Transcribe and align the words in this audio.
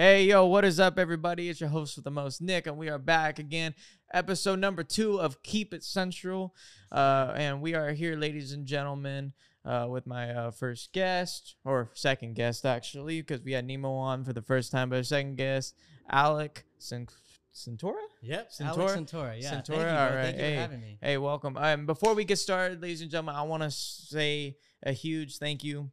Hey, 0.00 0.26
yo, 0.26 0.46
what 0.46 0.64
is 0.64 0.78
up, 0.78 0.96
everybody? 0.96 1.48
It's 1.48 1.60
your 1.60 1.70
host 1.70 1.96
with 1.96 2.04
the 2.04 2.12
most, 2.12 2.40
Nick, 2.40 2.68
and 2.68 2.78
we 2.78 2.88
are 2.88 3.00
back 3.00 3.40
again. 3.40 3.74
Episode 4.14 4.60
number 4.60 4.84
two 4.84 5.20
of 5.20 5.42
Keep 5.42 5.74
It 5.74 5.82
Central. 5.82 6.54
Uh, 6.92 7.32
and 7.34 7.60
we 7.60 7.74
are 7.74 7.90
here, 7.90 8.14
ladies 8.14 8.52
and 8.52 8.64
gentlemen, 8.64 9.32
uh, 9.64 9.88
with 9.90 10.06
my 10.06 10.30
uh, 10.30 10.50
first 10.52 10.92
guest, 10.92 11.56
or 11.64 11.90
second 11.94 12.36
guest, 12.36 12.64
actually, 12.64 13.22
because 13.22 13.42
we 13.42 13.50
had 13.50 13.66
Nemo 13.66 13.90
on 13.90 14.22
for 14.22 14.32
the 14.32 14.40
first 14.40 14.70
time, 14.70 14.88
but 14.88 15.04
second 15.04 15.34
guest, 15.34 15.74
Alek 16.12 16.58
Cent- 16.78 17.10
Cintora? 17.52 17.94
Yep, 18.22 18.52
Centaur? 18.52 18.78
Alex 18.78 18.94
Centaur. 18.94 19.34
Yeah, 19.36 19.50
Centaur, 19.50 19.76
thank 19.78 19.88
you, 19.88 19.96
all 19.98 20.10
right. 20.14 20.34
Hey. 20.36 20.54
for 20.54 20.60
having 20.60 20.80
me. 20.80 20.98
Hey, 21.02 21.18
welcome. 21.18 21.56
Um, 21.56 21.86
before 21.86 22.14
we 22.14 22.22
get 22.22 22.38
started, 22.38 22.80
ladies 22.80 23.02
and 23.02 23.10
gentlemen, 23.10 23.34
I 23.34 23.42
want 23.42 23.64
to 23.64 23.70
say 23.72 24.58
a 24.84 24.92
huge 24.92 25.38
thank 25.38 25.64
you 25.64 25.90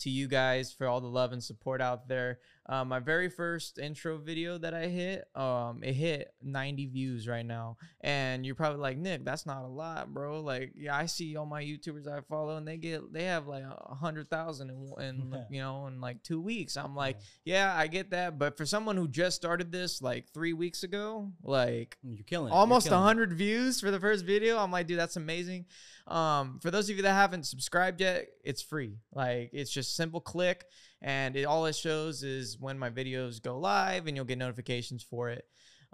to 0.00 0.10
you 0.10 0.28
guys 0.28 0.72
for 0.72 0.86
all 0.86 1.00
the 1.00 1.08
love 1.08 1.32
and 1.32 1.42
support 1.42 1.80
out 1.80 2.08
there. 2.08 2.38
Um, 2.68 2.88
my 2.88 2.98
very 2.98 3.30
first 3.30 3.78
intro 3.78 4.18
video 4.18 4.58
that 4.58 4.74
I 4.74 4.88
hit, 4.88 5.24
um, 5.34 5.80
it 5.82 5.94
hit 5.94 6.34
90 6.42 6.86
views 6.86 7.26
right 7.26 7.44
now, 7.46 7.78
and 8.02 8.44
you're 8.44 8.54
probably 8.54 8.80
like, 8.80 8.98
Nick, 8.98 9.24
that's 9.24 9.46
not 9.46 9.62
a 9.64 9.66
lot, 9.66 10.12
bro. 10.12 10.40
Like, 10.42 10.72
yeah, 10.76 10.94
I 10.94 11.06
see 11.06 11.34
all 11.36 11.46
my 11.46 11.62
YouTubers 11.62 12.06
I 12.06 12.20
follow, 12.28 12.56
and 12.56 12.68
they 12.68 12.76
get 12.76 13.10
they 13.12 13.24
have 13.24 13.46
like 13.46 13.64
a 13.64 13.94
hundred 13.94 14.28
thousand 14.28 14.70
in, 14.70 15.02
in 15.02 15.28
Yeah. 15.32 15.44
you 15.50 15.60
know 15.60 15.86
in 15.86 16.00
like 16.00 16.22
two 16.22 16.40
weeks. 16.40 16.76
I'm 16.76 16.94
like, 16.94 17.16
yeah, 17.44 17.74
I 17.74 17.86
get 17.86 18.10
that, 18.10 18.38
but 18.38 18.56
for 18.58 18.66
someone 18.66 18.96
who 18.96 19.08
just 19.08 19.36
started 19.36 19.72
this 19.72 20.02
like 20.02 20.26
three 20.34 20.52
weeks 20.52 20.82
ago, 20.82 21.32
like 21.42 21.96
You're 22.02 22.24
killing 22.24 22.52
it. 22.52 22.56
Almost 22.56 22.88
it. 22.88 22.92
100 22.92 23.32
views 23.32 23.80
for 23.80 23.90
the 23.90 24.00
first 24.00 24.24
video 24.24 24.58
i'm 24.58 24.70
like 24.70 24.86
dude 24.86 24.98
that's 24.98 25.16
amazing 25.16 25.64
um 26.06 26.58
for 26.60 26.70
those 26.70 26.88
of 26.90 26.96
you 26.96 27.02
that 27.02 27.12
haven't 27.12 27.44
subscribed 27.44 28.00
yet 28.00 28.26
it's 28.44 28.62
free 28.62 28.96
like 29.12 29.50
it's 29.52 29.70
just 29.70 29.94
simple 29.96 30.20
click 30.20 30.64
and 31.02 31.36
it 31.36 31.44
all 31.44 31.66
it 31.66 31.74
shows 31.76 32.22
is 32.22 32.58
when 32.58 32.78
my 32.78 32.90
videos 32.90 33.42
go 33.42 33.58
live 33.58 34.06
and 34.06 34.16
you'll 34.16 34.24
get 34.26 34.38
notifications 34.38 35.02
for 35.02 35.30
it 35.30 35.44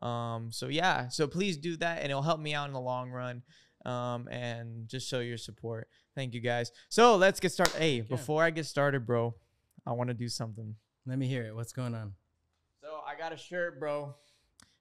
um 0.03 0.51
so 0.51 0.67
yeah 0.69 1.09
so 1.09 1.27
please 1.27 1.57
do 1.57 1.77
that 1.77 1.99
and 2.03 2.11
it'll 2.11 2.23
help 2.23 2.41
me 2.41 2.55
out 2.55 2.67
in 2.67 2.73
the 2.73 2.81
long 2.81 3.11
run 3.11 3.43
um 3.85 4.27
and 4.29 4.89
just 4.89 5.09
show 5.09 5.21
your 5.21 5.37
support 5.39 5.89
thank 6.15 6.35
you 6.35 6.41
guys 6.41 6.73
so 6.89 7.17
let's 7.17 7.39
get 7.39 7.53
started 7.53 7.77
hey 7.77 7.97
Yeah. 7.97 8.03
before 8.09 8.43
i 8.43 8.51
get 8.51 8.67
started 8.67 9.07
bro 9.07 9.35
i 9.87 9.93
want 9.93 10.09
to 10.09 10.15
do 10.15 10.29
something 10.29 10.75
Let 11.07 11.19
me 11.19 11.27
hear 11.27 11.45
it. 11.45 11.55
What's 11.55 11.73
going 11.75 11.95
on? 11.95 12.15
so 12.81 13.01
I 13.07 13.15
got 13.19 13.33
a 13.33 13.37
shirt, 13.37 13.79
bro. 13.79 14.15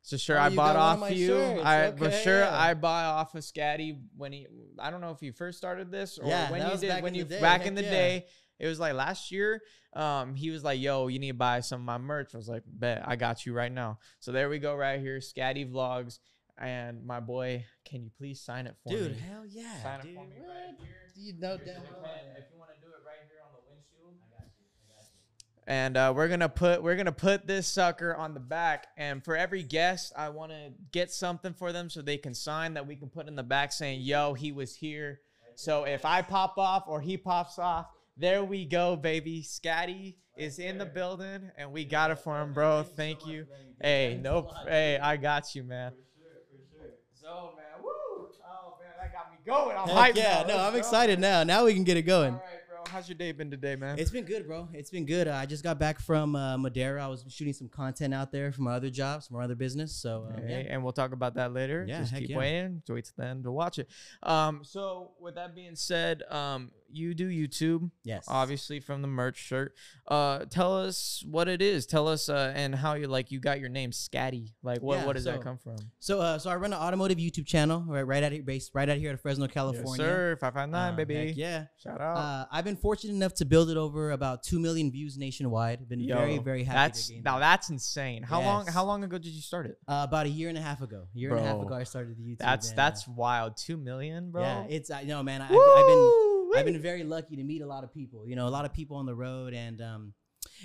It's 0.01 0.13
a 0.13 0.17
shirt 0.17 0.37
Oh, 0.37 0.43
I 0.43 0.49
bought 0.49 0.75
one 0.77 0.97
of 0.97 1.03
off 1.03 1.11
you. 1.17 1.27
shirts. 1.27 1.63
I 1.65 1.91
for 1.91 2.05
Okay, 2.05 2.21
sure 2.23 2.39
yeah. 2.39 2.57
I 2.67 2.73
bought 2.73 3.05
off 3.05 3.35
of 3.35 3.41
Scatty 3.43 3.97
when 4.17 4.31
he. 4.33 4.47
I 4.79 4.89
don't 4.91 4.99
know 5.01 5.11
if 5.11 5.21
you 5.21 5.31
first 5.31 5.57
started 5.57 5.91
this 5.91 6.17
or 6.17 6.27
Yeah, 6.27 6.49
when 6.51 6.61
you 6.69 6.77
did 6.77 6.87
back 6.89 7.03
when 7.03 7.13
in 7.13 7.19
you 7.19 7.23
the 7.25 7.35
day. 7.35 7.41
back 7.41 7.65
in 7.65 7.75
the 7.75 7.83
yeah. 7.83 7.89
day. 7.91 8.25
It 8.59 8.67
was 8.67 8.79
like 8.79 8.93
last 8.93 9.31
year. 9.31 9.61
Um, 9.93 10.35
he 10.35 10.49
was 10.49 10.63
like, 10.63 10.79
"Yo, 10.79 11.07
you 11.07 11.19
need 11.19 11.31
to 11.31 11.37
buy 11.37 11.59
some 11.59 11.81
of 11.81 11.85
my 11.85 11.97
merch." 11.97 12.33
I 12.33 12.37
was 12.37 12.49
like, 12.49 12.63
"Bet 12.65 13.03
I 13.05 13.15
got 13.15 13.45
you 13.45 13.53
right 13.53 13.71
now." 13.71 13.99
So 14.19 14.31
there 14.31 14.49
we 14.49 14.59
go, 14.59 14.75
right 14.75 14.99
here, 14.99 15.17
Scatty 15.19 15.69
Vlogs, 15.69 16.19
and 16.57 17.05
my 17.05 17.19
boy. 17.19 17.65
Can 17.85 18.03
you 18.03 18.11
please 18.17 18.39
sign 18.41 18.65
it 18.67 18.75
for 18.83 18.89
Dude, 18.89 19.01
me? 19.01 19.07
Dude, 19.09 19.17
hell 19.17 19.43
yeah. 19.47 19.83
sign 19.83 19.99
dude. 20.01 20.11
it 20.11 20.15
for 20.15 20.25
me 20.25 20.35
What? 20.39 20.47
right 20.49 20.75
here. 20.79 20.95
You 21.15 21.33
know 21.39 21.57
Here's 21.57 21.65
damn 21.67 21.83
the 21.83 21.89
well. 22.01 22.03
pen. 22.03 22.35
If 22.37 22.45
you 22.51 22.57
want 22.59 22.71
to 22.73 22.79
do 22.81 22.87
it 22.87 23.01
right 23.05 23.21
here 23.27 23.37
on 23.45 23.51
the 23.53 23.61
windshield, 23.69 24.15
I 24.19 24.29
got 24.35 24.47
you. 24.59 24.65
I 24.65 24.95
got 24.95 25.03
you. 25.03 25.63
And 25.67 25.97
uh, 25.97 26.13
we're 26.15 26.27
gonna 26.27 26.49
put 26.49 26.81
we're 26.81 26.95
gonna 26.95 27.11
put 27.11 27.45
this 27.45 27.67
sucker 27.67 28.15
on 28.15 28.33
the 28.33 28.39
back, 28.39 28.87
and 28.97 29.23
for 29.23 29.35
every 29.37 29.61
guest, 29.63 30.11
I 30.17 30.29
want 30.29 30.51
to 30.51 30.71
get 30.91 31.11
something 31.11 31.53
for 31.53 31.71
them 31.71 31.89
so 31.89 32.01
they 32.01 32.17
can 32.17 32.33
sign 32.33 32.73
that 32.75 32.87
we 32.87 32.95
can 32.95 33.09
put 33.09 33.27
in 33.27 33.35
the 33.35 33.43
back 33.43 33.71
saying, 33.71 34.01
"Yo, 34.01 34.33
he 34.33 34.51
was 34.51 34.75
here." 34.75 35.19
So 35.55 35.83
if 35.83 36.03
I 36.03 36.23
pop 36.23 36.57
off 36.57 36.85
or 36.87 36.99
he 36.99 37.15
pops 37.15 37.59
off, 37.59 37.85
there 38.17 38.43
we 38.43 38.65
go, 38.65 38.95
baby. 38.95 39.41
Scatty 39.43 40.15
is 40.37 40.59
in 40.59 40.77
the 40.77 40.85
building, 40.85 41.51
and 41.57 41.71
we 41.71 41.85
got 41.85 42.11
it 42.11 42.19
for 42.19 42.39
him, 42.41 42.53
bro. 42.53 42.83
Thank 42.83 43.25
you. 43.25 43.45
Hey, 43.81 44.19
no, 44.21 44.49
hey, 44.67 44.97
I 45.01 45.17
got 45.17 45.53
you, 45.55 45.63
man. 45.63 45.91
For 45.91 45.97
sure, 46.19 46.31
for 46.49 46.83
sure. 46.83 46.91
So 47.13 47.53
man, 47.55 47.83
woo! 47.83 48.27
Oh 48.45 48.77
man, 48.79 48.91
that 48.99 49.11
got 49.13 49.31
me 49.31 49.37
going. 49.45 49.77
I'm 49.77 49.87
Heck 49.89 50.13
hyped. 50.13 50.17
yeah, 50.17 50.41
now. 50.47 50.55
no, 50.57 50.63
I'm 50.63 50.73
go. 50.73 50.77
excited 50.79 51.19
now. 51.19 51.43
Now 51.43 51.65
we 51.65 51.73
can 51.73 51.83
get 51.83 51.97
it 51.97 52.03
going. 52.03 52.33
right, 52.33 52.41
bro. 52.41 52.83
How's 52.91 53.07
your 53.07 53.17
day 53.17 53.31
been 53.31 53.49
today, 53.49 53.75
man? 53.75 53.97
It's 53.97 54.11
been 54.11 54.25
good, 54.25 54.45
bro. 54.45 54.67
It's 54.73 54.89
been 54.89 55.05
good. 55.05 55.27
Uh, 55.27 55.33
I 55.35 55.45
just 55.45 55.63
got 55.63 55.79
back 55.79 55.99
from 55.99 56.35
uh, 56.35 56.57
Madera. 56.57 57.03
I 57.03 57.07
was 57.07 57.25
shooting 57.29 57.53
some 57.53 57.69
content 57.69 58.13
out 58.13 58.31
there 58.31 58.51
for 58.51 58.61
my 58.61 58.73
other 58.73 58.89
jobs, 58.89 59.27
for 59.27 59.35
my 59.35 59.43
other 59.45 59.55
business. 59.55 59.95
So, 59.95 60.27
um, 60.35 60.43
Hey, 60.45 60.65
yeah. 60.67 60.73
and 60.73 60.83
we'll 60.83 60.93
talk 60.93 61.13
about 61.13 61.35
that 61.35 61.53
later. 61.53 61.85
Yeah, 61.87 61.99
Just 61.99 62.13
keep 62.15 62.29
yeah. 62.29 62.37
waiting. 62.37 62.81
Just 62.85 62.93
Wait 62.93 63.05
till 63.05 63.13
the 63.25 63.25
end 63.29 63.43
to 63.45 63.51
watch 63.51 63.79
it. 63.79 63.89
Um, 64.21 64.61
so 64.63 65.11
with 65.19 65.35
that 65.35 65.55
being 65.55 65.75
said, 65.75 66.23
um, 66.29 66.71
you 66.93 67.13
do 67.13 67.29
YouTube, 67.29 67.89
Yes. 68.03 68.25
obviously 68.27 68.79
from 68.79 69.01
the 69.01 69.07
merch 69.07 69.37
shirt. 69.37 69.73
Uh, 70.07 70.45
tell 70.49 70.77
us 70.77 71.23
what 71.29 71.47
it 71.47 71.61
is. 71.61 71.85
Tell 71.85 72.07
us 72.07 72.29
uh, 72.29 72.51
and 72.55 72.75
how 72.75 72.93
you 72.95 73.07
like 73.07 73.31
you 73.31 73.39
got 73.39 73.59
your 73.59 73.69
name 73.69 73.91
Scatty. 73.91 74.49
Like 74.61 74.81
what 74.81 74.99
Yeah, 74.99 75.05
what 75.05 75.13
does 75.15 75.25
that 75.25 75.41
come 75.41 75.57
from? 75.57 75.77
So, 75.99 76.19
uh, 76.21 76.37
so 76.39 76.49
I 76.49 76.55
run 76.55 76.73
an 76.73 76.79
automotive 76.79 77.17
YouTube 77.17 77.45
channel 77.45 77.83
right, 77.87 78.01
right 78.03 78.23
out 78.23 78.31
here, 78.31 78.43
based 78.43 78.71
right 78.73 78.87
out 78.89 78.97
here 78.97 79.11
in 79.11 79.17
Fresno, 79.17 79.45
Yes, 79.45 79.53
California. 79.53 80.03
sir. 80.05 80.37
Five 80.39 80.53
five 80.53 80.69
nine, 80.69 80.89
Um, 80.91 80.95
baby. 80.95 81.33
yeah. 81.35 81.65
Shout 81.77 81.99
out. 82.01 82.17
Uh, 82.17 82.45
I've 82.51 82.65
been 82.65 82.75
fortunate 82.77 83.13
enough 83.13 83.33
to 83.35 83.45
build 83.45 83.69
it 83.69 83.77
over 83.77 84.11
about 84.11 84.43
two 84.43 84.59
million 84.59 84.91
views 84.91 85.17
nationwide. 85.17 85.87
Been 85.87 85.99
Yo, 85.99 86.15
very, 86.15 86.37
very 86.39 86.63
happy. 86.63 86.75
That's 86.77 87.09
now 87.11 87.39
that. 87.39 87.39
that's 87.39 87.69
insane. 87.69 88.23
How 88.23 88.41
long 88.41 88.67
how 88.67 88.83
long 88.85 89.03
ago 89.03 89.17
did 89.17 89.31
you 89.31 89.41
start 89.41 89.65
it? 89.67 89.77
Uh, 89.87 90.05
about 90.07 90.25
a 90.25 90.29
year 90.29 90.49
and 90.49 90.57
a 90.57 90.61
half 90.61 90.81
ago. 90.81 91.07
A 91.15 91.17
year 91.17 91.31
and 91.35 91.39
a 91.39 91.43
half 91.47 91.61
ago, 91.61 91.73
I 91.75 91.83
started 91.83 92.17
the 92.17 92.23
YouTube. 92.23 92.39
That's 92.39 92.69
and, 92.69 92.77
that's 92.77 93.07
uh, 93.07 93.11
wild. 93.15 93.57
Two 93.57 93.77
million, 93.77 94.31
bro. 94.31 94.41
yeah. 94.41 94.65
It's 94.69 94.91
I 94.91 95.03
know, 95.03 95.23
man. 95.23 95.41
I, 95.41 95.45
I've, 95.45 95.51
I've 95.51 95.87
been 95.87 96.32
I've 96.55 96.65
been 96.65 96.81
very 96.81 97.03
lucky 97.03 97.35
to 97.35 97.43
meet 97.43 97.61
a 97.61 97.67
lot 97.67 97.83
of 97.83 97.93
people. 97.93 98.27
You 98.27 98.35
know, 98.35 98.47
a 98.47 98.49
lot 98.49 98.65
of 98.65 98.73
people 98.73 98.97
on 98.97 99.05
the 99.05 99.15
road, 99.15 99.53
and 99.53 99.81
um, 99.81 100.13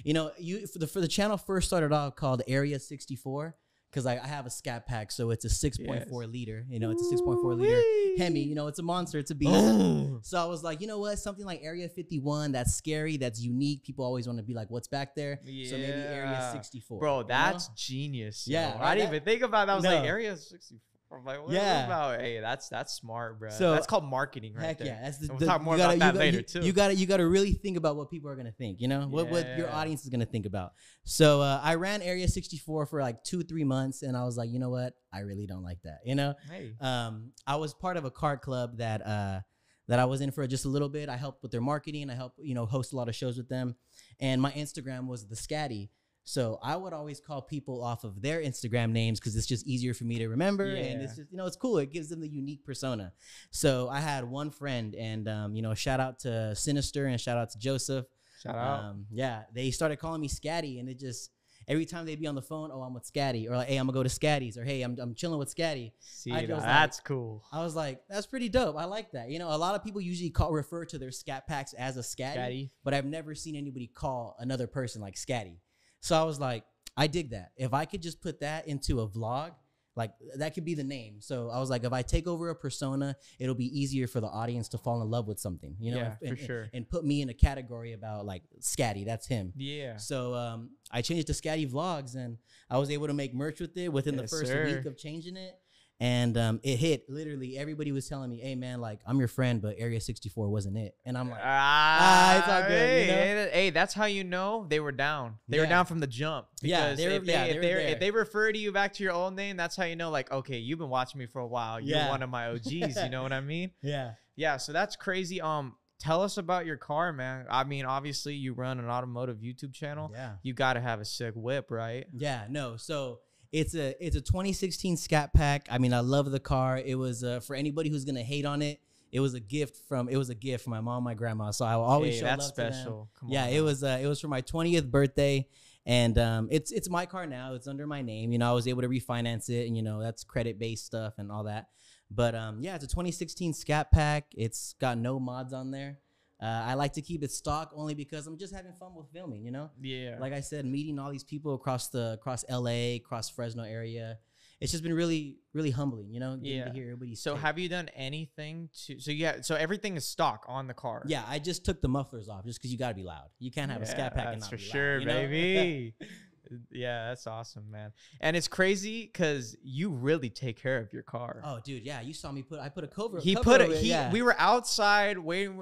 you 0.04 0.14
know, 0.14 0.30
you 0.38 0.66
for 0.66 0.78
the 0.78 0.86
for 0.86 1.00
the 1.00 1.08
channel 1.08 1.36
first 1.36 1.68
started 1.68 1.92
off 1.92 2.16
called 2.16 2.42
Area 2.46 2.78
64 2.78 3.56
because 3.90 4.06
I, 4.06 4.18
I 4.18 4.26
have 4.26 4.46
a 4.46 4.50
scat 4.50 4.86
pack, 4.86 5.10
so 5.10 5.30
it's 5.30 5.44
a 5.44 5.48
6.4 5.48 6.30
liter. 6.30 6.66
You 6.68 6.78
know, 6.78 6.90
it's 6.90 7.02
a 7.10 7.14
6.4 7.16 7.58
liter 7.58 7.80
Hemi. 8.22 8.40
You 8.40 8.54
know, 8.54 8.66
it's 8.66 8.78
a 8.78 8.82
monster. 8.82 9.18
It's 9.18 9.30
a 9.30 9.34
beast. 9.34 9.52
Boom. 9.52 10.20
So 10.22 10.38
I 10.38 10.44
was 10.44 10.62
like, 10.62 10.80
you 10.80 10.86
know 10.86 10.98
what? 10.98 11.18
Something 11.18 11.46
like 11.46 11.60
Area 11.62 11.88
51, 11.88 12.52
that's 12.52 12.74
scary, 12.74 13.16
that's 13.16 13.40
unique. 13.40 13.84
People 13.84 14.04
always 14.04 14.26
want 14.26 14.38
to 14.38 14.42
be 14.42 14.54
like, 14.54 14.68
what's 14.70 14.88
back 14.88 15.14
there? 15.14 15.38
So 15.42 15.76
maybe 15.76 15.92
Area 15.92 16.50
64. 16.52 16.98
Bro, 17.00 17.16
you 17.16 17.22
know? 17.22 17.28
that's 17.28 17.68
genius. 17.68 18.44
Yeah, 18.46 18.76
I 18.78 18.94
didn't 18.94 19.10
that- 19.10 19.16
even 19.16 19.24
think 19.24 19.42
about 19.42 19.66
that. 19.66 19.72
I 19.72 19.76
was 19.76 19.84
like, 19.84 20.04
Area 20.04 20.36
64. 20.36 20.80
I'm 21.10 21.24
like, 21.24 21.42
what 21.42 21.52
Yeah. 21.52 21.86
about? 21.86 22.20
Hey, 22.20 22.38
that's 22.40 22.68
that's 22.68 22.92
smart, 22.92 23.38
bro. 23.40 23.50
So- 23.50 23.72
that's 23.72 23.86
called 23.86 24.04
marketing 24.04 24.54
right 24.54 24.66
Heck 24.66 24.78
there. 24.78 24.86
yeah, 24.88 25.02
that's 25.02 25.18
the, 25.18 25.28
we'll 25.28 25.38
the- 25.38 25.46
talk 25.46 25.62
more 25.62 25.74
you 25.74 25.78
gotta- 25.78 25.96
about 25.96 26.14
that 26.14 26.26
you 26.26 26.32
got- 26.32 26.36
later, 26.36 26.36
you- 26.38 26.42
too. 26.42 26.66
You 26.66 26.72
got 26.72 26.88
to 26.88 26.94
you 26.94 27.06
got 27.06 27.16
to 27.16 27.26
really 27.28 27.54
think 27.54 27.76
about 27.78 27.96
what 27.96 28.10
people 28.10 28.28
are 28.30 28.36
gonna 28.36 28.52
think. 28.52 28.80
You 28.80 28.88
know 28.88 29.08
what 29.08 29.30
what 29.30 29.56
your 29.56 29.70
audience 29.70 30.02
is 30.02 30.10
gonna 30.10 30.26
think 30.26 30.44
about. 30.46 30.72
So 31.04 31.40
uh, 31.40 31.60
I 31.62 31.76
ran 31.76 32.02
Area 32.02 32.28
64 32.28 32.86
for 32.86 33.00
like 33.00 33.24
two 33.24 33.42
three 33.42 33.64
months, 33.64 34.02
and 34.02 34.16
I 34.16 34.24
was 34.24 34.36
like, 34.36 34.50
you 34.50 34.58
know 34.58 34.70
what, 34.70 34.92
I 35.12 35.20
really 35.20 35.46
don't 35.46 35.62
like 35.62 35.80
that. 35.84 36.00
You 36.04 36.14
know, 36.14 36.34
Hey, 36.50 36.74
um, 36.80 37.32
I 37.46 37.56
was 37.56 37.72
part 37.74 37.96
of 37.96 38.04
a 38.04 38.10
card 38.10 38.40
club 38.42 38.76
that 38.78 39.04
uh, 39.06 39.40
that 39.88 39.98
I 39.98 40.04
was 40.04 40.20
in 40.20 40.30
for 40.30 40.46
just 40.46 40.66
a 40.66 40.68
little 40.68 40.90
bit. 40.90 41.08
I 41.08 41.16
helped 41.16 41.42
with 41.42 41.50
their 41.52 41.62
marketing. 41.62 42.10
I 42.10 42.14
helped 42.14 42.38
you 42.42 42.54
know 42.54 42.66
host 42.66 42.92
a 42.92 42.96
lot 42.96 43.08
of 43.08 43.16
shows 43.16 43.38
with 43.38 43.48
them, 43.48 43.76
and 44.20 44.42
my 44.42 44.50
Instagram 44.52 45.06
was 45.06 45.26
the 45.26 45.36
Scatty. 45.36 45.88
So 46.28 46.58
I 46.62 46.76
would 46.76 46.92
always 46.92 47.20
call 47.20 47.40
people 47.40 47.82
off 47.82 48.04
of 48.04 48.20
their 48.20 48.42
Instagram 48.42 48.90
names 48.90 49.18
because 49.18 49.34
it's 49.34 49.46
just 49.46 49.66
easier 49.66 49.94
for 49.94 50.04
me 50.04 50.18
to 50.18 50.28
remember, 50.28 50.66
and 50.66 51.00
it's 51.00 51.16
just 51.16 51.30
you 51.30 51.38
know 51.38 51.46
it's 51.46 51.56
cool. 51.56 51.78
It 51.78 51.90
gives 51.90 52.10
them 52.10 52.20
the 52.20 52.28
unique 52.28 52.66
persona. 52.66 53.14
So 53.50 53.88
I 53.88 54.00
had 54.00 54.24
one 54.24 54.50
friend, 54.50 54.94
and 54.94 55.26
um, 55.26 55.56
you 55.56 55.62
know, 55.62 55.72
shout 55.72 56.00
out 56.00 56.18
to 56.20 56.54
Sinister 56.54 57.06
and 57.06 57.18
shout 57.18 57.38
out 57.38 57.48
to 57.52 57.58
Joseph. 57.58 58.04
shout 58.42 58.56
out. 58.56 58.84
Um, 58.84 59.06
yeah, 59.10 59.44
they 59.54 59.70
started 59.70 59.96
calling 59.96 60.20
me 60.20 60.28
Scatty, 60.28 60.78
and 60.80 60.90
it 60.90 60.98
just 60.98 61.30
every 61.66 61.86
time 61.86 62.04
they'd 62.04 62.20
be 62.20 62.26
on 62.26 62.34
the 62.34 62.42
phone, 62.42 62.68
oh, 62.70 62.82
I'm 62.82 62.92
with 62.92 63.10
Scatty, 63.10 63.48
or 63.48 63.56
like, 63.56 63.68
hey, 63.68 63.78
I'm 63.78 63.86
gonna 63.86 63.94
go 63.94 64.02
to 64.02 64.10
Scatty's, 64.10 64.58
or 64.58 64.64
hey, 64.64 64.82
I'm 64.82 64.98
I'm 65.00 65.14
chilling 65.14 65.38
with 65.38 65.54
Scatty. 65.56 65.92
See, 65.98 66.30
now, 66.30 66.56
like- 66.56 66.62
that's 66.62 67.00
cool. 67.00 67.42
I 67.50 67.62
was 67.62 67.74
like, 67.74 68.02
that's 68.06 68.26
pretty 68.26 68.50
dope. 68.50 68.76
I 68.76 68.84
like 68.84 69.12
that. 69.12 69.30
You 69.30 69.38
know, 69.38 69.48
a 69.48 69.56
lot 69.56 69.74
of 69.76 69.82
people 69.82 70.02
usually 70.02 70.28
call 70.28 70.52
refer 70.52 70.84
to 70.84 70.98
their 70.98 71.10
scat 71.10 71.46
packs 71.46 71.72
as 71.72 71.96
a 71.96 72.00
scatty, 72.00 72.36
Scatty. 72.36 72.70
but 72.84 72.92
I've 72.92 73.06
never 73.06 73.34
seen 73.34 73.56
anybody 73.56 73.86
call 73.86 74.36
another 74.38 74.66
person 74.66 75.00
like 75.00 75.14
scatty. 75.14 75.56
So 76.00 76.20
I 76.20 76.24
was 76.24 76.38
like, 76.40 76.64
I 76.96 77.06
dig 77.06 77.30
that. 77.30 77.52
If 77.56 77.74
I 77.74 77.84
could 77.84 78.02
just 78.02 78.20
put 78.20 78.40
that 78.40 78.66
into 78.68 79.00
a 79.00 79.08
vlog, 79.08 79.52
like 79.96 80.12
that 80.36 80.54
could 80.54 80.64
be 80.64 80.74
the 80.74 80.84
name. 80.84 81.16
So 81.20 81.50
I 81.50 81.58
was 81.58 81.70
like, 81.70 81.82
if 81.82 81.92
I 81.92 82.02
take 82.02 82.28
over 82.28 82.50
a 82.50 82.54
persona, 82.54 83.16
it'll 83.40 83.56
be 83.56 83.66
easier 83.80 84.06
for 84.06 84.20
the 84.20 84.28
audience 84.28 84.68
to 84.68 84.78
fall 84.78 85.02
in 85.02 85.10
love 85.10 85.26
with 85.26 85.40
something, 85.40 85.74
you 85.80 85.90
know, 85.90 85.98
Yeah, 85.98 86.14
and, 86.20 86.28
for 86.28 86.34
and- 86.36 86.38
sure. 86.38 86.68
and 86.72 86.88
put 86.88 87.04
me 87.04 87.20
in 87.20 87.28
a 87.30 87.34
category 87.34 87.94
about 87.94 88.24
like 88.24 88.42
scatty. 88.60 89.04
That's 89.04 89.26
him. 89.26 89.52
Yeah. 89.56 89.96
So 89.96 90.34
um, 90.34 90.70
I 90.92 91.02
changed 91.02 91.28
it 91.28 91.32
to 91.34 91.40
Scatty 91.42 91.68
Vlogs, 91.68 92.14
and 92.14 92.38
I 92.70 92.78
was 92.78 92.90
able 92.92 93.08
to 93.08 93.12
make 93.14 93.34
merch 93.34 93.58
with 93.60 93.76
it 93.76 93.92
within 93.92 94.14
Yes, 94.16 94.30
the 94.30 94.36
first 94.36 94.50
sir. 94.52 94.64
week 94.66 94.84
of 94.86 94.96
changing 94.96 95.36
it. 95.36 95.58
And 96.00 96.38
um, 96.38 96.60
it 96.62 96.76
hit. 96.76 97.10
Literally, 97.10 97.58
everybody 97.58 97.90
was 97.90 98.08
telling 98.08 98.30
me, 98.30 98.38
"Hey, 98.38 98.54
man, 98.54 98.80
like 98.80 99.00
I'm 99.04 99.18
your 99.18 99.26
friend, 99.26 99.60
but 99.60 99.74
Area 99.78 100.00
64 100.00 100.48
wasn't 100.48 100.76
it." 100.78 100.94
And 101.04 101.18
I'm 101.18 101.28
like, 101.28 101.40
Ah, 101.42 102.38
it's 102.38 102.48
all 102.48 102.62
good, 102.62 102.70
Hey, 102.70 103.00
you 103.00 103.34
know? 103.34 103.50
hey, 103.52 103.70
that's 103.70 103.94
how 103.94 104.04
you 104.04 104.22
know 104.22 104.64
they 104.68 104.78
were 104.78 104.92
down. 104.92 105.38
They 105.48 105.58
were 105.58 105.66
down 105.66 105.86
from 105.86 105.98
the 105.98 106.06
jump. 106.06 106.46
Yeah, 106.62 106.90
Because 106.90 106.98
they 106.98 107.06
were- 107.08 107.12
if 107.14 107.24
they, 107.24 107.32
yeah, 107.32 107.44
if, 107.46 107.60
they 107.60 107.74
were 107.74 107.80
if 107.80 107.98
they 108.00 108.10
refer 108.12 108.52
to 108.52 108.58
you 108.58 108.70
back 108.70 108.92
to 108.94 109.02
your 109.02 109.12
old 109.12 109.34
name, 109.34 109.56
that's 109.56 109.74
how 109.74 109.84
you 109.84 109.96
know. 109.96 110.10
Like, 110.10 110.30
okay, 110.30 110.58
you've 110.58 110.78
been 110.78 110.88
watching 110.88 111.18
me 111.18 111.26
for 111.26 111.40
a 111.40 111.46
while. 111.46 111.80
You're 111.80 111.98
Yeah. 111.98 112.08
one 112.10 112.22
of 112.22 112.30
my 112.30 112.46
OGs. 112.48 112.70
you 113.02 113.08
know 113.10 113.22
what 113.24 113.32
I 113.32 113.40
mean? 113.40 113.72
"Yeah, 113.82 114.12
Yeah. 114.36 114.56
So 114.58 114.72
that's 114.72 114.94
crazy. 114.94 115.40
Um, 115.40 115.74
tell 115.98 116.22
us 116.22 116.38
about 116.38 116.64
your 116.64 116.76
car, 116.76 117.12
man. 117.12 117.44
I 117.50 117.64
mean, 117.64 117.84
obviously 117.84 118.34
you 118.34 118.52
run 118.52 118.78
an 118.78 118.88
automotive 118.88 119.38
YouTube 119.38 119.74
channel. 119.74 120.10
Yeah. 120.12 120.34
You 120.44 120.54
got 120.54 120.74
to 120.74 120.80
have 120.80 121.00
a 121.00 121.04
sick 121.04 121.34
whip, 121.34 121.72
right? 121.72 122.06
Yeah, 122.16 122.46
no. 122.48 122.76
So 122.76 123.18
it's 123.52 123.74
a 123.74 123.94
it's 124.04 124.16
a 124.16 124.20
2016 124.20 124.96
Scat 124.96 125.32
Pack. 125.32 125.68
I 125.70 125.78
mean, 125.78 125.92
I 125.94 126.00
love 126.00 126.30
the 126.30 126.40
car. 126.40 126.78
It 126.78 126.96
was 126.96 127.24
uh, 127.24 127.40
for 127.40 127.56
anybody 127.56 127.90
who's 127.90 128.04
gonna 128.04 128.22
hate 128.22 128.44
on 128.44 128.62
it. 128.62 128.80
It 129.10 129.20
was 129.20 129.32
a 129.34 129.40
gift 129.40 129.78
from 129.88 130.08
it 130.08 130.16
was 130.16 130.28
a 130.30 130.34
gift 130.34 130.64
from 130.64 130.72
my 130.72 130.80
mom, 130.80 130.98
and 130.98 131.04
my 131.04 131.14
grandma. 131.14 131.50
So 131.50 131.64
I 131.64 131.76
will 131.76 131.84
always 131.84 132.14
Hey, 132.14 132.20
show 132.20 132.26
that's 132.26 132.46
love 132.46 132.54
to 132.54 132.60
them. 132.62 132.72
special. 132.72 133.10
Come 133.18 133.30
Yeah, 133.30 133.44
on 133.44 133.50
it 133.52 133.60
was 133.60 133.82
uh, 133.82 133.98
it 134.02 134.06
was 134.06 134.20
for 134.20 134.28
my 134.28 134.42
20th 134.42 134.90
birthday, 134.90 135.46
and 135.86 136.18
um, 136.18 136.48
it's 136.50 136.70
it's 136.72 136.90
my 136.90 137.06
car 137.06 137.26
now. 137.26 137.54
It's 137.54 137.66
under 137.66 137.86
my 137.86 138.02
name. 138.02 138.32
You 138.32 138.38
know, 138.38 138.50
I 138.50 138.52
was 138.52 138.68
able 138.68 138.82
to 138.82 138.88
refinance 138.88 139.48
it, 139.48 139.66
and 139.66 139.76
you 139.76 139.82
know 139.82 140.00
that's 140.00 140.24
credit 140.24 140.58
based 140.58 140.84
stuff 140.84 141.14
and 141.16 141.32
all 141.32 141.44
that. 141.44 141.68
But 142.10 142.34
um, 142.34 142.60
yeah, 142.60 142.74
it's 142.74 142.84
a 142.84 142.88
2016 142.88 143.54
Scat 143.54 143.90
Pack. 143.90 144.26
It's 144.34 144.74
got 144.78 144.98
no 144.98 145.18
mods 145.18 145.52
on 145.54 145.70
there. 145.70 145.98
Uh, 146.40 146.46
I 146.46 146.74
like 146.74 146.92
to 146.92 147.02
keep 147.02 147.22
it 147.24 147.32
stock 147.32 147.72
only 147.74 147.94
because 147.94 148.26
I'm 148.26 148.38
just 148.38 148.54
having 148.54 148.72
fun 148.72 148.94
with 148.94 149.06
filming. 149.12 149.44
You 149.44 149.50
know, 149.50 149.70
Yeah. 149.80 150.18
like 150.20 150.32
I 150.32 150.40
said, 150.40 150.64
meeting 150.64 150.98
all 150.98 151.10
these 151.10 151.24
people 151.24 151.54
across 151.54 151.88
the 151.88 152.12
across 152.12 152.44
LA, 152.48 152.94
across 152.96 153.28
Fresno 153.28 153.64
area. 153.64 154.18
It's 154.60 154.72
just 154.72 154.82
been 154.82 154.92
really, 154.94 155.36
really 155.52 155.70
humbling, 155.70 156.10
you 156.12 156.18
know, 156.18 156.36
getting 156.36 156.58
Yeah. 156.58 156.64
to 156.64 156.72
hear 156.72 156.84
everybody's. 156.84 157.22
so 157.22 157.34
take. 157.34 157.42
have 157.42 157.58
you 157.60 157.68
done 157.68 157.88
anything 157.94 158.68
to? 158.86 158.98
So 159.00 159.10
yeah. 159.12 159.40
So 159.42 159.54
everything 159.54 159.96
is 159.96 160.06
stock 160.06 160.44
on 160.48 160.66
the 160.66 160.74
car. 160.74 161.02
yeah, 161.06 161.24
I 161.28 161.38
just 161.38 161.64
took 161.64 161.80
the 161.80 161.88
mufflers 161.88 162.28
off 162.28 162.44
just 162.44 162.58
because 162.60 162.72
you 162.72 162.78
got 162.78 162.88
to 162.90 162.94
be 162.94 163.04
loud. 163.04 163.28
You 163.38 163.50
can't 163.52 163.70
have 163.70 163.82
a 163.82 163.86
scat 163.86 164.14
pack 164.14 164.26
and 164.26 164.34
That's 164.42 164.44
not 164.44 164.50
for 164.50 164.56
be 164.56 164.62
sure, 164.62 164.94
loud, 164.94 165.00
you 165.00 165.06
know? 165.06 165.14
baby. 165.14 165.94
yeah, 166.72 167.08
that's 167.08 167.26
awesome, 167.26 167.70
man. 167.70 167.92
And 168.20 168.36
it's 168.36 168.48
crazy 168.48 169.04
because 169.06 169.56
you 169.62 169.90
really 169.90 170.30
take 170.30 170.60
care 170.60 170.78
of 170.78 170.92
your 170.92 171.02
car. 171.02 171.40
oh, 171.44 171.60
dude, 171.64 171.84
yeah, 171.84 172.00
you 172.00 172.12
saw 172.14 172.32
me 172.32 172.42
put. 172.42 172.58
I 172.58 172.68
put 172.68 172.84
a 172.84 172.88
cover. 172.88 173.20
he 173.20 173.34
cover 173.34 173.44
put 173.44 173.60
it, 173.60 173.78
He 173.78 173.90
yeah. 173.90 174.10
we 174.12 174.22
were 174.22 174.34
outside 174.38 175.18
waiting. 175.18 175.60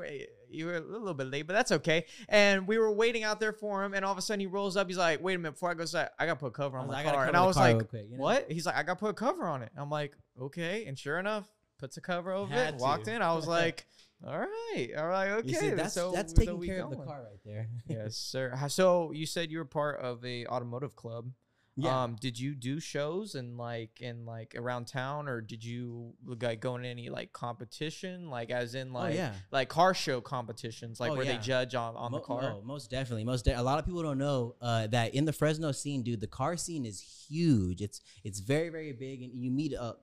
You 0.51 0.67
were 0.67 0.77
a 0.77 0.81
little 0.81 1.15
bit 1.15 1.29
late, 1.29 1.43
but 1.43 1.55
that's 1.55 1.73
okay. 1.73 2.07
And 2.29 2.67
we 2.67 2.79
were 2.79 2.93
waiting 2.93 3.25
out 3.25 3.41
there 3.41 3.53
for 3.53 3.85
him, 3.85 3.95
and 3.95 4.05
all 4.05 4.13
of 4.13 4.19
a 4.19 4.23
sudden 4.23 4.41
he 4.41 4.47
rolls 4.47 4.77
up. 4.77 4.87
He's 4.87 4.99
like, 4.99 5.23
"Wait 5.23 5.35
a 5.35 5.39
minute, 5.39 5.53
before 5.53 5.71
I 5.71 5.75
go 5.75 5.83
inside, 5.83 6.11
I 6.19 6.27
gotta 6.27 6.39
put 6.39 6.49
a 6.49 6.51
cover 6.51 6.79
on 6.79 6.87
my 6.87 7.05
like, 7.05 7.13
car." 7.13 7.27
And 7.27 7.37
I 7.37 7.45
was 7.45 7.57
car 7.57 7.75
like, 7.75 7.89
quick, 7.89 8.07
you 8.11 8.17
know? 8.17 8.23
"What?" 8.23 8.51
He's 8.51 8.67
like, 8.67 8.77
"I 8.77 8.83
gotta 8.83 8.99
put 8.99 9.11
a 9.11 9.15
cover 9.15 9.45
on 9.45 9.63
it." 9.63 9.71
I'm 9.77 9.91
like, 9.91 10.17
"Okay." 10.41 10.87
And 10.87 10.99
sure 10.99 11.19
enough, 11.19 11.47
puts 11.79 11.97
a 11.97 12.01
cover 12.01 12.33
over 12.33 12.53
Had 12.53 12.75
it. 12.75 12.81
Walked 12.81 13.09
in. 13.09 13.23
I 13.23 13.35
was 13.35 13.47
like, 13.59 13.87
"All 14.27 14.39
right, 14.39 14.91
all 14.97 15.09
right, 15.09 15.31
okay." 15.31 15.53
See, 15.53 15.71
that's 15.71 15.95
so 15.95 16.13
that's 16.13 16.33
taking 16.33 16.63
care 16.63 16.83
of 16.83 16.91
the 16.91 16.97
car 16.97 17.23
right 17.23 17.41
there. 17.45 17.69
yes, 17.89 18.17
sir. 18.17 18.55
So 18.69 19.13
you 19.13 19.27
said 19.27 19.51
you 19.51 19.59
were 19.59 19.65
part 19.65 20.01
of 20.01 20.25
a 20.25 20.47
automotive 20.47 20.97
club. 20.97 21.31
Yeah. 21.79 22.05
Um, 22.05 22.17
did 22.19 22.39
you 22.41 22.55
do 22.55 22.81
shows 22.81 23.35
and 23.35 23.59
like 23.59 24.01
in 24.01 24.25
like 24.25 24.55
around 24.57 24.87
town, 24.87 25.29
or 25.29 25.43
did 25.43 25.63
you 25.63 26.15
like 26.25 26.61
go 26.61 26.75
in 26.77 26.87
any 26.87 27.11
like 27.11 27.35
competition, 27.35 28.31
like 28.31 28.51
as 28.51 28.75
in 28.75 28.91
oh 28.93 29.01
like 29.01 29.15
yeah. 29.15 29.33
like 29.51 29.69
car 29.69 29.93
show 29.93 30.23
competitions, 30.23 31.01
like 31.01 31.11
Oh, 31.11 31.17
where 31.17 31.27
yeah. 31.27 31.37
they 31.37 31.39
judge 31.39 31.75
on 31.75 31.95
on 31.97 32.13
the 32.13 32.21
car? 32.21 32.55
oh, 32.57 32.63
most 32.65 32.91
definitely. 32.91 33.25
Most 33.25 33.45
de- 33.45 33.61
a 33.61 33.63
lot 33.63 33.79
of 33.79 33.85
people 33.85 34.03
don't 34.03 34.17
know 34.17 34.55
uh, 34.63 34.87
that 34.87 35.15
in 35.15 35.27
the 35.27 35.35
Fresno 35.35 35.71
scene, 35.71 36.03
dude, 36.03 36.21
the 36.21 36.27
car 36.27 36.57
scene 36.57 36.87
is 36.87 37.27
huge. 37.29 37.83
It's 37.83 38.01
it's 38.25 38.41
very 38.41 38.71
very 38.71 38.93
big, 38.93 39.23
and 39.23 39.33
you 39.35 39.51
meet 39.51 39.75
uh, 39.75 39.95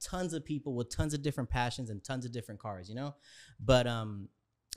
tons 0.00 0.32
of 0.34 0.44
people 0.44 0.74
with 0.76 0.88
tons 0.88 1.14
of 1.14 1.22
different 1.22 1.50
passions 1.50 1.90
and 1.90 2.02
tons 2.04 2.26
of 2.26 2.32
different 2.32 2.60
cars. 2.60 2.88
You 2.88 2.94
know, 2.94 3.14
but 3.58 3.88
um, 3.88 4.28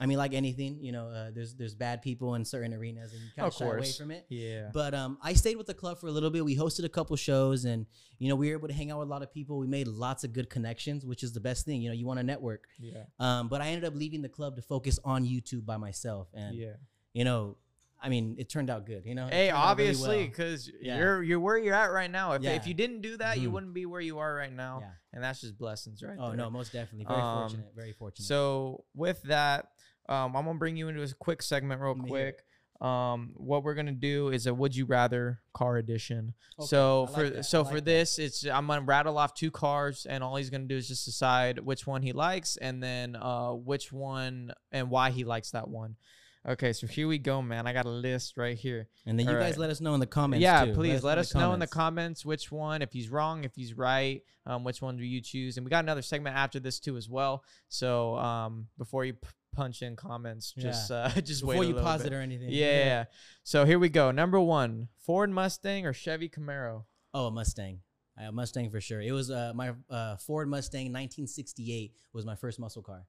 I 0.02 0.08
mean, 0.08 0.18
like 0.18 0.34
anything, 0.34 0.80
you 0.82 0.92
know, 0.92 1.08
uh, 1.10 1.30
there's 1.32 1.54
there's 1.54 1.76
bad 1.76 2.02
people 2.02 2.34
in 2.36 2.44
certain 2.44 2.74
arenas, 2.74 3.14
and 3.14 3.22
you 3.22 3.28
kind 3.36 3.46
Of 3.48 3.54
of 3.54 3.58
shy 3.60 3.66
away 3.78 3.92
from 3.92 4.10
it. 4.12 4.26
Yeah. 4.30 4.72
But 4.74 4.96
um, 4.96 5.18
I 5.22 5.34
stayed 5.34 5.58
with 5.58 5.68
the 5.68 5.76
club 5.76 6.00
for 6.00 6.08
a 6.08 6.12
little 6.12 6.32
bit. 6.32 6.44
We 6.44 6.58
hosted 6.58 6.86
a 6.86 6.90
couple 6.90 7.16
shows, 7.18 7.66
and 7.66 7.86
you 8.18 8.28
know, 8.28 8.36
we 8.36 8.50
were 8.50 8.58
able 8.58 8.68
to 8.68 8.74
hang 8.74 8.90
out 8.92 8.98
with 9.00 9.08
a 9.08 9.12
lot 9.12 9.22
of 9.22 9.32
people. 9.32 9.60
We 9.60 9.68
made 9.68 9.88
lots 9.88 10.24
of 10.24 10.34
good 10.34 10.50
connections, 10.50 11.06
which 11.06 11.22
is 11.22 11.34
the 11.34 11.40
best 11.40 11.66
thing. 11.66 11.82
You 11.84 11.90
know, 11.90 11.96
you 11.96 12.08
want 12.08 12.20
to 12.20 12.24
network. 12.26 12.68
yeah. 12.80 13.04
Um, 13.20 13.48
but 13.48 13.62
I 13.62 13.68
ended 13.68 13.86
up 13.86 13.96
leaving 13.96 14.24
the 14.24 14.30
club 14.30 14.56
to 14.56 14.62
focus 14.64 15.00
on 15.06 15.24
YouTube 15.24 15.66
by 15.68 15.78
myself, 15.78 16.30
and 16.34 16.56
Yeah. 16.56 16.74
you 17.14 17.24
know, 17.24 17.58
I 18.04 18.10
mean, 18.10 18.36
it 18.40 18.50
turned 18.50 18.72
out 18.72 18.88
good. 18.88 19.06
You 19.06 19.14
know, 19.14 19.28
Hey, 19.28 19.50
turned 19.50 19.58
out 19.58 19.78
really 19.78 19.90
obviously, 19.90 20.18
well. 20.18 20.26
because 20.26 20.72
Yeah. 20.82 20.98
you're 20.98 21.22
you're 21.22 21.40
where 21.40 21.60
you're 21.60 21.76
at 21.76 21.92
right 21.92 22.10
now. 22.10 22.32
If 22.32 22.42
Yeah. 22.42 22.54
if 22.56 22.66
you 22.66 22.74
didn't 22.74 23.02
do 23.02 23.18
that, 23.18 23.40
you 23.40 23.50
Mhm. 23.50 23.54
wouldn't 23.54 23.74
be 23.76 23.86
where 23.86 24.02
you 24.02 24.18
are 24.18 24.34
right 24.34 24.52
now, 24.52 24.80
Yeah. 24.82 24.92
and 25.14 25.24
that's 25.24 25.42
just 25.42 25.60
blessings, 25.60 26.02
right? 26.02 26.18
Oh 26.20 26.30
there. 26.30 26.38
no, 26.38 26.50
most 26.50 26.74
definitely. 26.74 27.06
Very 27.06 27.22
Um, 27.22 27.38
fortunate. 27.42 27.76
Very 27.76 27.94
fortunate. 27.94 28.26
So 28.26 28.86
with 28.96 29.22
that, 29.24 29.68
um, 30.12 30.36
I'm 30.36 30.46
gonna 30.46 30.60
bring 30.60 30.76
you 30.76 30.90
into 30.90 31.02
a 31.02 31.08
quick 31.20 31.42
segment, 31.42 31.82
real 31.82 31.96
quick. 31.96 32.44
Um, 32.82 33.34
what 33.36 33.64
we're 33.64 33.76
gonna 33.76 33.92
do 33.92 34.30
is 34.30 34.48
a 34.48 34.54
would 34.54 34.76
you 34.76 34.86
rather 34.86 35.40
car 35.54 35.78
edition. 35.78 36.34
Okay, 36.60 36.68
so 36.68 37.04
like 37.04 37.14
for 37.14 37.30
that, 37.30 37.44
so 37.46 37.62
like 37.62 37.72
for 37.72 37.76
that. 37.76 37.86
this, 37.86 38.20
it's 38.20 38.46
I'm 38.46 38.68
gonna 38.68 38.82
rattle 38.82 39.18
off 39.18 39.34
two 39.34 39.52
cars, 39.52 40.06
and 40.10 40.24
all 40.24 40.36
he's 40.36 40.50
gonna 40.50 40.66
do 40.66 40.76
is 40.76 40.88
just 40.88 41.06
decide 41.06 41.60
which 41.60 41.88
one 41.88 42.02
he 42.02 42.12
likes, 42.12 42.58
and 42.58 42.82
then 42.82 43.16
uh, 43.16 43.52
which 43.52 43.94
one 43.94 44.52
and 44.72 44.90
why 44.90 45.12
he 45.12 45.24
likes 45.24 45.52
that 45.52 45.70
one. 45.70 45.96
Okay, 46.48 46.74
so 46.74 46.88
here 46.88 47.08
we 47.08 47.20
go, 47.20 47.40
man. 47.40 47.68
I 47.68 47.74
got 47.74 47.86
a 47.86 47.90
list 47.90 48.36
right 48.36 48.58
here. 48.58 48.88
and 49.06 49.18
then 49.18 49.28
you 49.28 49.34
all 49.34 49.40
guys 49.40 49.52
right. 49.52 49.60
let 49.60 49.70
us 49.70 49.80
know 49.80 49.94
in 49.94 50.00
the 50.00 50.08
comments. 50.08 50.42
yeah, 50.42 50.66
too. 50.66 50.74
please 50.74 51.04
let, 51.04 51.20
in 51.20 51.22
us 51.22 51.36
know 51.36 51.54
in 51.54 51.60
the 51.60 51.68
comments 51.68 52.26
which 52.26 52.52
one, 52.52 52.82
if 52.82 52.92
he's 52.92 53.10
wrong, 53.10 53.44
if 53.44 53.54
he's 53.54 53.76
right, 53.78 54.24
um, 54.48 54.64
which 54.64 54.82
one 54.82 54.98
do 54.98 55.04
you 55.04 55.22
choose? 55.22 55.58
And 55.58 55.66
we 55.66 55.70
got 55.70 55.86
another 55.86 56.02
segment 56.02 56.36
after 56.36 56.60
this 56.60 56.80
too 56.80 56.98
as 56.98 57.08
well. 57.08 57.44
So 57.70 58.16
um, 58.16 58.66
before 58.80 59.06
you 59.06 59.14
punch 59.52 59.82
in 59.82 59.96
comments, 59.96 60.54
just 60.58 60.92
uh, 60.92 61.10
just 61.22 61.44
wait 61.44 61.56
Before 61.60 61.64
a 61.64 61.68
you 61.68 61.74
pause 61.84 62.04
bit. 62.04 62.14
it 62.14 62.16
or 62.16 62.20
anything. 62.22 62.50
Yeah, 62.50 62.86
yeah. 62.86 63.04
So 63.44 63.66
here 63.66 63.80
we 63.80 63.90
go. 63.90 64.12
Number 64.12 64.40
one: 64.40 64.88
Ford 65.06 65.30
Mustang 65.30 65.86
or 65.86 65.94
Chevy 65.94 66.30
Camaro. 66.30 66.84
Oh, 67.14 67.28
a 67.28 67.32
Mustang. 67.32 67.80
A 68.18 68.32
Mustang 68.32 68.70
for 68.70 68.80
sure. 68.82 69.02
It 69.02 69.12
was 69.14 69.32
uh, 69.32 69.52
my 69.56 69.74
uh, 69.90 70.18
Ford 70.18 70.48
Mustang 70.50 70.86
1968 70.88 71.94
was 72.14 72.26
my 72.26 72.36
first 72.36 72.60
muscle 72.60 72.82
car. 72.84 73.06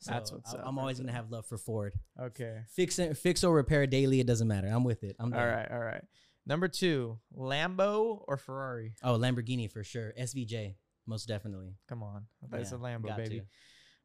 So 0.00 0.12
That's 0.12 0.32
what's 0.32 0.54
I- 0.54 0.58
up 0.58 0.64
I'm 0.66 0.78
always 0.78 0.98
gonna 1.00 1.12
have 1.12 1.30
love 1.30 1.46
for 1.46 1.58
Ford. 1.58 1.92
Okay. 2.20 2.60
Fix 2.74 2.98
it, 2.98 3.16
fix 3.16 3.42
or 3.44 3.54
repair 3.54 3.86
daily. 3.86 4.20
It 4.20 4.26
doesn't 4.26 4.48
matter. 4.48 4.68
I'm 4.68 4.84
with 4.84 5.02
it. 5.04 5.16
I'm 5.18 5.32
All 5.34 5.46
right. 5.46 5.68
All 5.70 5.78
right. 5.80 6.02
Number 6.46 6.66
two: 6.68 7.18
Lambo 7.36 8.22
or 8.26 8.36
Ferrari. 8.36 8.94
Oh, 9.02 9.18
Lamborghini 9.18 9.70
for 9.70 9.84
sure. 9.84 10.12
SVJ, 10.18 10.76
most 11.06 11.26
definitely. 11.28 11.74
Come 11.88 12.02
on, 12.02 12.26
that's 12.50 12.72
a 12.72 12.76
Yeah, 12.76 12.80
Lambo, 12.80 13.16
baby. 13.16 13.40
to. 13.40 13.44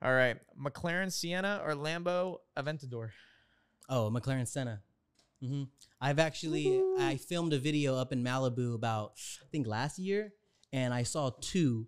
All 0.03 0.13
right, 0.13 0.35
McLaren 0.61 1.09
Senna 1.09 1.61
or 1.65 1.75
Lambo 1.75 2.39
Aventador. 2.57 3.11
Oh, 3.87 4.11
McLaren 4.13 4.45
Senna. 4.47 4.81
hmm 5.41 5.63
I've 6.01 6.19
actually 6.19 6.81
I 6.99 7.15
filmed 7.15 7.53
a 7.53 7.57
video 7.57 7.95
up 7.95 8.11
in 8.11 8.21
Malibu 8.21 8.75
about 8.75 9.13
I 9.41 9.45
think 9.49 9.65
last 9.65 9.97
year, 9.97 10.33
and 10.73 10.93
I 10.93 11.03
saw 11.03 11.31
two. 11.39 11.87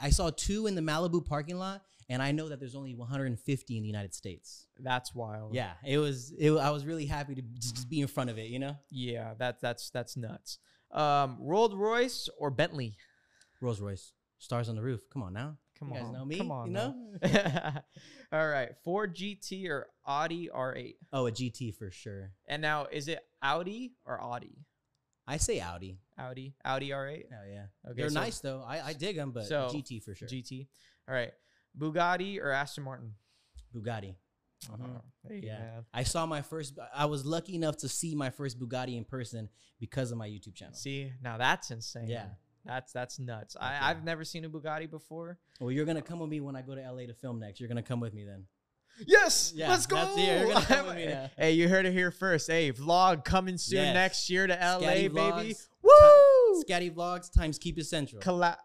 I 0.00 0.10
saw 0.10 0.30
two 0.30 0.68
in 0.68 0.76
the 0.76 0.80
Malibu 0.80 1.26
parking 1.26 1.58
lot, 1.58 1.82
and 2.08 2.22
I 2.22 2.30
know 2.30 2.48
that 2.50 2.60
there's 2.60 2.76
only 2.76 2.94
150 2.94 3.76
in 3.76 3.82
the 3.82 3.88
United 3.88 4.14
States. 4.14 4.66
That's 4.78 5.12
wild. 5.12 5.52
Yeah, 5.52 5.72
it 5.84 5.98
was. 5.98 6.32
It, 6.38 6.52
I 6.52 6.70
was 6.70 6.86
really 6.86 7.06
happy 7.06 7.34
to 7.34 7.42
just 7.58 7.90
be 7.90 8.00
in 8.00 8.06
front 8.06 8.30
of 8.30 8.38
it. 8.38 8.46
You 8.46 8.60
know, 8.60 8.76
Yeah, 8.90 9.34
that 9.38 9.60
that's 9.60 9.90
that's 9.90 10.16
nuts. 10.16 10.58
Um, 10.92 11.38
Rolls 11.40 11.74
Royce 11.74 12.28
or 12.38 12.50
Bentley? 12.50 12.96
Rolls 13.60 13.80
Royce, 13.80 14.12
stars 14.38 14.68
on 14.68 14.76
the 14.76 14.82
roof. 14.82 15.00
Come 15.10 15.24
on 15.24 15.32
now. 15.32 15.56
Come 15.78 15.90
You 15.90 15.96
on, 15.96 16.02
guys 16.04 16.12
know 16.12 16.24
me, 16.24 16.38
Come 16.38 16.50
on, 16.50 16.66
you 16.68 16.72
now. 16.72 16.94
All 18.32 18.48
right, 18.48 18.70
Ford 18.82 19.14
GT 19.14 19.68
or 19.68 19.88
Audi 20.06 20.48
R8. 20.54 20.94
Oh, 21.12 21.26
a 21.26 21.32
GT 21.32 21.74
for 21.74 21.90
sure. 21.90 22.32
And 22.46 22.62
now, 22.62 22.86
is 22.90 23.08
it 23.08 23.20
Audi 23.42 23.92
or 24.04 24.20
Audi? 24.20 24.58
I 25.26 25.36
say 25.36 25.60
Audi. 25.60 25.98
Audi, 26.18 26.54
Audi 26.64 26.90
R8. 26.90 27.24
Oh 27.30 27.50
yeah. 27.50 27.64
Okay, 27.86 27.94
They're 27.96 28.08
so 28.10 28.20
nice 28.20 28.38
though. 28.38 28.64
I, 28.66 28.86
I 28.86 28.92
dig 28.94 29.16
them, 29.16 29.32
but 29.32 29.44
so, 29.46 29.68
GT 29.72 30.02
for 30.02 30.14
sure. 30.14 30.28
GT. 30.28 30.66
All 31.08 31.14
right, 31.14 31.32
Bugatti 31.78 32.40
or 32.40 32.50
Aston 32.50 32.84
Martin. 32.84 33.12
Bugatti. 33.74 34.14
Uh-huh. 34.72 34.76
Mm-hmm. 34.82 34.96
Oh, 34.96 35.28
hey, 35.28 35.40
Yeah. 35.44 35.80
I 35.92 36.02
saw 36.02 36.26
my 36.26 36.42
first. 36.42 36.78
I 36.94 37.04
was 37.06 37.24
lucky 37.26 37.54
enough 37.54 37.76
to 37.78 37.88
see 37.88 38.14
my 38.14 38.30
first 38.30 38.58
Bugatti 38.58 38.96
in 38.96 39.04
person 39.04 39.48
because 39.78 40.10
of 40.10 40.18
my 40.18 40.28
YouTube 40.28 40.54
channel. 40.54 40.74
See, 40.74 41.12
now 41.22 41.36
that's 41.36 41.70
insane. 41.70 42.08
Yeah. 42.08 42.26
That's 42.66 42.92
that's 42.92 43.18
nuts. 43.18 43.56
Okay. 43.56 43.64
I, 43.64 43.90
I've 43.90 44.02
never 44.04 44.24
seen 44.24 44.44
a 44.44 44.48
Bugatti 44.48 44.90
before. 44.90 45.38
Well, 45.60 45.70
you're 45.70 45.84
gonna 45.86 46.02
come 46.02 46.18
with 46.18 46.28
me 46.30 46.40
when 46.40 46.56
I 46.56 46.62
go 46.62 46.74
to 46.74 46.80
LA 46.80 47.06
to 47.06 47.14
film 47.14 47.38
next. 47.40 47.60
You're 47.60 47.68
gonna 47.68 47.82
come 47.82 48.00
with 48.00 48.12
me 48.14 48.24
then. 48.24 48.44
Yes, 49.06 49.52
Yeah, 49.54 49.68
let's 49.68 49.86
go. 49.86 49.96
that's- 49.96 50.16
yeah, 50.18 50.40
you're 50.40 50.52
gonna 50.54 50.64
come 50.66 50.86
with 50.86 50.96
me 50.96 51.06
now. 51.08 51.30
hey, 51.36 51.52
you 51.52 51.68
heard 51.68 51.84
it 51.86 51.92
here 51.92 52.10
first. 52.10 52.46
Hey, 52.46 52.72
vlog 52.72 53.24
coming 53.24 53.58
soon 53.58 53.78
Yes. 53.84 53.94
next 53.94 54.30
year 54.30 54.46
to 54.46 54.54
LA, 54.54 54.78
Scatty 54.80 55.12
baby. 55.14 55.14
Vlogs, 55.54 55.68
Woo! 55.82 56.62
Scatty 56.66 56.90
Vlogs 56.94 57.30
times 57.30 57.58
Keep 57.58 57.78
It 57.78 57.84
Central. 57.84 58.22
Collab. 58.22 58.56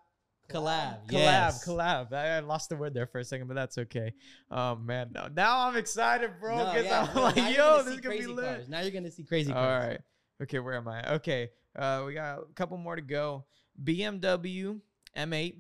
Collab, 0.50 1.06
Collab. 1.08 1.12
yes. 1.12 1.66
Collab. 1.68 2.12
I 2.12 2.38
I 2.38 2.40
lost 2.40 2.70
the 2.70 2.76
word 2.76 2.94
there 2.94 3.08
for 3.08 3.20
a 3.20 3.24
second, 3.24 3.48
but 3.48 3.54
that's 3.56 3.78
okay. 3.78 4.14
Oh 4.50 4.76
man, 4.76 5.12
no, 5.14 5.28
now 5.34 5.68
I'm 5.68 5.78
excited, 5.78 6.32
bro. 6.42 6.58
No, 6.58 6.66
Because 6.66 6.86
yeah, 6.86 7.08
I'm 7.10 7.16
no, 7.16 7.22
like, 7.24 7.36
yo, 7.38 7.84
this 7.84 7.94
is 7.94 8.00
gonna 8.02 8.16
be 8.16 8.22
crazy 8.22 8.26
lit. 8.28 8.46
cars. 8.46 8.70
Now 8.70 8.82
you're 8.82 8.92
gonna 8.92 9.12
see 9.12 9.24
crazy 9.24 9.52
All 9.54 9.64
cars. 9.64 9.88
right. 9.88 10.02
Okay, 10.44 10.60
where 10.60 10.74
am 10.74 10.88
I? 10.90 11.14
Okay, 11.16 11.52
uh, 11.76 12.04
we 12.06 12.14
got 12.16 12.40
a 12.40 12.54
couple 12.56 12.76
more 12.78 12.96
to 12.98 13.02
go. 13.02 13.46
BMW 13.84 14.80
M8 15.18 15.56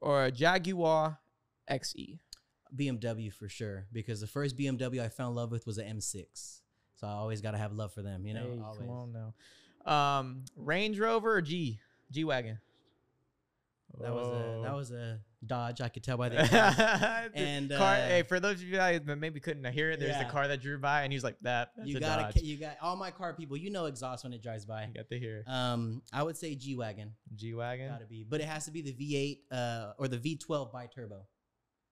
or 0.00 0.24
a 0.24 0.30
Jaguar. 0.30 1.18
XE. 1.70 2.18
BMW 2.74 3.30
for 3.32 3.48
sure 3.48 3.86
because 3.92 4.20
the 4.22 4.26
first 4.26 4.56
BMW 4.56 5.00
I 5.02 5.08
fell 5.10 5.28
in 5.28 5.34
love 5.34 5.50
with 5.50 5.66
was 5.66 5.76
an 5.78 5.98
M6. 5.98 6.60
So 6.96 7.06
I 7.06 7.10
always 7.12 7.40
gotta 7.42 7.58
have 7.58 7.72
love 7.72 7.92
for 7.92 8.02
them. 8.02 8.26
You 8.26 8.34
know, 8.34 8.40
Hey, 8.54 8.60
always. 8.64 8.78
come 8.80 8.90
on 8.90 9.12
now. 9.12 9.90
Um, 10.18 10.44
Range 10.56 10.98
Rover 10.98 11.34
or 11.34 11.42
G 11.42 11.78
G 12.10 12.24
wagon. 12.24 12.58
That 14.00 14.12
was 14.14 14.26
a 14.28 14.62
that 14.62 14.72
Oh. 14.72 14.76
was 14.76 14.90
a 14.92 15.20
Dodge. 15.44 15.80
I 15.80 15.88
could 15.88 16.02
tell 16.02 16.16
by 16.16 16.28
the. 16.30 16.38
And, 17.34 17.70
car, 17.70 17.94
uh, 17.94 18.08
hey, 18.08 18.22
for 18.22 18.40
those 18.40 18.56
of 18.56 18.62
you 18.64 18.74
guys 18.76 19.00
that 19.04 19.16
maybe 19.16 19.38
couldn't 19.40 19.64
hear 19.72 19.90
it, 19.92 20.00
there's 20.00 20.10
Yeah. 20.12 20.24
the 20.24 20.30
car 20.30 20.48
that 20.48 20.60
drew 20.60 20.78
by, 20.78 21.02
and 21.04 21.12
he 21.12 21.16
was 21.16 21.22
like, 21.24 21.36
"That, 21.42 21.70
that's 21.76 21.88
you 21.88 22.00
Dodge." 22.00 22.36
you 22.42 22.58
got 22.58 22.76
all 22.82 22.96
my 22.96 23.10
car 23.10 23.34
people. 23.34 23.56
You 23.56 23.70
know 23.70 23.86
exhaust 23.86 24.24
when 24.24 24.32
it 24.32 24.42
drives 24.42 24.66
by. 24.66 24.86
You 24.86 24.94
got 24.94 25.08
to 25.08 25.18
hear 25.18 25.44
Um, 25.46 26.02
I 26.12 26.22
would 26.22 26.36
say 26.36 26.54
G 26.54 26.74
wagon. 26.76 27.12
G 27.34 27.54
wagon. 27.54 27.88
Gotta 27.88 28.06
be, 28.06 28.24
but 28.28 28.40
it 28.40 28.46
has 28.46 28.64
to 28.66 28.70
be 28.72 28.82
the 28.82 28.92
V8 28.92 29.56
uh, 29.56 29.92
or 29.98 30.08
the 30.08 30.18
V12 30.18 30.72
bi 30.72 30.86
turbo. 30.86 31.26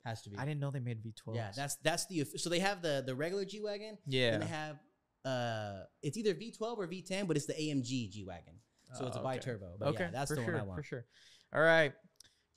Has 0.04 0.22
to 0.22 0.30
be. 0.30 0.36
I 0.38 0.44
didn't 0.44 0.60
know 0.60 0.70
they 0.70 0.80
made 0.80 1.02
V12. 1.02 1.34
Yeah, 1.36 1.50
that's 1.54 1.76
that's 1.76 2.06
the 2.06 2.24
so 2.36 2.48
they 2.50 2.60
have 2.60 2.82
the 2.82 3.02
the 3.06 3.14
regular 3.14 3.44
G 3.44 3.60
wagon. 3.60 3.96
yeah. 4.06 4.34
And 4.34 4.42
they 4.42 4.46
have 4.46 4.78
uh, 5.24 5.82
it's 6.02 6.16
either 6.16 6.34
V12 6.34 6.78
or 6.78 6.86
V10, 6.86 7.26
but 7.26 7.36
it's 7.36 7.46
the 7.46 7.54
AMG 7.54 8.10
G 8.10 8.24
wagon. 8.26 8.54
So 8.94 9.06
it's 9.06 9.16
a 9.16 9.20
Oh, 9.20 9.24
bi 9.24 9.38
turbo. 9.38 9.76
But 9.78 9.88
okay, 9.88 10.04
yeah, 10.04 10.10
that's 10.12 10.30
for 10.30 10.36
the 10.36 10.44
sure, 10.44 10.52
one 10.52 10.62
I 10.62 10.64
want. 10.64 10.78
for 10.78 10.82
sure. 10.84 11.04
All 11.54 11.62
right, 11.62 11.92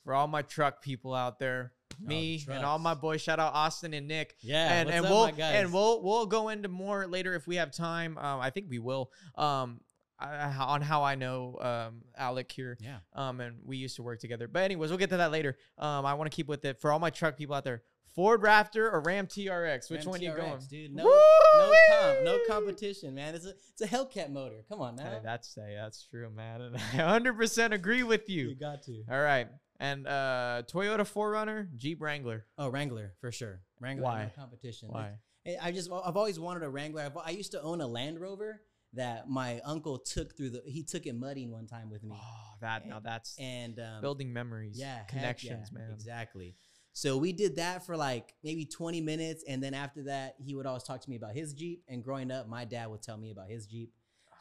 for 0.03 0.13
all 0.13 0.27
my 0.27 0.41
truck 0.41 0.81
people 0.81 1.13
out 1.13 1.39
there, 1.39 1.73
the 2.01 2.07
me 2.07 2.45
and 2.49 2.65
all 2.65 2.79
my 2.79 2.93
boys, 2.93 3.21
shout 3.21 3.39
out 3.39 3.53
Austin 3.53 3.93
and 3.93 4.07
Nick. 4.07 4.35
Yeah, 4.41 4.73
and 4.73 4.89
and 4.89 5.05
up, 5.05 5.11
we'll 5.11 5.25
and 5.55 5.73
we'll 5.73 6.01
we'll 6.03 6.25
go 6.25 6.49
into 6.49 6.69
more 6.69 7.07
later 7.07 7.35
if 7.35 7.47
we 7.47 7.57
have 7.57 7.71
time. 7.71 8.17
Um, 8.17 8.39
I 8.39 8.49
think 8.49 8.67
we 8.69 8.79
will. 8.79 9.11
Um, 9.35 9.81
I, 10.21 10.53
on 10.59 10.81
how 10.81 11.03
I 11.03 11.15
know 11.15 11.57
um 11.61 12.01
Alek 12.19 12.51
here. 12.51 12.77
yeah. 12.81 12.97
Um, 13.13 13.39
and 13.39 13.59
we 13.63 13.77
used 13.77 13.95
to 13.97 14.03
work 14.03 14.19
together. 14.19 14.47
But 14.49 14.63
anyways, 14.63 14.89
we'll 14.89 14.99
get 14.99 15.09
to 15.11 15.17
that 15.17 15.31
later. 15.31 15.57
Um, 15.77 16.05
I 16.05 16.13
want 16.15 16.29
to 16.29 16.35
keep 16.35 16.47
with 16.47 16.65
it 16.65 16.81
for 16.81 16.91
all 16.91 16.99
my 16.99 17.09
truck 17.09 17.37
people 17.37 17.55
out 17.55 17.63
there. 17.63 17.83
Ford 18.15 18.41
Raptor 18.41 18.91
or 18.91 19.01
Ram 19.01 19.27
TRX? 19.27 19.89
Which 19.89 20.01
Ram 20.05 20.11
one 20.11 20.21
you 20.21 20.31
TRX, 20.31 20.37
going? 20.37 20.59
dude? 20.69 20.95
No, 20.95 21.03
no 21.03 21.73
comp, 21.91 22.17
no 22.23 22.39
competition, 22.47 23.15
man. 23.15 23.35
It's 23.35 23.45
a 23.45 23.49
it's 23.49 23.81
a 23.81 23.87
Hellcat 23.87 24.31
motor. 24.31 24.63
Come 24.69 24.81
on 24.81 24.95
now. 24.95 25.03
Hey, 25.03 25.19
that's 25.23 25.53
hey, 25.55 25.75
that's 25.79 26.05
true, 26.07 26.29
man. 26.29 26.61
And 26.61 26.75
I 26.93 27.19
100% 27.19 27.71
agree 27.71 28.03
with 28.03 28.29
you. 28.29 28.49
You 28.49 28.55
got 28.55 28.83
to. 28.83 29.03
All 29.11 29.21
right. 29.21 29.47
And 29.79 30.05
uh 30.07 30.63
Toyota 30.71 31.01
4Runner, 31.01 31.67
Jeep 31.75 32.01
Wrangler. 32.01 32.45
Oh, 32.57 32.67
Wrangler 32.69 33.13
for 33.21 33.31
sure. 33.31 33.61
Wrangler, 33.79 34.03
Why? 34.03 34.23
no 34.23 34.29
competition. 34.41 34.89
Why? 34.89 35.13
I- 35.47 35.57
I 35.61 35.71
just 35.71 35.89
I've 35.91 36.17
always 36.17 36.39
wanted 36.39 36.63
a 36.63 36.69
Wrangler. 36.69 37.01
I've, 37.01 37.17
I 37.17 37.29
used 37.31 37.51
to 37.53 37.61
own 37.61 37.79
a 37.81 37.87
Land 37.87 38.19
Rover 38.19 38.61
that 38.93 39.29
my 39.29 39.61
uncle 39.63 39.97
took 39.99 40.35
through 40.35 40.49
the. 40.49 40.61
He 40.65 40.83
took 40.83 41.05
it 41.05 41.13
mudding 41.15 41.49
one 41.51 41.65
time 41.65 41.89
with 41.89 42.03
me, 42.03 42.11
Oh, 42.13 42.55
that 42.61 42.87
now 42.87 42.99
that's 42.99 43.35
and 43.39 43.79
um, 43.79 44.01
building 44.01 44.33
memories. 44.33 44.77
yeah, 44.79 45.03
connections, 45.03 45.69
yeah, 45.71 45.79
man. 45.79 45.91
Exactly. 45.91 46.55
So 46.93 47.17
we 47.17 47.31
did 47.31 47.55
that 47.57 47.85
for 47.85 47.95
like 47.95 48.33
maybe 48.43 48.65
20 48.65 49.01
minutes, 49.01 49.43
and 49.47 49.63
then 49.63 49.73
after 49.73 50.03
that, 50.03 50.35
he 50.39 50.55
would 50.55 50.65
always 50.65 50.83
talk 50.83 51.01
to 51.01 51.09
me 51.09 51.15
about 51.15 51.33
his 51.33 51.53
Jeep. 51.53 51.83
And 51.87 52.03
growing 52.03 52.31
up, 52.31 52.47
my 52.47 52.65
dad 52.65 52.89
would 52.89 53.01
tell 53.01 53.17
me 53.17 53.31
about 53.31 53.49
his 53.49 53.65
Jeep. 53.65 53.91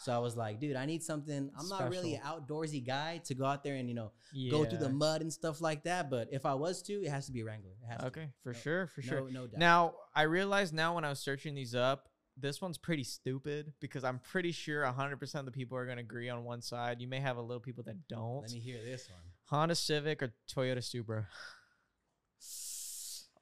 So 0.00 0.12
I 0.12 0.18
was 0.18 0.36
like, 0.36 0.60
dude, 0.60 0.76
I 0.76 0.86
need 0.86 1.02
something. 1.02 1.50
I'm 1.58 1.68
not 1.68 1.90
really 1.90 2.14
an 2.14 2.22
outdoorsy 2.22 2.86
guy 2.86 3.20
to 3.24 3.34
go 3.34 3.44
out 3.44 3.64
there 3.64 3.74
and 3.74 3.88
you 3.88 3.96
know 3.96 4.12
go 4.50 4.64
through 4.64 4.78
the 4.78 4.88
mud 4.88 5.22
and 5.22 5.32
stuff 5.32 5.60
like 5.60 5.84
that. 5.84 6.08
But 6.08 6.28
if 6.30 6.46
I 6.46 6.54
was 6.54 6.82
to, 6.82 6.92
it 6.92 7.10
has 7.10 7.26
to 7.26 7.32
be 7.32 7.40
a 7.40 7.44
Wrangler. 7.44 7.72
It 7.82 7.90
has 7.90 8.00
to. 8.00 8.06
Okay, 8.06 8.28
for 8.42 8.52
No- 8.52 8.58
sure, 8.58 8.86
for 8.86 9.02
sure. 9.02 9.20
No, 9.22 9.26
no 9.26 9.46
doubt. 9.48 9.58
Now, 9.58 9.94
I 10.14 10.22
realize 10.22 10.72
now 10.72 10.94
when 10.94 11.04
I 11.04 11.08
was 11.08 11.18
searching 11.18 11.54
these 11.54 11.74
up, 11.74 12.08
this 12.40 12.62
one's 12.62 12.78
pretty 12.78 13.02
stupid 13.02 13.72
because 13.80 14.04
I'm 14.04 14.20
pretty 14.20 14.52
sure 14.52 14.84
100% 14.84 15.34
of 15.34 15.44
the 15.44 15.50
people 15.50 15.76
are 15.76 15.84
going 15.84 15.96
to 15.96 16.04
agree 16.04 16.28
on 16.28 16.44
one 16.44 16.62
side. 16.62 17.00
You 17.00 17.08
may 17.08 17.18
have 17.18 17.36
a 17.36 17.40
little 17.40 17.60
people 17.60 17.82
that 17.84 18.06
don't. 18.08 18.42
Let 18.42 18.52
me 18.52 18.60
hear 18.60 18.78
this 18.84 19.08
one. 19.10 19.22
Honda 19.46 19.74
Civic 19.74 20.22
or 20.22 20.32
Toyota 20.48 20.84
Supra? 20.84 21.26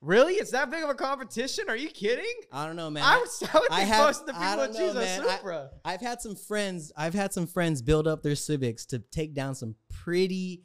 Really? 0.07 0.35
It's 0.35 0.53
that 0.53 0.71
big 0.71 0.85
of 0.85 0.89
a 0.91 0.95
competition? 0.95 1.65
Are 1.69 1.77
you 1.77 1.89
kidding? 1.89 2.25
I 2.53 2.65
don't 2.67 2.77
know, 2.77 2.89
man. 2.91 3.03
I 3.03 3.19
would, 3.19 3.29
I 3.53 3.59
would 3.59 3.71
I 3.73 3.81
have, 3.81 4.07
most 4.07 4.21
of 4.21 4.27
the 4.27 4.33
people 4.35 4.57
know, 4.57 4.67
choose 4.69 4.91
a 4.93 4.95
man. 4.95 5.21
I- 5.23 5.37
Supra. 5.37 5.71
I've 5.85 6.01
had 6.01 6.21
some 6.21 6.37
friends. 6.37 6.93
I've 6.97 7.15
had 7.15 7.33
some 7.33 7.47
friends 7.47 7.83
build 7.83 8.07
up 8.07 8.23
their 8.23 8.37
Civics 8.37 8.87
to 8.87 9.01
take 9.01 9.35
down 9.35 9.55
some 9.57 9.75
pretty, 9.91 10.63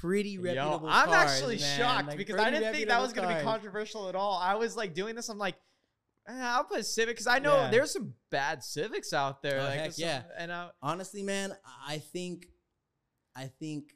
pretty 0.00 0.30
Yo, 0.30 0.42
reputable 0.42 0.88
I'm 0.88 1.06
cars, 1.08 1.30
actually 1.32 1.58
man. 1.58 1.78
shocked 1.78 2.08
Like, 2.08 2.18
because 2.18 2.36
I 2.40 2.50
didn't 2.50 2.72
think 2.72 2.88
that 2.88 3.00
was 3.02 3.12
going 3.12 3.28
to 3.28 3.34
be 3.34 3.42
controversial 3.42 4.08
at 4.08 4.14
all. 4.14 4.38
I 4.38 4.54
was 4.54 4.76
like 4.76 4.94
doing 4.94 5.16
this. 5.16 5.28
I'm 5.28 5.38
like, 5.38 5.56
eh, 6.28 6.32
I'll 6.40 6.64
put 6.64 6.86
Civic 6.86 7.16
because 7.16 7.26
I 7.26 7.40
know 7.40 7.56
Yeah. 7.62 7.70
there's 7.70 7.92
some 7.92 8.14
bad 8.30 8.62
Civics 8.62 9.12
out 9.12 9.42
there. 9.42 9.58
Oh, 9.60 9.64
like, 9.64 9.78
there's 9.78 9.96
some- 9.96 10.04
yeah. 10.08 10.22
and 10.38 10.52
I, 10.52 10.70
Honestly, 10.80 11.22
man, 11.24 11.52
I 11.86 11.98
think, 11.98 12.46
I 13.36 13.50
think, 13.58 13.92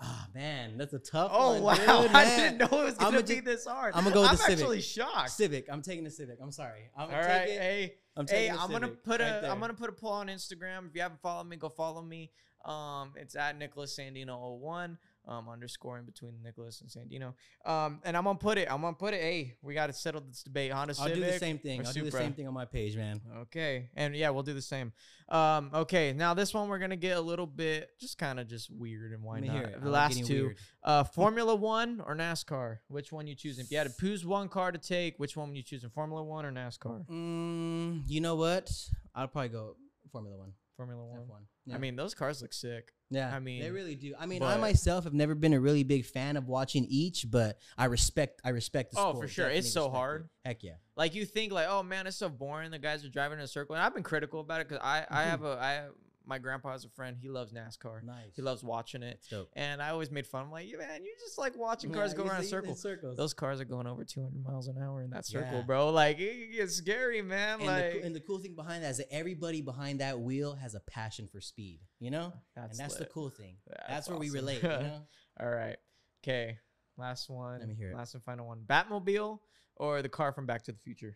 ah, 0.00 0.28
man, 0.34 0.78
that's 0.78 0.92
a 0.92 0.98
tough 0.98 1.30
oh 1.34 1.60
one. 1.60 1.78
wow, 1.78 2.02
dude, 2.02 2.10
I 2.14 2.24
didn't 2.24 2.58
know 2.58 2.82
it 2.82 2.84
was 2.84 2.94
to 2.94 3.22
be 3.22 3.40
this 3.40 3.66
hard. 3.66 3.94
I'ma 3.94 4.10
go 4.10 4.20
with 4.22 4.30
I'm 4.30 4.36
the 4.36 4.42
Civic. 4.42 4.58
actually 4.58 4.80
shocked. 4.80 5.30
Civic. 5.30 5.66
I'm 5.70 5.82
taking 5.82 6.04
the 6.04 6.10
Civic. 6.10 6.38
I'm 6.42 6.52
sorry. 6.52 6.90
I'm 6.96 7.02
All 7.02 7.08
gonna 7.08 7.22
right, 7.22 7.48
hey, 7.48 7.94
I'm 8.16 8.26
hey, 8.26 8.48
I'm 8.48 8.70
gonna 8.70 8.88
put 8.88 9.20
right 9.20 9.44
a 9.44 9.50
am 9.50 9.60
gonna 9.60 9.74
put 9.74 9.88
a 9.88 9.92
poll 9.92 10.12
on 10.12 10.28
Instagram. 10.28 10.88
If 10.88 10.94
you 10.94 11.02
haven't 11.02 11.20
followed 11.20 11.48
me, 11.48 11.56
go 11.56 11.68
follow 11.68 12.02
me. 12.02 12.30
Um, 12.64 13.12
it's 13.16 13.36
at 13.36 13.56
Nicholas 13.58 13.98
Sandino 13.98 14.58
01. 14.58 14.98
Um, 15.28 15.46
underscore 15.50 15.98
in 15.98 16.06
between 16.06 16.42
Nicholas 16.42 16.80
and 16.80 16.88
Sandino. 16.88 17.34
Um, 17.70 18.00
and 18.02 18.16
I'm 18.16 18.24
gonna 18.24 18.38
put 18.38 18.56
it. 18.56 18.66
I'm 18.72 18.80
gonna 18.80 18.96
put 18.96 19.12
it. 19.12 19.20
Hey, 19.20 19.56
we 19.60 19.74
gotta 19.74 19.92
settle 19.92 20.22
this 20.22 20.42
debate. 20.42 20.72
Honda 20.72 20.94
I'll 20.98 21.06
Civic. 21.06 21.14
do 21.16 21.20
the 21.32 21.38
same 21.38 21.58
thing. 21.58 21.86
I'll 21.86 21.92
do 21.92 22.02
the 22.02 22.10
same 22.10 22.32
thing 22.32 22.48
on 22.48 22.54
my 22.54 22.64
page, 22.64 22.96
man. 22.96 23.20
Okay, 23.40 23.90
and 23.94 24.16
yeah, 24.16 24.30
we'll 24.30 24.42
do 24.42 24.54
the 24.54 24.62
same. 24.62 24.90
Um, 25.28 25.70
okay, 25.74 26.14
now 26.14 26.32
this 26.32 26.54
one 26.54 26.70
we're 26.70 26.78
gonna 26.78 26.96
get 26.96 27.18
a 27.18 27.20
little 27.20 27.46
bit 27.46 27.90
just 28.00 28.16
kind 28.16 28.40
of 28.40 28.48
just 28.48 28.70
weird 28.70 29.12
and 29.12 29.22
why 29.22 29.40
not? 29.40 29.82
The 29.82 29.90
last 29.90 30.24
two, 30.24 30.44
weird. 30.44 30.56
uh, 30.82 31.04
Formula 31.04 31.54
One 31.54 32.00
or 32.06 32.16
NASCAR? 32.16 32.78
Which 32.88 33.12
one 33.12 33.26
you 33.26 33.34
choosing? 33.34 33.66
If 33.66 33.70
you 33.70 33.76
had 33.76 33.86
to 33.88 34.00
choose 34.00 34.24
one 34.24 34.48
car 34.48 34.72
to 34.72 34.78
take, 34.78 35.18
which 35.18 35.36
one 35.36 35.48
would 35.48 35.56
you 35.58 35.62
choosing? 35.62 35.90
Formula 35.90 36.22
One 36.22 36.46
or 36.46 36.52
NASCAR? 36.52 37.06
Mm, 37.06 38.04
you 38.06 38.22
know 38.22 38.36
what? 38.36 38.70
I'll 39.14 39.28
probably 39.28 39.50
go 39.50 39.76
Formula 40.10 40.38
One. 40.38 40.54
Formula 40.78 41.04
One. 41.04 41.42
F1. 41.68 41.74
I 41.74 41.78
mean, 41.78 41.96
those 41.96 42.14
cars 42.14 42.40
look 42.40 42.54
sick. 42.54 42.92
Yeah, 43.10 43.34
I 43.34 43.40
mean, 43.40 43.60
they 43.60 43.70
really 43.70 43.96
do. 43.96 44.14
I 44.18 44.26
mean, 44.26 44.42
I 44.44 44.56
myself 44.58 45.04
have 45.04 45.12
never 45.12 45.34
been 45.34 45.52
a 45.52 45.60
really 45.60 45.82
big 45.82 46.06
fan 46.06 46.36
of 46.36 46.46
watching 46.46 46.86
each, 46.88 47.26
but 47.28 47.58
I 47.76 47.86
respect. 47.86 48.40
I 48.44 48.50
respect 48.50 48.92
the 48.92 49.00
Oh, 49.00 49.10
sport. 49.10 49.24
for 49.24 49.28
sure. 49.28 49.48
It's 49.48 49.70
so 49.72 49.82
respect 49.82 49.94
it. 49.94 49.98
hard. 49.98 50.28
Heck 50.44 50.62
yeah. 50.62 50.74
Like 50.96 51.14
you 51.16 51.24
think 51.26 51.52
like, 51.52 51.66
oh 51.68 51.82
man, 51.82 52.06
it's 52.06 52.16
so 52.16 52.28
boring. 52.28 52.70
The 52.70 52.78
guys 52.78 53.04
are 53.04 53.08
driving 53.10 53.38
in 53.38 53.44
a 53.44 53.48
circle, 53.48 53.74
and 53.74 53.84
I've 53.84 53.92
been 53.92 54.02
critical 54.04 54.40
about 54.40 54.60
it 54.60 54.68
because 54.68 54.82
I 54.84 55.04
I 55.10 55.24
Mhm. 55.24 55.30
have 55.30 55.44
a 55.44 55.58
I 55.60 55.88
my 56.28 56.38
grandpa 56.38 56.72
has 56.72 56.84
a 56.84 56.88
friend. 56.90 57.16
He 57.20 57.28
loves 57.28 57.52
NASCAR. 57.52 58.02
Nice. 58.04 58.36
He 58.36 58.42
loves 58.42 58.62
watching 58.62 59.02
it, 59.02 59.14
It's 59.18 59.28
dope. 59.28 59.48
and 59.56 59.80
I 59.80 59.88
always 59.88 60.10
made 60.10 60.26
fun. 60.26 60.44
I'm 60.44 60.50
like, 60.50 60.70
yeah, 60.70 60.76
man, 60.76 61.02
you 61.02 61.12
just 61.18 61.38
like 61.38 61.56
watching 61.56 61.90
cars 61.90 62.12
Yeah, 62.12 62.18
go 62.18 62.24
around 62.28 62.36
in 62.38 62.42
see- 62.44 62.50
circles. 62.50 62.82
circles. 62.82 63.16
Those 63.16 63.32
cars 63.34 63.60
are 63.60 63.64
going 63.64 63.86
over 63.86 64.04
200 64.04 64.44
miles 64.44 64.68
an 64.68 64.76
hour 64.80 65.02
in 65.02 65.10
that 65.10 65.24
circle, 65.24 65.58
Yeah. 65.58 65.62
bro. 65.62 65.90
Like 65.90 66.18
it 66.20 66.52
gets 66.54 66.74
scary, 66.74 67.22
man. 67.22 67.60
and, 67.60 67.66
like 67.66 67.92
the, 67.94 68.02
and 68.04 68.14
the 68.14 68.20
cool 68.20 68.38
thing 68.38 68.54
behind 68.54 68.84
that 68.84 68.90
is 68.90 68.98
that 68.98 69.10
everybody 69.12 69.62
behind 69.62 70.00
that 70.00 70.20
wheel 70.20 70.54
has 70.54 70.74
a 70.74 70.80
passion 70.80 71.26
for 71.26 71.40
speed. 71.40 71.80
You 71.98 72.10
know, 72.10 72.32
and 72.56 72.70
that's 72.76 72.96
the 72.96 73.06
cool 73.06 73.30
thing. 73.30 73.56
That's 73.66 73.88
That's, 73.88 74.08
where 74.10 74.18
we 74.18 74.30
relate. 74.30 74.62
You 74.62 74.68
know. 74.68 75.02
All 75.40 75.48
right, 75.48 75.76
okay. 76.22 76.58
Last 76.98 77.30
one. 77.30 77.60
Let 77.60 77.68
me 77.68 77.74
hear 77.74 77.90
it. 77.92 77.96
Last 77.96 78.14
and 78.14 78.22
final 78.22 78.46
one. 78.46 78.60
Batmobile 78.66 79.38
or 79.76 80.02
the 80.02 80.08
car 80.08 80.32
from 80.32 80.46
Back 80.46 80.64
to 80.64 80.72
the 80.72 80.78
Future? 80.78 81.14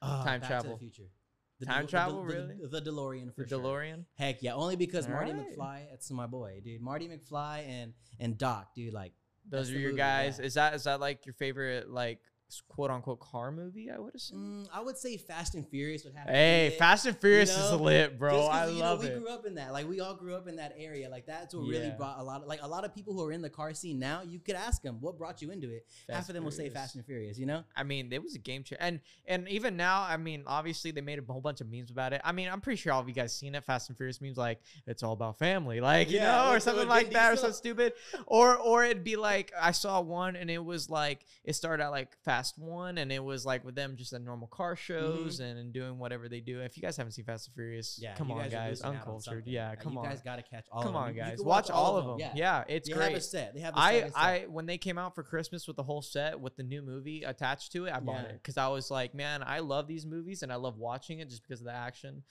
Oh, 0.00 0.22
Time 0.24 0.40
Back 0.40 0.48
travel. 0.48 0.70
To 0.70 0.76
the 0.76 0.78
future. 0.78 1.10
The 1.60 1.66
Time 1.66 1.82
the 1.82 1.88
travel, 1.88 2.24
the- 2.24 2.34
really? 2.34 2.56
The, 2.70 2.80
DeLorean 2.82 3.34
for 3.34 3.42
the 3.44 3.48
sure. 3.50 3.58
DeLorean. 3.60 4.04
Heck 4.14 4.42
yeah, 4.42 4.54
only 4.54 4.76
because 4.76 5.06
Marty 5.06 5.30
Alright. 5.30 5.56
McFly. 5.56 5.90
That's 5.90 6.10
my 6.10 6.26
boy, 6.26 6.60
dude. 6.64 6.80
Marty 6.80 7.06
McFly 7.08 7.68
and 7.68 7.92
and 8.18 8.38
Doc, 8.38 8.74
dude. 8.74 8.94
Like 8.94 9.12
Those 9.48 9.70
are 9.70 9.74
your 9.78 9.90
movie, 9.90 9.98
guys. 9.98 10.38
yeah. 10.38 10.46
Is 10.46 10.54
that 10.54 10.74
is 10.74 10.84
that 10.84 11.00
like 11.00 11.26
your 11.26 11.34
favorite 11.34 11.90
like 11.90 12.20
quote 12.68 12.90
unquote 12.90 13.20
car 13.20 13.50
movie? 13.50 13.90
I 13.90 13.98
would 13.98 14.14
assume. 14.14 14.64
mm, 14.64 14.68
I 14.72 14.80
would 14.80 14.96
say 14.96 15.16
Fast 15.16 15.54
and 15.54 15.66
Furious 15.68 16.04
would 16.04 16.14
have. 16.14 16.28
Hey. 16.28 16.74
Fast 16.78 17.06
and 17.06 17.16
Furious 17.18 17.56
know, 17.56 17.74
is 17.74 17.80
lit, 17.80 18.18
bro. 18.18 18.46
I 18.46 18.68
you 18.68 18.78
love 18.80 19.02
know, 19.02 19.08
it. 19.08 19.14
We 19.14 19.20
grew 19.20 19.28
up 19.28 19.46
in 19.46 19.54
that. 19.56 19.72
Like 19.72 19.88
we 19.88 20.00
all 20.00 20.14
grew 20.14 20.34
up 20.34 20.48
in 20.48 20.56
that 20.56 20.74
area. 20.76 21.08
Like 21.08 21.26
that's 21.26 21.54
what 21.54 21.66
really 21.66 21.92
brought 21.96 22.18
a 22.18 22.22
lot 22.22 22.42
of 22.42 22.48
like 22.48 22.62
a 22.62 22.68
lot 22.68 22.84
of 22.84 22.94
people 22.94 23.14
who 23.14 23.24
are 23.24 23.32
in 23.32 23.42
the 23.42 23.50
car 23.50 23.74
scene 23.74 23.98
now. 23.98 24.22
You 24.22 24.38
could 24.38 24.54
ask 24.56 24.82
them 24.82 24.98
what 25.00 25.18
brought 25.18 25.42
you 25.42 25.50
into 25.50 25.70
it. 25.70 25.86
Half 26.08 26.28
of 26.28 26.34
them 26.34 26.44
will 26.44 26.50
say 26.50 26.68
Fast 26.68 26.96
and 26.96 27.04
Furious. 27.04 27.38
You 27.38 27.46
know. 27.46 27.64
I 27.76 27.82
mean, 27.82 28.12
it 28.12 28.22
was 28.22 28.34
a 28.34 28.38
game 28.38 28.62
changer, 28.64 28.80
and 28.80 29.00
and 29.26 29.48
even 29.48 29.76
now, 29.76 30.02
I 30.02 30.16
mean, 30.16 30.44
obviously 30.46 30.90
they 30.90 31.00
made 31.00 31.18
a 31.18 31.22
whole 31.22 31.40
bunch 31.40 31.60
of 31.60 31.70
memes 31.70 31.90
about 31.90 32.12
it. 32.12 32.20
I 32.24 32.32
mean, 32.32 32.48
I'm 32.48 32.60
pretty 32.60 32.76
sure 32.76 32.92
all 32.92 33.00
of 33.00 33.08
you 33.08 33.14
guys 33.14 33.32
seen 33.34 33.54
it. 33.54 33.64
Fast 33.64 33.88
and 33.88 33.96
Furious 33.96 34.20
memes, 34.20 34.36
like 34.36 34.60
it's 34.86 35.02
all 35.02 35.12
about 35.12 35.38
family, 35.38 35.80
like 35.90 36.10
you 36.10 36.20
know, 36.20 36.50
or 36.50 36.60
something 36.60 36.88
like 36.88 37.12
that, 37.12 37.32
or 37.32 37.36
something 37.36 37.54
stupid, 37.54 37.92
or 38.26 38.56
or 38.56 38.84
it'd 38.84 39.04
be 39.04 39.16
like 39.16 39.52
I 39.60 39.72
saw 39.72 40.00
one 40.00 40.36
and 40.36 40.50
it 40.50 40.64
was 40.64 40.90
like 40.90 41.26
it 41.44 41.54
started 41.54 41.82
out 41.82 41.92
like 41.92 42.16
Fast 42.24 42.39
One, 42.58 42.98
and 42.98 43.10
it 43.12 43.22
was 43.22 43.44
like 43.46 43.64
with 43.64 43.74
them 43.74 43.96
just 43.96 44.12
at 44.12 44.22
normal 44.22 44.48
car 44.48 44.76
shows 44.76 45.40
and, 45.40 45.58
and 45.58 45.72
doing 45.72 45.98
whatever 45.98 46.28
they 46.28 46.40
do. 46.40 46.60
If 46.60 46.76
you 46.76 46.82
guys 46.82 46.96
haven't 46.96 47.12
seen 47.12 47.24
Fast 47.24 47.48
and 47.48 47.54
Furious, 47.54 47.98
Yeah. 48.02 48.14
come 48.14 48.30
on, 48.30 48.38
guys 48.38 48.52
guys, 48.52 48.70
missing 48.70 48.86
out 48.86 48.90
on 48.90 48.96
uncultured, 48.96 49.46
yeah, 49.46 49.74
come 49.76 49.92
you 49.92 49.98
on, 50.00 50.04
guys 50.06 50.20
got 50.22 50.36
to 50.36 50.42
catch 50.42 50.66
all. 50.72 50.82
come 50.82 50.90
of 50.96 51.02
on, 51.02 51.06
them. 51.08 51.16
Guys, 51.16 51.36
can 51.38 51.46
watch 51.46 51.70
all 51.70 51.96
of 51.96 52.06
them. 52.06 52.18
Yeah. 52.18 52.32
Yeah, 52.34 52.64
it's 52.68 52.88
they 52.88 52.94
great. 52.94 53.08
have 53.08 53.14
a 53.18 53.20
set. 53.20 53.54
They 53.54 53.60
have. 53.60 53.74
A 53.74 53.78
I 53.78 54.00
set, 54.00 54.12
I 54.16 54.44
when 54.48 54.66
they 54.66 54.78
came 54.78 54.98
out 54.98 55.14
for 55.14 55.22
Christmas 55.22 55.66
with 55.66 55.76
the 55.76 55.82
whole 55.82 56.02
set 56.02 56.38
with 56.40 56.56
the 56.56 56.62
new 56.62 56.82
movie 56.82 57.22
attached 57.24 57.72
to 57.72 57.86
it, 57.86 57.92
I 57.92 58.00
bought 58.00 58.22
Yeah. 58.22 58.28
it 58.30 58.32
because 58.42 58.56
I 58.56 58.68
was 58.68 58.90
like, 58.90 59.14
man, 59.14 59.42
I 59.44 59.58
love 59.60 59.86
these 59.86 60.06
movies 60.06 60.42
and 60.42 60.52
I 60.52 60.56
love 60.56 60.78
watching 60.78 61.18
it 61.20 61.28
just 61.28 61.42
because 61.42 61.60
of 61.60 61.66
the 61.66 61.74
action 61.74 62.22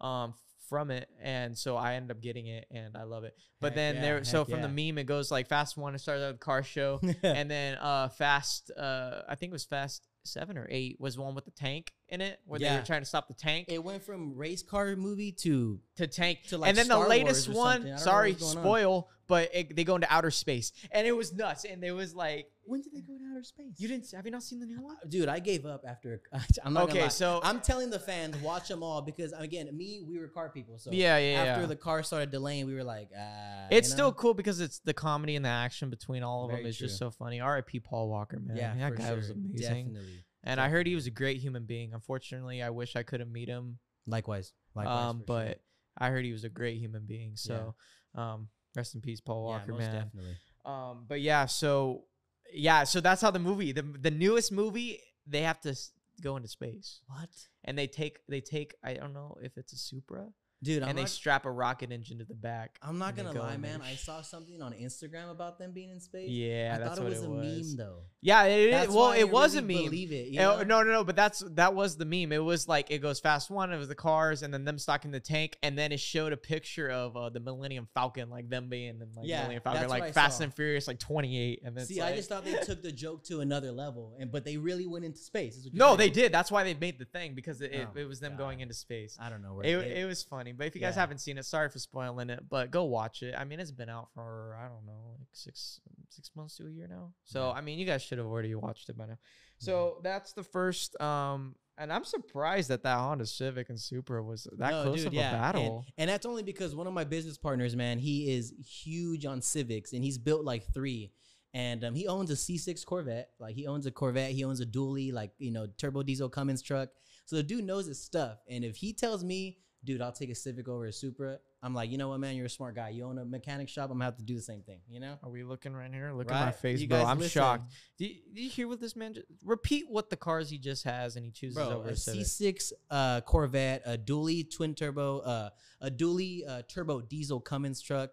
um 0.00 0.34
from 0.68 0.90
it, 0.90 1.08
and 1.22 1.56
so 1.56 1.76
I 1.76 1.94
ended 1.94 2.10
up 2.10 2.22
getting 2.22 2.46
it 2.46 2.66
and 2.70 2.96
I 2.96 3.04
love 3.04 3.24
it. 3.24 3.34
But 3.60 3.68
Heck 3.68 3.76
then 3.76 3.94
yeah, 3.96 4.00
there, 4.02 4.24
so 4.24 4.44
from 4.44 4.62
the 4.62 4.68
meme, 4.68 4.98
it 4.98 5.04
goes 5.04 5.30
like 5.30 5.48
Fast 5.48 5.76
One, 5.76 5.94
it 5.94 5.98
started 6.00 6.34
the 6.34 6.38
car 6.38 6.62
show, 6.62 7.00
and 7.22 7.50
then 7.50 7.76
uh 7.78 8.08
Fast, 8.08 8.70
uh 8.76 9.22
I 9.28 9.34
think 9.34 9.50
it 9.50 9.54
was 9.54 9.64
Fast 9.64 10.06
Seven 10.24 10.58
or 10.58 10.66
Eight 10.70 11.00
was 11.00 11.16
the 11.16 11.22
one 11.22 11.34
with 11.34 11.44
the 11.44 11.50
tank 11.50 11.92
in 12.08 12.20
it 12.20 12.38
where 12.44 12.60
they 12.60 12.70
were 12.70 12.82
trying 12.82 13.02
to 13.02 13.06
stop 13.06 13.28
the 13.28 13.34
tank 13.34 13.66
it 13.68 13.82
went 13.82 14.02
from 14.02 14.34
race 14.36 14.62
car 14.62 14.94
movie 14.96 15.32
to 15.32 15.80
to 15.96 16.06
tank 16.06 16.40
to, 16.48 16.58
like, 16.58 16.68
and 16.68 16.76
then 16.76 16.86
Star 16.86 17.02
the 17.02 17.08
latest 17.08 17.48
one 17.48 17.82
something. 17.82 17.92
I 17.92 17.96
don't 17.96 17.98
know 17.98 18.04
sorry 18.04 18.34
spoil 18.34 19.08
on. 19.10 19.17
But 19.28 19.50
it, 19.54 19.76
they 19.76 19.84
go 19.84 19.94
into 19.94 20.12
outer 20.12 20.30
space, 20.30 20.72
and 20.90 21.06
it 21.06 21.12
was 21.12 21.32
nuts. 21.32 21.64
And 21.64 21.84
it 21.84 21.92
was 21.92 22.14
like, 22.14 22.50
When 22.64 22.80
did 22.80 22.92
they 22.94 23.00
go 23.02 23.12
into 23.14 23.26
outer 23.30 23.44
space? 23.44 23.74
you 23.78 23.86
didn't 23.88 24.10
have 24.12 24.24
you 24.24 24.30
not 24.32 24.42
seen 24.42 24.58
the 24.58 24.66
new 24.66 24.80
one? 24.80 24.96
Dude, 25.08 25.28
I 25.28 25.38
gave 25.38 25.66
up 25.66 25.84
after. 25.86 26.20
I'm 26.64 26.72
not 26.72 26.84
Okay, 26.90 27.08
so- 27.08 27.40
I'm 27.44 27.60
telling 27.60 27.90
the 27.90 27.98
fans 28.00 28.36
watch 28.38 28.68
them 28.68 28.82
all 28.82 29.02
because 29.02 29.32
again, 29.32 29.68
me, 29.76 30.02
we 30.08 30.18
were 30.18 30.28
car 30.28 30.48
people. 30.48 30.78
So 30.78 30.90
Yeah, 30.92 31.18
yeah, 31.18 31.42
after 31.42 31.60
yeah. 31.62 31.66
the 31.66 31.76
car 31.76 32.02
started 32.02 32.30
delaying, 32.30 32.66
we 32.66 32.74
were 32.74 32.84
like, 32.84 33.10
ah. 33.16 33.66
It's 33.70 33.88
you 33.88 33.92
still 33.92 34.12
cool 34.12 34.34
because 34.34 34.60
it's 34.60 34.80
the 34.80 34.94
comedy 34.94 35.36
and 35.36 35.44
the 35.44 35.50
action 35.50 35.90
between 35.90 36.22
all 36.22 36.44
of 36.44 36.50
them 36.50 36.58
Very 36.60 36.70
is 36.70 36.78
just 36.78 36.98
so 36.98 37.10
funny. 37.10 37.40
R.I.P. 37.40 37.80
Paul 37.80 38.08
Walker, 38.08 38.40
man. 38.40 38.56
yeah, 38.56 38.74
that 38.78 38.96
guy 38.96 39.12
was 39.12 39.30
amazing. 39.30 39.88
Definitely. 39.92 40.24
And 40.44 40.60
I 40.60 40.68
heard 40.70 40.86
he 40.86 40.94
was 40.94 41.06
a 41.06 41.10
great 41.10 41.38
human 41.38 41.64
being. 41.64 41.92
Unfortunately, 41.92 42.62
I 42.62 42.70
wish 42.70 42.96
I 42.96 43.02
could 43.02 43.20
have 43.20 43.28
meet 43.28 43.48
him. 43.48 43.78
Likewise. 44.06 44.52
Likewise. 44.74 45.10
um, 45.10 45.16
for 45.18 45.26
sure. 45.26 45.44
but 45.46 45.60
I 45.98 46.08
heard 46.10 46.24
he 46.24 46.32
was 46.32 46.44
a 46.44 46.48
great 46.48 46.78
human 46.78 47.04
being. 47.06 47.32
So, 47.34 47.74
um, 48.14 48.48
rest 48.78 48.94
in 48.94 49.00
peace, 49.00 49.20
Paul 49.20 49.40
Yeah, 49.44 49.50
Walker, 49.58 49.72
most 49.72 49.78
man. 49.80 49.94
definitely. 50.04 50.36
Um, 50.64 51.04
but 51.08 51.20
yeah, 51.20 51.46
so 51.46 52.04
yeah, 52.52 52.84
so 52.84 53.00
that's 53.00 53.20
how 53.22 53.30
the 53.30 53.38
movie, 53.50 53.72
the 53.72 53.82
the 53.82 54.10
newest 54.10 54.50
movie, 54.52 55.00
they 55.26 55.42
have 55.42 55.60
to 55.66 55.70
s- 55.70 55.92
go 56.20 56.36
into 56.36 56.48
space, 56.48 57.00
What? 57.06 57.28
and 57.64 57.76
they 57.78 57.86
take 57.86 58.18
they 58.28 58.40
take 58.40 58.74
I 58.82 58.94
don't 58.94 59.12
know 59.12 59.36
if 59.42 59.52
it's 59.60 59.72
a 59.72 59.76
Supra, 59.88 60.24
Dude, 60.60 60.82
I'm 60.82 60.88
and 60.88 60.98
they 60.98 61.02
not, 61.02 61.10
strap 61.10 61.44
a 61.46 61.50
rocket 61.50 61.92
engine 61.92 62.18
to 62.18 62.24
the 62.24 62.34
back. 62.34 62.78
I'm 62.82 62.98
not 62.98 63.14
gonna 63.14 63.32
go 63.32 63.40
lie, 63.40 63.56
man. 63.56 63.80
I 63.80 63.94
saw 63.94 64.22
something 64.22 64.60
on 64.60 64.72
Instagram 64.72 65.30
about 65.30 65.56
them 65.58 65.70
being 65.72 65.90
in 65.90 66.00
space. 66.00 66.28
Yeah, 66.28 66.76
I 66.80 66.84
thought 66.88 66.98
it 66.98 67.04
was 67.04 67.22
it 67.22 67.26
a 67.26 67.30
was. 67.30 67.46
meme 67.46 67.76
though. 67.76 67.98
Yeah, 68.20 68.42
it 68.44 68.60
is. 68.66 68.70
That's 68.72 68.92
Well, 68.92 69.12
it 69.12 69.30
was 69.30 69.54
really 69.54 69.76
a 69.76 69.78
meme. 69.78 69.84
Believe 69.90 70.10
it. 70.12 70.26
You 70.28 70.40
know? 70.40 70.62
no, 70.64 70.82
no, 70.82 70.90
no. 70.90 71.04
But 71.04 71.14
that's 71.14 71.44
that 71.50 71.74
was 71.74 71.96
the 71.96 72.04
meme. 72.04 72.32
It 72.32 72.42
was 72.42 72.66
like 72.66 72.90
it 72.90 72.98
goes 72.98 73.20
fast 73.20 73.50
one. 73.50 73.72
It 73.72 73.78
was 73.78 73.86
the 73.86 73.94
cars, 73.94 74.42
and 74.42 74.52
then 74.52 74.64
them 74.64 74.78
stocking 74.78 75.12
the 75.12 75.20
tank, 75.20 75.56
and 75.62 75.78
then 75.78 75.92
it 75.92 76.00
showed 76.00 76.32
a 76.32 76.36
picture 76.36 76.90
of 76.90 77.16
uh, 77.16 77.28
the 77.30 77.38
Millennium 77.38 77.86
Falcon, 77.94 78.28
like 78.28 78.50
them 78.50 78.68
being 78.68 79.00
in 79.00 79.08
like 79.14 79.28
Yeah, 79.28 79.36
Millennium 79.42 79.62
Falcon, 79.62 79.88
like 79.88 80.12
Fast 80.12 80.40
and 80.40 80.52
Furious, 80.52 80.88
like 80.88 80.98
twenty 80.98 81.38
eight, 81.38 81.60
and 81.64 81.76
then 81.76 81.86
See, 81.86 82.00
I 82.00 82.16
just 82.16 82.28
thought 82.28 82.44
they 82.44 82.54
took 82.64 82.82
the 82.82 82.90
joke 82.90 83.22
to 83.26 83.38
another 83.40 83.70
level, 83.70 84.16
and 84.18 84.32
but 84.32 84.44
they 84.44 84.56
really 84.56 84.88
went 84.88 85.04
into 85.04 85.18
space. 85.18 85.56
is 85.56 85.66
what 85.66 85.74
you're 85.74 85.78
no, 85.78 85.86
saying. 85.90 85.98
they 85.98 86.10
did. 86.10 86.32
That's 86.32 86.50
why 86.50 86.64
they 86.64 86.74
made 86.74 86.98
the 86.98 87.04
thing 87.04 87.36
because 87.36 87.60
it, 87.60 87.70
it, 87.72 87.88
Oh 87.94 87.98
it 88.00 88.08
was 88.08 88.18
them 88.18 88.32
God. 88.32 88.38
going 88.38 88.60
into 88.60 88.74
space. 88.74 89.16
I 89.20 89.30
don't 89.30 89.42
know 89.42 89.54
where 89.54 89.64
It, 89.64 89.98
it 89.98 90.06
was 90.06 90.24
funny, 90.24 90.47
but 90.56 90.66
if 90.66 90.74
you 90.74 90.80
guys 90.80 90.94
Yeah. 90.94 91.00
haven't 91.00 91.18
seen 91.18 91.38
it, 91.38 91.44
sorry 91.44 91.68
for 91.68 91.78
spoiling 91.78 92.30
it, 92.30 92.48
but 92.48 92.70
go 92.70 92.84
watch 92.84 93.22
it. 93.22 93.34
I 93.36 93.44
mean, 93.44 93.60
it's 93.60 93.70
been 93.72 93.88
out 93.88 94.08
for 94.14 94.56
I 94.60 94.68
don't 94.68 94.86
know, 94.86 95.16
like 95.18 95.28
six 95.32 95.80
six 96.10 96.30
months 96.34 96.56
to 96.56 96.66
a 96.66 96.70
year 96.70 96.88
now. 96.88 97.12
So 97.24 97.46
Yeah. 97.48 97.52
I 97.52 97.60
mean, 97.60 97.78
you 97.78 97.86
guys 97.86 98.02
should 98.02 98.18
have 98.18 98.26
already 98.26 98.54
watched 98.54 98.88
it 98.88 98.96
by 98.96 99.06
now. 99.06 99.12
Mm-hmm. 99.12 99.64
So 99.64 100.00
that's 100.02 100.32
the 100.32 100.42
first. 100.42 101.00
Um, 101.00 101.56
and 101.76 101.92
I'm 101.92 102.04
surprised 102.04 102.70
that 102.70 102.82
that 102.82 102.96
Honda 102.98 103.24
Civic 103.26 103.68
and 103.68 103.78
Supra 103.80 104.20
was 104.22 104.48
that 104.58 104.70
No, 104.70 104.82
close 104.84 104.98
dude, 104.98 105.06
of 105.08 105.14
yeah, 105.14 105.30
a 105.30 105.32
and- 105.34 105.40
battle. 105.42 105.84
And, 105.96 106.10
that's 106.10 106.26
only 106.26 106.42
because 106.42 106.74
one 106.74 106.88
of 106.88 106.92
my 106.92 107.04
business 107.04 107.38
partners, 107.38 107.76
man, 107.76 107.98
he 108.00 108.32
is 108.32 108.52
huge 108.82 109.24
on 109.26 109.40
Civics, 109.40 109.92
and 109.92 110.02
he's 110.02 110.18
built 110.18 110.44
like 110.44 110.64
three. 110.74 111.12
And 111.54 111.84
um, 111.84 111.94
he 111.94 112.06
owns 112.08 112.30
a 112.30 112.34
C6 112.34 112.84
Corvette. 112.84 113.30
Like 113.38 113.54
he 113.54 113.66
owns 113.68 113.86
a 113.86 113.90
Corvette. 113.92 114.32
He 114.32 114.44
owns 114.44 114.60
a 114.60 114.66
dually, 114.66 115.12
like 115.12 115.30
you 115.38 115.50
know, 115.52 115.66
turbo 115.78 116.02
diesel 116.02 116.28
Cummins 116.28 116.62
truck. 116.62 116.88
So 117.26 117.36
the 117.36 117.42
dude 117.42 117.64
knows 117.64 117.86
his 117.86 118.02
stuff. 118.02 118.38
And 118.48 118.64
if 118.64 118.76
he 118.76 118.92
tells 118.92 119.22
me, 119.22 119.58
dude, 119.84 120.02
I'll 120.02 120.12
take 120.12 120.30
a 120.30 120.34
Civic 120.34 120.68
over 120.68 120.86
a 120.86 120.92
Supra, 120.92 121.38
I'm 121.62 121.74
like, 121.74 121.90
you 121.90 121.98
know 121.98 122.08
what, 122.08 122.20
man, 122.20 122.36
you're 122.36 122.46
a 122.46 122.50
smart 122.50 122.76
guy. 122.76 122.90
You 122.90 123.04
own 123.04 123.18
a 123.18 123.24
mechanic 123.24 123.68
shop. 123.68 123.90
I'm 123.90 123.96
gonna 123.96 124.04
have 124.04 124.16
to 124.18 124.22
do 124.22 124.36
the 124.36 124.42
same 124.42 124.62
thing. 124.62 124.80
You 124.88 125.00
know? 125.00 125.18
Are 125.22 125.30
we 125.30 125.42
looking 125.42 125.72
right 125.74 125.92
here? 125.92 126.12
Look 126.12 126.30
at 126.30 126.44
my 126.46 126.52
face, 126.52 126.80
You 126.80 126.88
bro. 126.88 127.04
I'm 127.04 127.18
listen. 127.18 127.30
shocked. 127.30 127.72
Did, 127.98 128.12
did 128.32 128.40
you 128.40 128.50
hear 128.50 128.68
what 128.68 128.80
this 128.80 128.94
man? 128.94 129.14
Just, 129.14 129.26
repeat 129.44 129.86
what 129.88 130.08
the 130.08 130.16
cars 130.16 130.50
he 130.50 130.58
just 130.58 130.84
has, 130.84 131.16
and 131.16 131.24
he 131.24 131.32
chooses 131.32 131.56
Bro, 131.56 131.70
over 131.70 131.88
a 131.88 131.92
a 131.92 131.96
Civic. 131.96 132.56
C6 132.56 132.72
uh, 132.90 133.20
Corvette, 133.22 133.82
a 133.86 133.98
dually 133.98 134.48
twin 134.48 134.74
turbo, 134.74 135.18
uh, 135.20 135.50
a 135.80 135.90
dually 135.90 136.48
uh, 136.48 136.62
turbo 136.68 137.00
diesel 137.00 137.40
Cummins 137.40 137.80
truck. 137.82 138.10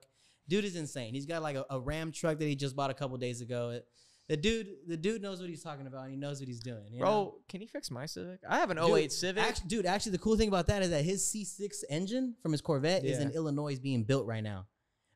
Dude 0.48 0.66
is 0.66 0.76
insane. 0.76 1.14
He's 1.14 1.26
got 1.26 1.44
like 1.44 1.56
a, 1.56 1.66
a 1.70 1.80
Ram 1.80 2.12
truck 2.12 2.40
that 2.40 2.46
he 2.46 2.56
just 2.56 2.76
bought 2.76 2.90
a 2.90 2.96
couple 2.96 3.18
days 3.18 3.42
ago. 3.42 3.70
It- 3.70 3.88
the 4.28 4.38
dude, 4.38 4.68
the 4.88 4.98
dude 4.98 5.22
knows 5.22 5.40
what 5.40 5.50
he's 5.50 5.62
talking 5.64 5.86
about. 5.88 6.04
and 6.04 6.12
He 6.12 6.18
knows 6.18 6.40
what 6.40 6.48
he's 6.48 6.60
doing. 6.60 6.86
you 6.92 7.00
know? 7.00 7.06
Bro, 7.06 7.36
can 7.50 7.62
you 7.62 7.68
fix 7.68 7.92
my 7.92 8.06
Civic? 8.06 8.40
I 8.50 8.58
have 8.58 8.72
an 8.72 8.78
Dude, 8.78 8.90
08 8.98 9.12
Civic. 9.12 9.44
Actually, 9.44 9.68
dude, 9.68 9.86
actually, 9.86 10.14
the 10.14 10.18
cool 10.20 10.36
thing 10.38 10.48
about 10.48 10.68
that 10.68 10.82
is 10.82 10.90
that 10.90 11.04
his 11.06 11.24
C6 11.24 11.84
engine 11.90 12.36
from 12.42 12.52
his 12.52 12.62
Corvette 12.62 13.06
is 13.06 13.20
in. 13.20 13.32
Illinois 13.32 13.78
being 13.78 14.04
built 14.04 14.26
right 14.26 14.44
now 14.44 14.66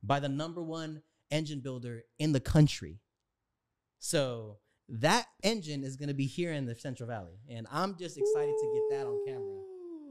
by 0.03 0.19
the 0.19 0.29
number 0.29 0.61
one 0.61 1.01
engine 1.31 1.59
builder 1.59 2.03
in 2.19 2.31
the 2.33 2.39
country. 2.39 2.99
So 3.99 4.57
that 4.89 5.25
engine 5.43 5.83
is 5.83 5.95
going 5.95 6.09
to 6.09 6.15
be 6.15 6.25
here 6.25 6.53
in 6.53 6.65
the 6.65 6.75
Central 6.75 7.07
Valley, 7.07 7.39
and 7.49 7.67
I'm 7.71 7.95
just 7.97 8.17
excited 8.17 8.53
to 8.59 8.73
get 8.73 8.97
that 8.99 9.07
on 9.07 9.19
camera. 9.25 9.61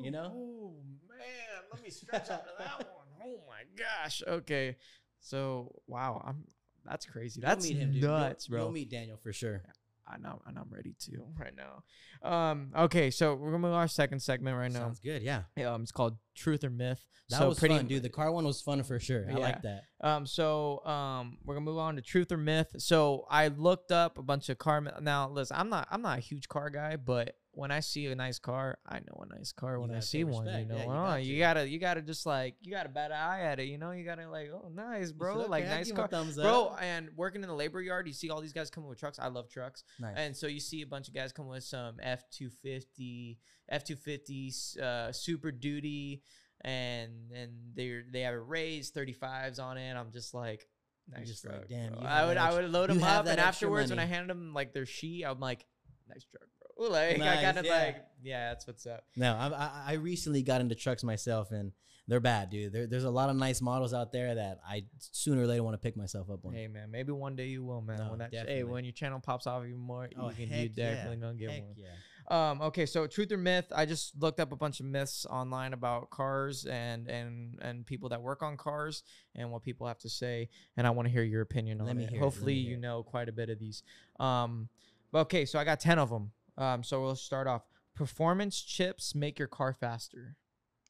you 0.00 0.10
know? 0.10 0.32
Oh 0.34 0.74
man, 1.08 1.62
let 1.72 1.82
me 1.82 1.90
stretch 1.90 2.30
out 2.30 2.44
to 2.44 2.50
that 2.58 2.78
one. 2.78 2.86
Oh 3.24 3.40
my 3.48 3.62
gosh. 3.76 4.22
Okay. 4.26 4.76
So 5.20 5.74
wow, 5.86 6.22
I'm 6.24 6.44
that's 6.88 7.06
crazy. 7.06 7.40
You'll 7.40 7.48
That's 7.48 7.68
meet 7.68 7.76
him, 7.78 7.92
dude. 7.92 8.02
You'll- 8.02 8.10
nuts, 8.18 8.46
bro. 8.48 8.60
You'll 8.62 8.72
meet 8.72 8.90
Daniel 8.90 9.16
for 9.16 9.32
sure. 9.32 9.62
I 10.10 10.16
know, 10.16 10.40
and 10.46 10.58
I'm 10.58 10.70
ready 10.70 10.94
to 11.00 11.22
right 11.38 11.52
now. 11.54 11.82
Um, 12.26 12.72
okay, 12.74 13.10
so 13.10 13.34
we're 13.34 13.48
gonna 13.50 13.58
move 13.58 13.72
on 13.72 13.76
to 13.76 13.80
our 13.80 13.88
second 13.88 14.20
segment 14.20 14.56
right 14.56 14.72
now. 14.72 14.78
Sounds 14.80 15.00
good. 15.00 15.20
Yeah, 15.22 15.42
Um, 15.66 15.82
it's 15.82 15.92
called 15.92 16.16
Truth 16.34 16.64
or 16.64 16.70
Myth. 16.70 17.04
that 17.28 17.40
so 17.40 17.48
was 17.50 17.58
pretty 17.58 17.76
fun, 17.76 17.88
dude. 17.88 18.02
The 18.02 18.08
car 18.08 18.32
one 18.32 18.46
was 18.46 18.62
fun 18.62 18.82
for 18.84 18.98
sure. 18.98 19.26
I 19.30 19.34
like 19.34 19.60
that. 19.62 19.82
Um, 20.00 20.24
so 20.24 20.82
um, 20.86 21.36
we're 21.44 21.54
gonna 21.56 21.66
move 21.66 21.76
on 21.76 21.96
to 21.96 22.00
truth 22.00 22.32
or 22.32 22.38
myth. 22.38 22.68
So 22.78 23.26
I 23.28 23.48
looked 23.48 23.92
up 23.92 24.16
a 24.16 24.22
bunch 24.22 24.48
of 24.48 24.56
car. 24.56 24.80
Now, 25.02 25.28
listen, 25.28 25.58
I'm 25.58 25.68
not 25.68 25.86
I'm 25.90 26.00
not 26.00 26.16
a 26.16 26.22
huge 26.22 26.48
car 26.48 26.70
guy, 26.70 26.96
but 26.96 27.36
when 27.58 27.72
I 27.72 27.80
see 27.80 28.06
a 28.06 28.14
nice 28.14 28.38
car, 28.38 28.78
I 28.86 29.00
know 29.00 29.24
a 29.28 29.34
nice 29.36 29.50
car 29.52 29.80
when 29.80 29.90
I 29.90 29.98
see 30.00 30.22
one. 30.22 30.46
You 30.46 30.64
know, 30.64 30.76
Yeah, 30.76 30.82
you 30.84 30.90
Oh, 30.90 30.94
got 30.94 31.24
you 31.24 31.32
to. 31.34 31.38
gotta 31.40 31.68
you 31.68 31.78
gotta 31.80 32.02
just 32.02 32.24
like 32.24 32.54
you 32.60 32.70
gotta 32.72 32.88
bat 32.88 33.10
an 33.10 33.16
eye 33.18 33.40
at 33.40 33.58
it. 33.58 33.64
You 33.64 33.78
know, 33.78 33.90
you 33.90 34.04
gotta 34.04 34.28
like 34.30 34.50
oh 34.54 34.68
nice, 34.72 35.10
bro, 35.10 35.38
like 35.46 35.64
nice 35.66 35.90
a 35.90 35.94
car. 35.94 36.08
Bro, 36.36 36.76
and 36.80 37.10
working 37.16 37.42
in 37.42 37.48
the 37.48 37.54
labor 37.54 37.82
yard, 37.82 38.06
you 38.06 38.12
see 38.12 38.30
all 38.30 38.40
these 38.40 38.52
guys 38.52 38.70
coming 38.70 38.88
with 38.88 39.00
trucks. 39.00 39.18
I 39.18 39.26
love 39.26 39.48
trucks. 39.48 39.82
Nice. 39.98 40.14
And 40.16 40.36
so 40.36 40.46
you 40.46 40.60
see 40.60 40.82
a 40.82 40.86
bunch 40.86 41.08
of 41.08 41.14
guys 41.14 41.32
come 41.32 41.48
with 41.48 41.64
some 41.64 41.96
F 42.00 42.22
two 42.30 42.48
fifty, 42.48 43.38
F 43.68 43.82
two 43.82 43.96
fifty, 43.96 44.52
uh, 44.80 45.10
Super 45.10 45.50
Duty, 45.50 46.22
and 46.60 47.32
and 47.34 47.50
they 47.74 48.02
they 48.12 48.20
have 48.20 48.34
a 48.34 48.40
raised 48.40 48.94
thirty 48.94 49.12
fives 49.12 49.58
on 49.58 49.78
it. 49.78 49.94
I'm 49.94 50.12
just 50.12 50.32
like, 50.32 50.64
nice 51.08 51.26
just 51.28 51.42
truck. 51.42 51.56
like, 51.58 51.68
damn. 51.68 51.98
I 52.06 52.24
would 52.26 52.36
I 52.36 52.52
would 52.54 52.70
load 52.70 52.90
them 52.90 53.02
up, 53.02 53.26
and 53.26 53.40
afterwards 53.40 53.90
when 53.90 53.98
I 53.98 54.04
handed 54.04 54.30
them 54.30 54.54
like 54.54 54.72
their 54.72 54.86
sheet, 54.86 55.24
I'm 55.24 55.40
like, 55.40 55.66
nice 56.08 56.24
truck, 56.24 56.48
bro. 56.78 56.88
Like 56.90 57.14
I 57.14 57.16
Nice, 57.18 57.42
kind 57.42 57.58
of 57.58 57.64
yeah. 57.66 57.72
like, 57.84 58.04
yeah, 58.22 58.48
that's 58.50 58.66
what's 58.66 58.86
up. 58.86 59.04
No, 59.16 59.34
I, 59.34 59.48
I 59.48 59.70
I 59.88 59.92
recently 59.94 60.42
got 60.42 60.60
into 60.60 60.74
trucks 60.74 61.02
myself, 61.04 61.50
and 61.50 61.72
they're 62.06 62.20
bad, 62.20 62.48
dude. 62.50 62.72
There, 62.72 62.86
there's 62.86 63.04
a 63.04 63.10
lot 63.10 63.28
of 63.30 63.36
nice 63.36 63.60
models 63.60 63.92
out 63.92 64.12
there 64.12 64.34
that 64.36 64.60
I 64.66 64.84
sooner 64.98 65.42
or 65.42 65.46
later 65.46 65.62
want 65.62 65.74
to 65.74 65.78
pick 65.78 65.96
myself 65.96 66.30
up 66.30 66.44
on. 66.46 66.52
Hey 66.54 66.66
man, 66.68 66.90
maybe 66.90 67.12
one 67.12 67.36
day 67.36 67.46
you 67.48 67.64
will, 67.64 67.80
man. 67.82 67.98
No, 67.98 68.10
when 68.10 68.18
that 68.20 68.32
hey, 68.32 68.62
when 68.64 68.84
your 68.84 68.92
channel 68.92 69.20
pops 69.20 69.46
off 69.46 69.64
even 69.64 69.78
more, 69.78 70.08
Oh, 70.18 70.30
you 70.30 70.46
can 70.46 70.58
you 70.58 70.68
definitely 70.68 71.16
yeah. 71.16 71.20
gonna 71.22 71.34
get 71.34 71.50
Heck 71.50 71.62
one. 71.64 71.74
yeah. 71.76 71.86
Um, 72.30 72.60
okay, 72.60 72.84
so 72.84 73.06
truth 73.06 73.32
or 73.32 73.38
myth? 73.38 73.72
I 73.74 73.86
just 73.86 74.12
looked 74.20 74.38
up 74.38 74.52
a 74.52 74.56
bunch 74.56 74.80
of 74.80 74.86
myths 74.86 75.24
online 75.30 75.72
about 75.72 76.10
cars 76.10 76.66
and 76.66 77.08
and 77.08 77.58
and 77.62 77.86
people 77.86 78.10
that 78.10 78.20
work 78.22 78.42
on 78.42 78.56
cars 78.58 79.02
and 79.34 79.50
what 79.50 79.62
people 79.62 79.86
have 79.86 79.98
to 80.00 80.08
say, 80.10 80.48
and 80.76 80.86
I 80.86 80.90
want 80.90 81.08
to 81.08 81.12
hear 81.12 81.22
your 81.22 81.40
opinion 81.42 81.78
Let 81.78 81.90
on 81.90 82.00
it. 82.00 82.12
it, 82.12 82.18
Hopefully, 82.18 82.54
me 82.54 82.60
you 82.60 82.74
it. 82.74 82.80
know 82.80 83.02
quite 83.02 83.28
a 83.28 83.32
bit 83.32 83.48
of 83.50 83.58
these. 83.58 83.82
Um, 84.20 84.68
but 85.10 85.20
okay, 85.20 85.46
so 85.46 85.58
I 85.58 85.64
got 85.64 85.80
ten 85.80 85.98
of 85.98 86.10
them. 86.10 86.32
Um, 86.58 86.82
so 86.82 87.00
we'll 87.00 87.16
start 87.16 87.46
off. 87.46 87.62
Performance 87.94 88.60
chips 88.60 89.14
make 89.14 89.38
your 89.38 89.48
car 89.48 89.72
faster. 89.72 90.36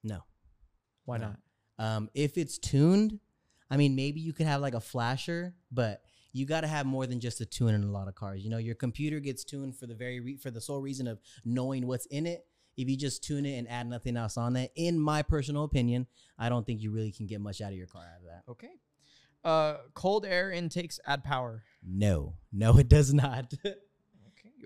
No. 0.03 0.25
Why 1.05 1.19
No. 1.19 1.27
not? 1.29 1.39
Um, 1.79 2.11
if 2.15 2.37
it's 2.37 2.59
tuned, 2.59 3.21
I 3.71 3.77
mean, 3.77 3.95
maybe 3.95 4.21
you 4.21 4.33
could 4.33 4.47
have 4.47 4.61
like 4.61 4.75
a 4.75 4.81
flasher, 4.81 5.55
but 5.71 6.03
you 6.33 6.45
got 6.47 6.63
to 6.63 6.67
have 6.67 6.87
more 6.87 7.07
than 7.07 7.21
just 7.21 7.41
a 7.41 7.47
tune 7.47 7.75
in 7.75 7.85
a 7.85 7.91
lot 7.91 8.09
of 8.09 8.15
cars. 8.15 8.43
You 8.43 8.51
know, 8.51 8.59
your 8.59 8.75
computer 8.75 9.21
gets 9.21 9.45
tuned 9.45 9.77
for 9.77 9.87
the 9.87 9.95
very 9.95 10.21
re- 10.21 10.37
for 10.37 10.51
the 10.51 10.61
sole 10.61 10.81
reason 10.81 11.07
of 11.07 11.21
knowing 11.45 11.87
what's 11.87 12.07
in 12.07 12.27
it. 12.27 12.45
If 12.77 12.89
you 12.89 12.97
just 12.97 13.25
tune 13.25 13.45
it 13.47 13.59
and 13.59 13.69
add 13.69 13.89
nothing 13.89 14.17
else 14.17 14.37
on 14.37 14.55
it, 14.57 14.73
in 14.77 14.99
my 14.99 15.23
personal 15.23 15.65
opinion, 15.65 16.07
I 16.39 16.49
don't 16.49 16.65
think 16.67 16.81
you 16.81 16.91
really 16.93 17.11
can 17.13 17.27
get 17.27 17.41
much 17.41 17.61
out 17.61 17.73
of 17.73 17.79
your 17.79 17.89
car 17.89 18.03
out 18.03 18.21
of 18.21 18.27
that. 18.27 18.51
Okay. 18.51 18.71
Uh, 19.45 19.79
cold 19.95 20.25
air 20.27 20.51
intakes 20.53 21.01
add 21.07 21.25
power. 21.25 21.63
No, 21.83 22.35
no, 22.53 22.79
it 22.79 22.89
does 22.89 23.13
not. 23.15 23.53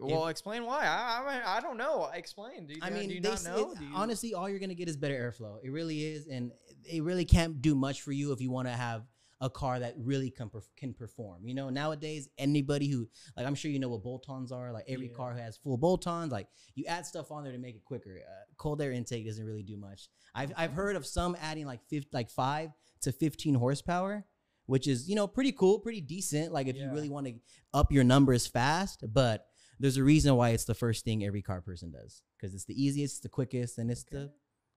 Well, 0.00 0.28
explain 0.28 0.64
why. 0.64 0.85
I, 0.87 1.40
I 1.44 1.57
I 1.59 1.61
don't 1.61 1.76
know. 1.76 2.09
Explain. 2.14 2.66
Do 2.66 2.74
you, 2.74 2.81
I 2.83 2.88
do 2.88 2.94
mean, 2.96 3.11
you 3.11 3.20
they 3.20 3.28
not 3.28 3.44
know? 3.44 3.72
it- 3.72 3.78
Do 3.78 3.85
you- 3.85 3.94
honestly, 3.94 4.35
all 4.35 4.48
you're 4.48 4.59
gonna 4.59 4.74
get 4.74 4.88
is 4.88 4.96
better 4.96 5.14
airflow. 5.14 5.59
It 5.62 5.70
really 5.70 6.02
is, 6.05 6.26
and 6.26 6.52
it 6.85 7.02
really 7.02 7.24
can't 7.24 7.61
do 7.61 7.74
much 7.74 8.02
for 8.02 8.12
you 8.12 8.33
if 8.33 8.40
you 8.40 8.50
want 8.50 8.68
to 8.68 8.72
have 8.74 9.05
a 9.40 9.50
car 9.50 9.81
that 9.81 9.94
really 9.98 10.31
can 10.31 10.50
can 10.76 10.94
perform. 10.94 11.44
You 11.46 11.55
know, 11.55 11.68
nowadays 11.68 12.28
anybody 12.38 12.88
who 12.88 13.09
like 13.37 13.46
I'm 13.46 13.55
sure 13.57 13.70
you 13.70 13.81
know 13.81 13.88
what 13.88 14.02
bolt-ons 14.02 14.52
are. 14.52 14.72
Like 14.72 14.85
every 14.88 15.09
Yeah. 15.09 15.14
car 15.16 15.35
has 15.35 15.57
full 15.57 15.76
bolt-ons. 15.76 16.31
Like 16.33 16.48
you 16.74 16.85
add 16.87 17.05
stuff 17.07 17.31
on 17.33 17.42
there 17.44 17.52
to 17.52 17.59
make 17.59 17.74
it 17.76 17.85
quicker. 17.85 18.20
Uh, 18.26 18.33
cold 18.57 18.81
air 18.81 18.92
intake 18.92 19.26
doesn't 19.26 19.44
really 19.44 19.64
do 19.64 19.76
much. 19.76 20.09
I've 20.35 20.52
I've 20.57 20.72
heard 20.72 20.96
of 20.96 21.05
some 21.05 21.37
adding 21.40 21.66
like 21.66 21.81
fif- 21.88 22.07
like 22.12 22.31
five 22.31 22.70
to 23.02 23.11
15 23.12 23.55
horsepower, 23.57 24.24
which 24.66 24.87
is 24.87 25.09
you 25.09 25.16
know 25.16 25.26
pretty 25.26 25.52
cool, 25.52 25.81
pretty 25.81 26.00
decent. 26.00 26.52
Like 26.52 26.68
if 26.68 26.76
you 26.76 26.88
really 26.90 27.11
want 27.11 27.26
to 27.26 27.35
up 27.74 27.90
your 27.92 28.05
numbers 28.05 28.46
fast, 28.46 29.02
but 29.12 29.48
there's 29.83 29.97
a 29.97 30.05
reason 30.05 30.37
why 30.37 30.51
it's 30.51 30.64
the 30.64 30.75
first 30.75 31.05
thing 31.05 31.25
every 31.25 31.42
car 31.42 31.61
person 31.61 31.90
does 31.90 32.23
because 32.38 32.55
it's 32.55 32.64
the 32.64 32.83
easiest, 32.83 33.25
the 33.25 33.29
quickest, 33.29 33.79
and 33.79 33.90
it's 33.90 34.05
the 34.05 34.31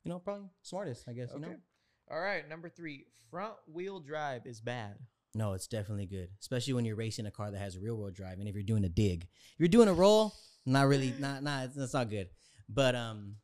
you 0.04 0.12
know 0.12 0.18
probably 0.18 0.50
smartest. 0.64 1.08
I 1.08 1.14
guess 1.14 1.30
you 1.34 1.40
know. 1.40 1.48
Okay. 1.48 1.58
All 2.12 2.20
right, 2.20 2.48
number 2.50 2.70
three. 2.70 3.06
Front 3.30 3.54
wheel 3.72 4.00
drive 4.00 4.46
is 4.46 4.62
bad. 4.62 4.96
No, 5.36 5.54
it's 5.54 5.68
definitely 5.68 6.08
good, 6.08 6.30
especially 6.42 6.74
when 6.74 6.86
you're 6.86 6.96
racing 6.96 7.28
a 7.28 7.32
car 7.32 7.52
that 7.52 7.60
has 7.60 7.76
a 7.76 7.80
rear 7.80 7.94
wheel 7.94 8.10
drive, 8.10 8.40
and 8.40 8.48
if 8.48 8.56
you're 8.56 8.64
doing 8.64 8.84
a 8.84 8.90
dig, 8.90 9.24
if 9.24 9.60
you're 9.60 9.68
doing 9.68 9.90
a 9.90 9.94
roll, 9.94 10.34
not 10.66 10.88
really, 10.88 11.14
not 11.20 11.44
not 11.44 11.76
that's 11.76 11.94
not 11.94 12.10
good. 12.10 12.30
But 12.68 12.96
um, 12.96 13.36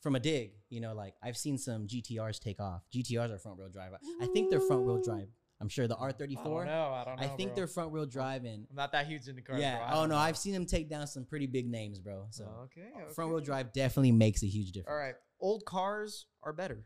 from 0.00 0.16
a 0.16 0.20
dig, 0.20 0.52
you 0.70 0.80
know, 0.80 0.94
like 0.94 1.14
I've 1.22 1.36
seen 1.36 1.58
some 1.58 1.86
GTRs 1.86 2.40
take 2.40 2.60
off. 2.60 2.82
GTRs 2.94 3.30
are 3.30 3.38
front 3.38 3.58
wheel 3.58 3.68
drive. 3.68 3.92
I 4.22 4.26
think 4.26 4.50
they're 4.50 4.60
front 4.60 4.86
wheel 4.86 5.02
drive. 5.02 5.28
I'm 5.60 5.68
sure 5.68 5.86
the 5.86 5.96
I 5.96 6.10
don't 6.12 6.18
R34. 6.30 6.66
know. 6.66 6.92
I 6.92 7.04
don't 7.04 7.16
know. 7.20 7.22
I 7.22 7.28
think 7.28 7.50
bro. 7.50 7.56
they're 7.56 7.66
front 7.66 7.90
wheel 7.90 8.06
drive, 8.06 8.44
and 8.44 8.66
I'm 8.70 8.76
not 8.76 8.92
that 8.92 9.06
huge 9.06 9.28
into 9.28 9.42
cars. 9.42 9.60
yeah. 9.60 9.76
bro. 9.90 9.98
Oh 9.98 10.00
no, 10.02 10.14
know. 10.14 10.16
I've 10.16 10.38
seen 10.38 10.54
them 10.54 10.64
take 10.64 10.88
down 10.88 11.06
some 11.06 11.24
pretty 11.24 11.46
big 11.46 11.68
names, 11.70 11.98
bro. 11.98 12.26
So 12.30 12.44
okay, 12.64 12.88
okay. 12.96 13.12
front 13.14 13.30
wheel 13.30 13.40
drive 13.40 13.72
definitely 13.72 14.12
makes 14.12 14.42
a 14.42 14.46
huge 14.46 14.72
difference. 14.72 14.88
All 14.90 14.96
right. 14.96 15.14
Old 15.38 15.64
cars 15.66 16.26
are 16.42 16.52
better. 16.54 16.84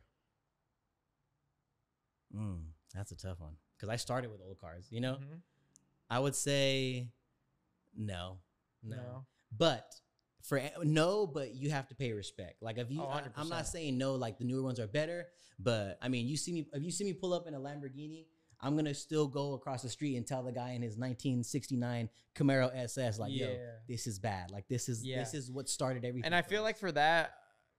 Mm, 2.35 2.63
that's 2.95 3.13
a 3.13 3.17
tough 3.17 3.41
one 3.41 3.55
because 3.77 3.89
I 3.89 3.97
started 3.97 4.31
with 4.31 4.41
old 4.45 4.59
cars. 4.59 4.89
You 4.91 5.01
know, 5.01 5.15
Mhm. 5.17 5.43
I 6.11 6.19
would 6.19 6.35
say 6.35 7.11
no, 7.97 8.41
no, 8.83 8.97
No. 8.97 9.27
but 9.57 9.95
for 10.43 10.61
no, 10.83 11.27
but 11.27 11.55
you 11.55 11.71
have 11.71 11.87
to 11.89 11.95
pay 11.95 12.13
respect. 12.13 12.61
Like 12.61 12.79
if 12.79 12.91
you, 12.91 13.03
Oh, 13.03 13.07
I, 13.07 13.23
am 13.37 13.49
not 13.49 13.67
saying 13.67 13.97
no, 13.97 14.17
like 14.17 14.39
the 14.39 14.45
newer 14.45 14.63
ones 14.63 14.79
are 14.81 14.87
better, 14.87 15.29
but 15.59 15.97
I 16.03 16.09
mean, 16.09 16.27
you 16.27 16.37
see 16.37 16.53
me 16.53 16.69
if 16.73 16.83
you 16.83 16.91
see 16.91 17.05
me 17.05 17.13
pull 17.13 17.33
up 17.33 17.47
in 17.47 17.55
a 17.55 17.61
Lamborghini. 17.61 18.27
I'm 18.61 18.77
gonna 18.77 18.95
still 18.95 19.27
go 19.29 19.55
across 19.55 19.83
the 19.83 19.89
street 19.89 20.17
and 20.17 20.27
tell 20.27 20.43
the 20.43 20.53
guy 20.53 20.71
in 20.71 20.83
his 20.83 20.97
1969 20.97 22.09
Camaro 22.35 22.75
SS, 22.75 23.19
like, 23.19 23.33
yeah. 23.33 23.47
"Yo, 23.47 23.59
this 23.89 24.07
is 24.07 24.19
bad. 24.19 24.51
Like, 24.51 24.67
this 24.69 24.89
is 24.89 25.05
Yeah. 25.05 25.19
this 25.19 25.35
is 25.35 25.51
what 25.51 25.69
started 25.69 26.05
everything." 26.05 26.27
and 26.27 26.35
I 26.35 26.43
feel 26.43 26.63
us." 26.63 26.65
like 26.65 26.79
for 26.79 26.93
that, 26.93 27.35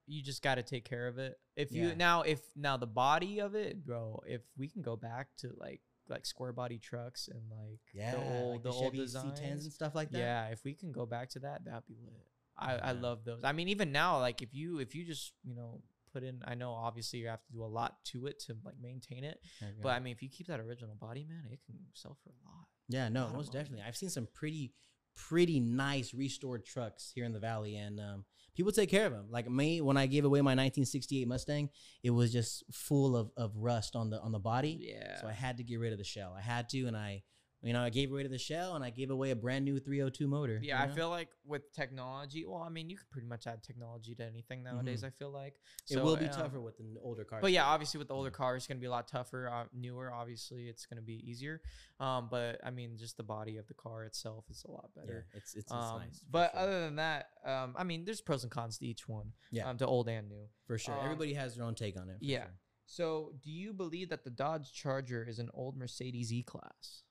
you 0.07 0.21
just 0.21 0.41
got 0.41 0.55
to 0.55 0.63
take 0.63 0.85
care 0.85 1.07
of 1.07 1.17
it. 1.17 1.39
If 1.55 1.71
you 1.71 1.89
Yeah. 1.89 1.93
now, 1.95 2.21
if 2.21 2.41
now 2.55 2.77
the 2.77 2.87
body 2.87 3.39
of 3.39 3.55
it, 3.55 3.83
bro, 3.83 4.21
if 4.27 4.41
we 4.57 4.67
can 4.67 4.81
go 4.81 4.95
back 4.95 5.35
to 5.37 5.53
like 5.57 5.81
like 6.07 6.25
square 6.25 6.53
body 6.53 6.77
trucks 6.77 7.27
and 7.27 7.49
like 7.49 7.79
yeah, 7.93 8.11
the 8.11 8.17
old 8.17 8.51
like 8.51 8.63
the, 8.63 8.69
the, 8.69 8.75
old 8.75 8.93
designs, 8.93 9.39
C10s 9.39 9.63
and 9.63 9.73
stuff 9.73 9.95
like 9.95 10.11
that. 10.11 10.19
yeah, 10.19 10.47
if 10.49 10.63
we 10.63 10.75
can 10.75 10.91
go 10.91 11.05
back 11.07 11.29
to 11.31 11.39
that, 11.39 11.65
that'd 11.65 11.87
be 11.87 11.95
lit. 11.95 12.27
I 12.57 12.75
I 12.75 12.91
love 12.91 13.25
those. 13.25 13.41
I 13.43 13.51
mean, 13.51 13.69
even 13.69 13.91
now, 13.91 14.19
like 14.19 14.41
if 14.41 14.53
you 14.53 14.79
if 14.79 14.93
you 14.95 15.03
just 15.03 15.33
you 15.43 15.55
know 15.55 15.81
put 16.15 16.23
in, 16.23 16.41
I 16.45 16.55
know 16.55 16.71
obviously 16.71 17.19
you 17.19 17.27
have 17.27 17.43
to 17.47 17.51
do 17.51 17.61
a 17.63 17.71
lot 17.79 17.91
to 18.11 18.25
it 18.27 18.39
to 18.47 18.55
like 18.63 18.75
maintain 18.81 19.23
it, 19.23 19.37
Okay. 19.61 19.71
but 19.83 19.89
I 19.89 19.99
mean, 19.99 20.13
if 20.13 20.21
you 20.23 20.29
keep 20.29 20.47
that 20.47 20.59
original 20.59 20.95
body, 20.95 21.25
man, 21.27 21.43
it 21.51 21.59
can 21.65 21.75
sell 21.93 22.17
for 22.23 22.29
a 22.29 22.39
lot. 22.49 22.65
Yeah, 22.87 23.09
no, 23.09 23.25
lot 23.25 23.33
most 23.35 23.51
definitely. 23.51 23.83
I've 23.87 23.97
seen 23.97 24.09
some 24.09 24.27
pretty, 24.33 24.73
pretty 25.15 25.59
nice 25.59 26.13
restored 26.13 26.65
trucks 26.65 27.11
here 27.15 27.25
in 27.25 27.33
the 27.33 27.39
valley, 27.39 27.75
and 27.75 27.99
um, 27.99 28.25
people 28.55 28.71
take 28.71 28.89
care 28.89 29.05
of 29.05 29.11
them. 29.11 29.27
Like 29.29 29.49
me, 29.49 29.81
when 29.81 29.97
I 29.97 30.05
gave 30.07 30.25
away 30.25 30.39
my 30.41 30.51
1968 30.51 31.27
Mustang, 31.27 31.69
it 32.03 32.11
was 32.11 32.31
just 32.31 32.63
full 32.71 33.15
of, 33.15 33.31
of 33.37 33.55
rust 33.57 33.95
on 33.95 34.09
the 34.09 34.19
on 34.21 34.31
the 34.31 34.39
body, 34.39 34.77
Yeah. 34.81 35.19
so 35.21 35.27
I 35.27 35.33
had 35.33 35.57
to 35.57 35.63
get 35.63 35.79
rid 35.79 35.91
of 35.93 35.97
the 35.97 36.03
shell. 36.03 36.33
I 36.37 36.41
had 36.41 36.69
to, 36.69 36.85
and 36.85 36.95
I, 36.97 37.23
you 37.65 37.73
know, 37.73 37.81
I 37.81 37.89
gave 37.89 38.11
away 38.11 38.23
to 38.23 38.29
the 38.29 38.37
shell, 38.37 38.75
and 38.75 38.83
I 38.85 38.91
gave 38.91 39.09
away 39.09 39.31
a 39.31 39.35
brand 39.35 39.65
new 39.65 39.79
302 39.79 40.27
motor. 40.27 40.59
Yeah, 40.61 40.85
you 40.85 40.91
I 40.91 40.95
feel 40.95 41.09
like 41.09 41.29
with 41.45 41.71
technology, 41.73 42.45
well, 42.45 42.61
I 42.61 42.69
mean, 42.69 42.89
you 42.89 42.95
could 42.97 43.09
pretty 43.09 43.27
much 43.27 43.47
add 43.47 43.63
technology 43.63 44.13
to 44.15 44.23
anything 44.23 44.61
nowadays. 44.63 45.03
I 45.03 45.09
feel 45.09 45.31
like 45.31 45.55
Mm-hmm. 45.89 45.97
it 45.99 46.03
will 46.03 46.15
be 46.17 46.25
um, 46.25 46.31
tougher 46.31 46.59
with 46.61 46.77
the 46.77 46.97
older 47.01 47.23
cars. 47.23 47.41
But 47.41 47.51
yeah, 47.51 47.65
obviously 47.65 47.97
with 47.97 48.07
the 48.07 48.13
older 48.13 48.29
Yeah. 48.29 48.37
cars, 48.37 48.57
it's 48.63 48.67
gonna 48.67 48.79
be 48.79 48.85
a 48.87 48.91
lot 48.91 49.07
tougher. 49.07 49.49
Uh, 49.49 49.65
newer, 49.73 50.11
obviously, 50.13 50.67
it's 50.67 50.85
gonna 50.85 51.01
be 51.01 51.21
easier. 51.29 51.61
Um, 51.99 52.27
but 52.29 52.59
I 52.63 52.69
mean, 52.71 52.97
just 52.97 53.17
the 53.17 53.23
body 53.23 53.57
of 53.57 53.67
the 53.67 53.73
car 53.73 54.03
itself 54.03 54.45
is 54.49 54.63
a 54.67 54.71
lot 54.71 54.89
yeah, 54.95 55.01
better. 55.01 55.27
it's 55.33 55.53
it's, 55.55 55.65
it's 55.65 55.71
um, 55.71 55.99
nice. 55.99 56.21
but 56.29 56.51
sure. 56.53 56.59
other 56.61 56.79
than 56.81 56.95
that, 56.97 57.29
um, 57.45 57.75
I 57.77 57.83
mean, 57.83 58.05
there's 58.05 58.21
pros 58.21 58.43
and 58.43 58.51
cons 58.51 58.77
to 58.79 58.85
each 58.85 59.07
one. 59.07 59.31
Yeah. 59.51 59.67
Um, 59.69 59.77
to 59.77 59.85
old 59.87 60.07
and 60.09 60.27
new. 60.29 60.47
for 60.67 60.77
sure, 60.77 60.97
everybody 61.03 61.33
has 61.33 61.55
their 61.55 61.65
own 61.65 61.75
take 61.75 61.99
on 61.99 62.09
it. 62.09 62.19
for 62.19 62.25
yeah. 62.25 62.43
sure. 62.43 62.53
So, 62.87 63.31
do 63.43 63.49
you 63.51 63.73
believe 63.73 64.09
that 64.09 64.23
the 64.23 64.29
Dodge 64.29 64.71
Charger 64.71 65.23
is 65.27 65.39
an 65.39 65.49
old 65.53 65.75
Mercedes 65.75 66.31
E-Class? 66.31 67.03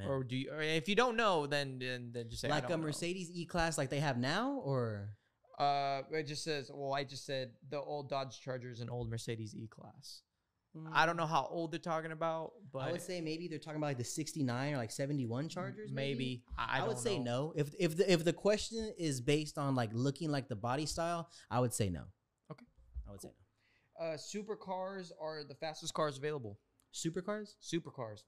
Man. 0.00 0.08
Or 0.08 0.24
do 0.24 0.36
you? 0.36 0.50
Or 0.50 0.60
if 0.60 0.88
you 0.88 0.94
don't 0.94 1.16
know, 1.16 1.46
then 1.46 1.78
then, 1.78 2.10
then 2.12 2.28
just 2.28 2.42
say 2.42 2.48
like 2.48 2.68
a. 2.70 2.76
Mercedes 2.76 3.30
E 3.32 3.46
Class, 3.46 3.78
like 3.78 3.90
they 3.90 4.00
have 4.00 4.18
now, 4.18 4.60
or 4.64 5.10
Uh, 5.58 6.02
it 6.12 6.26
just 6.26 6.42
says. 6.42 6.70
Well, 6.72 6.92
I 6.92 7.04
just 7.04 7.24
said 7.24 7.52
the 7.68 7.80
old 7.80 8.08
Dodge 8.08 8.40
Charger 8.40 8.70
is 8.70 8.80
an 8.80 8.88
old 8.90 9.10
Mercedes 9.10 9.54
E-Class. 9.54 10.22
I 10.92 11.04
don't 11.04 11.16
know 11.16 11.26
how 11.26 11.48
old 11.50 11.72
they're 11.72 11.80
talking 11.80 12.12
about, 12.12 12.52
but 12.72 12.78
I 12.80 12.92
would 12.92 13.02
say 13.02 13.20
maybe 13.20 13.48
they're 13.48 13.58
talking 13.58 13.78
about 13.78 13.88
like 13.88 13.98
the 13.98 14.04
69 14.04 14.72
or 14.72 14.76
like 14.76 14.92
71 14.92 15.48
Chargers. 15.48 15.90
maybe. 15.92 16.44
I, 16.56 16.80
I, 16.80 16.86
would 16.86 16.96
say 16.96 17.18
know. 17.18 17.48
no. 17.48 17.52
If 17.56 17.74
if 17.78 17.96
the 17.96 18.12
if 18.12 18.24
the 18.24 18.32
question 18.32 18.94
is 18.96 19.20
based 19.20 19.58
on 19.58 19.74
like 19.74 19.90
looking 19.92 20.30
like 20.30 20.48
the 20.48 20.54
body 20.54 20.86
style, 20.86 21.28
I 21.50 21.58
would 21.58 21.74
say 21.74 21.90
no. 21.90 22.04
Okay. 22.52 22.66
I 23.08 23.10
would 23.10 23.20
say 23.20 23.28
no. 23.28 24.06
Uh, 24.06 24.16
supercars 24.16 25.10
are 25.20 25.42
the 25.42 25.56
fastest 25.56 25.92
cars 25.92 26.16
available. 26.18 26.58
Supercars? 26.94 27.54
Supercars. 27.60 28.22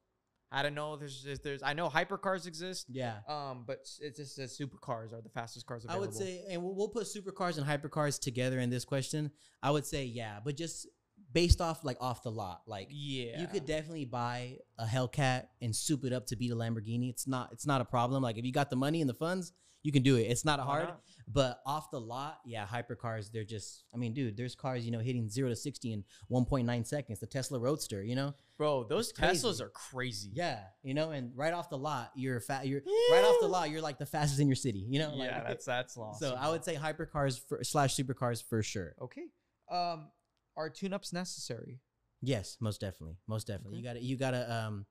I 0.52 0.62
don't 0.62 0.74
know. 0.74 0.96
There's 0.96 1.24
if 1.26 1.42
there's. 1.42 1.62
I 1.62 1.72
know 1.72 1.88
hypercars 1.88 2.46
exist. 2.46 2.86
Yeah. 2.90 3.16
Um, 3.28 3.64
but 3.66 3.88
it's 4.00 4.18
just 4.18 4.36
that 4.36 4.50
supercars 4.50 5.12
are 5.12 5.22
the 5.22 5.30
fastest 5.30 5.66
cars 5.66 5.84
available. 5.84 6.04
I 6.04 6.06
would 6.06 6.14
say, 6.14 6.44
and 6.50 6.62
we'll, 6.62 6.74
we'll 6.74 6.88
put 6.88 7.04
supercars 7.04 7.56
and 7.58 7.66
hypercars 7.66 8.20
together 8.20 8.58
in 8.60 8.68
this 8.70 8.84
question. 8.84 9.30
I 9.62 9.70
would 9.70 9.86
say 9.86 10.04
yeah, 10.04 10.40
but 10.44 10.56
just 10.56 10.86
based 11.32 11.62
off 11.62 11.82
like 11.84 11.96
off 12.00 12.22
the 12.22 12.30
lot, 12.30 12.62
like 12.66 12.88
Yeah. 12.90 13.40
you 13.40 13.46
could 13.46 13.64
definitely 13.64 14.04
buy 14.04 14.58
a 14.78 14.84
Hellcat 14.84 15.46
and 15.62 15.74
soup 15.74 16.04
it 16.04 16.12
up 16.12 16.26
to 16.26 16.36
beat 16.36 16.52
a 16.52 16.54
Lamborghini. 16.54 17.08
It's 17.08 17.26
not 17.26 17.50
it's 17.52 17.66
not 17.66 17.80
a 17.80 17.84
problem. 17.86 18.22
Like 18.22 18.36
if 18.36 18.44
you 18.44 18.52
got 18.52 18.68
the 18.68 18.76
money 18.76 19.00
and 19.00 19.08
the 19.08 19.14
funds, 19.14 19.52
you 19.82 19.92
can 19.92 20.02
do 20.02 20.16
it. 20.16 20.22
It's 20.22 20.44
not 20.44 20.60
hard. 20.60 20.88
not? 20.88 21.00
But 21.28 21.60
off 21.64 21.90
the 21.90 22.00
lot, 22.00 22.40
yeah, 22.44 22.66
hypercars, 22.66 23.30
they're 23.32 23.44
just 23.44 23.84
I 23.94 23.96
mean, 23.96 24.12
dude, 24.12 24.36
there's 24.36 24.54
cars, 24.54 24.84
you 24.84 24.90
know, 24.90 24.98
hitting 24.98 25.28
0 25.28 25.48
to 25.48 25.56
60 25.56 25.92
in 25.92 26.04
1.9 26.30 26.86
seconds. 26.86 27.20
The 27.20 27.26
Tesla 27.26 27.58
Roadster, 27.58 28.02
you 28.02 28.14
know? 28.16 28.34
Bro, 28.58 28.84
those. 28.84 29.12
Teslas 29.12 29.60
are 29.60 29.68
crazy. 29.70 30.30
Yeah, 30.34 30.60
you 30.82 30.94
know, 30.94 31.10
and 31.10 31.32
right 31.36 31.52
off 31.52 31.70
the 31.70 31.78
lot, 31.78 32.10
you're 32.14 32.40
fat 32.40 32.66
you're 32.66 32.82
right 33.10 33.24
off 33.24 33.36
the 33.40 33.48
lot, 33.48 33.70
you're 33.70 33.80
like 33.80 33.98
the 33.98 34.06
fastest 34.06 34.40
in 34.40 34.48
your 34.48 34.56
city, 34.56 34.84
you 34.88 34.98
know? 34.98 35.12
Yeah, 35.16 35.36
Like, 35.38 35.48
that's 35.48 35.64
that's 35.64 35.96
long. 35.96 36.14
so 36.18 36.34
I 36.38 36.50
would 36.50 36.64
say 36.64 36.74
hypercars 36.76 37.40
for, 37.48 37.62
slash 37.64 37.94
supercars 37.96 38.42
for 38.42 38.62
sure. 38.62 38.94
Okay. 39.00 39.24
Um, 39.70 40.08
are 40.56 40.68
tune-ups 40.68 41.12
necessary? 41.12 41.80
Yes, 42.20 42.56
most 42.60 42.80
definitely, 42.80 43.16
most 43.26 43.46
definitely. 43.46 43.78
Okay. 43.78 43.78
You 43.78 43.84
gotta, 43.84 44.02
you 44.02 44.16
gotta, 44.16 44.52
um, 44.66 44.86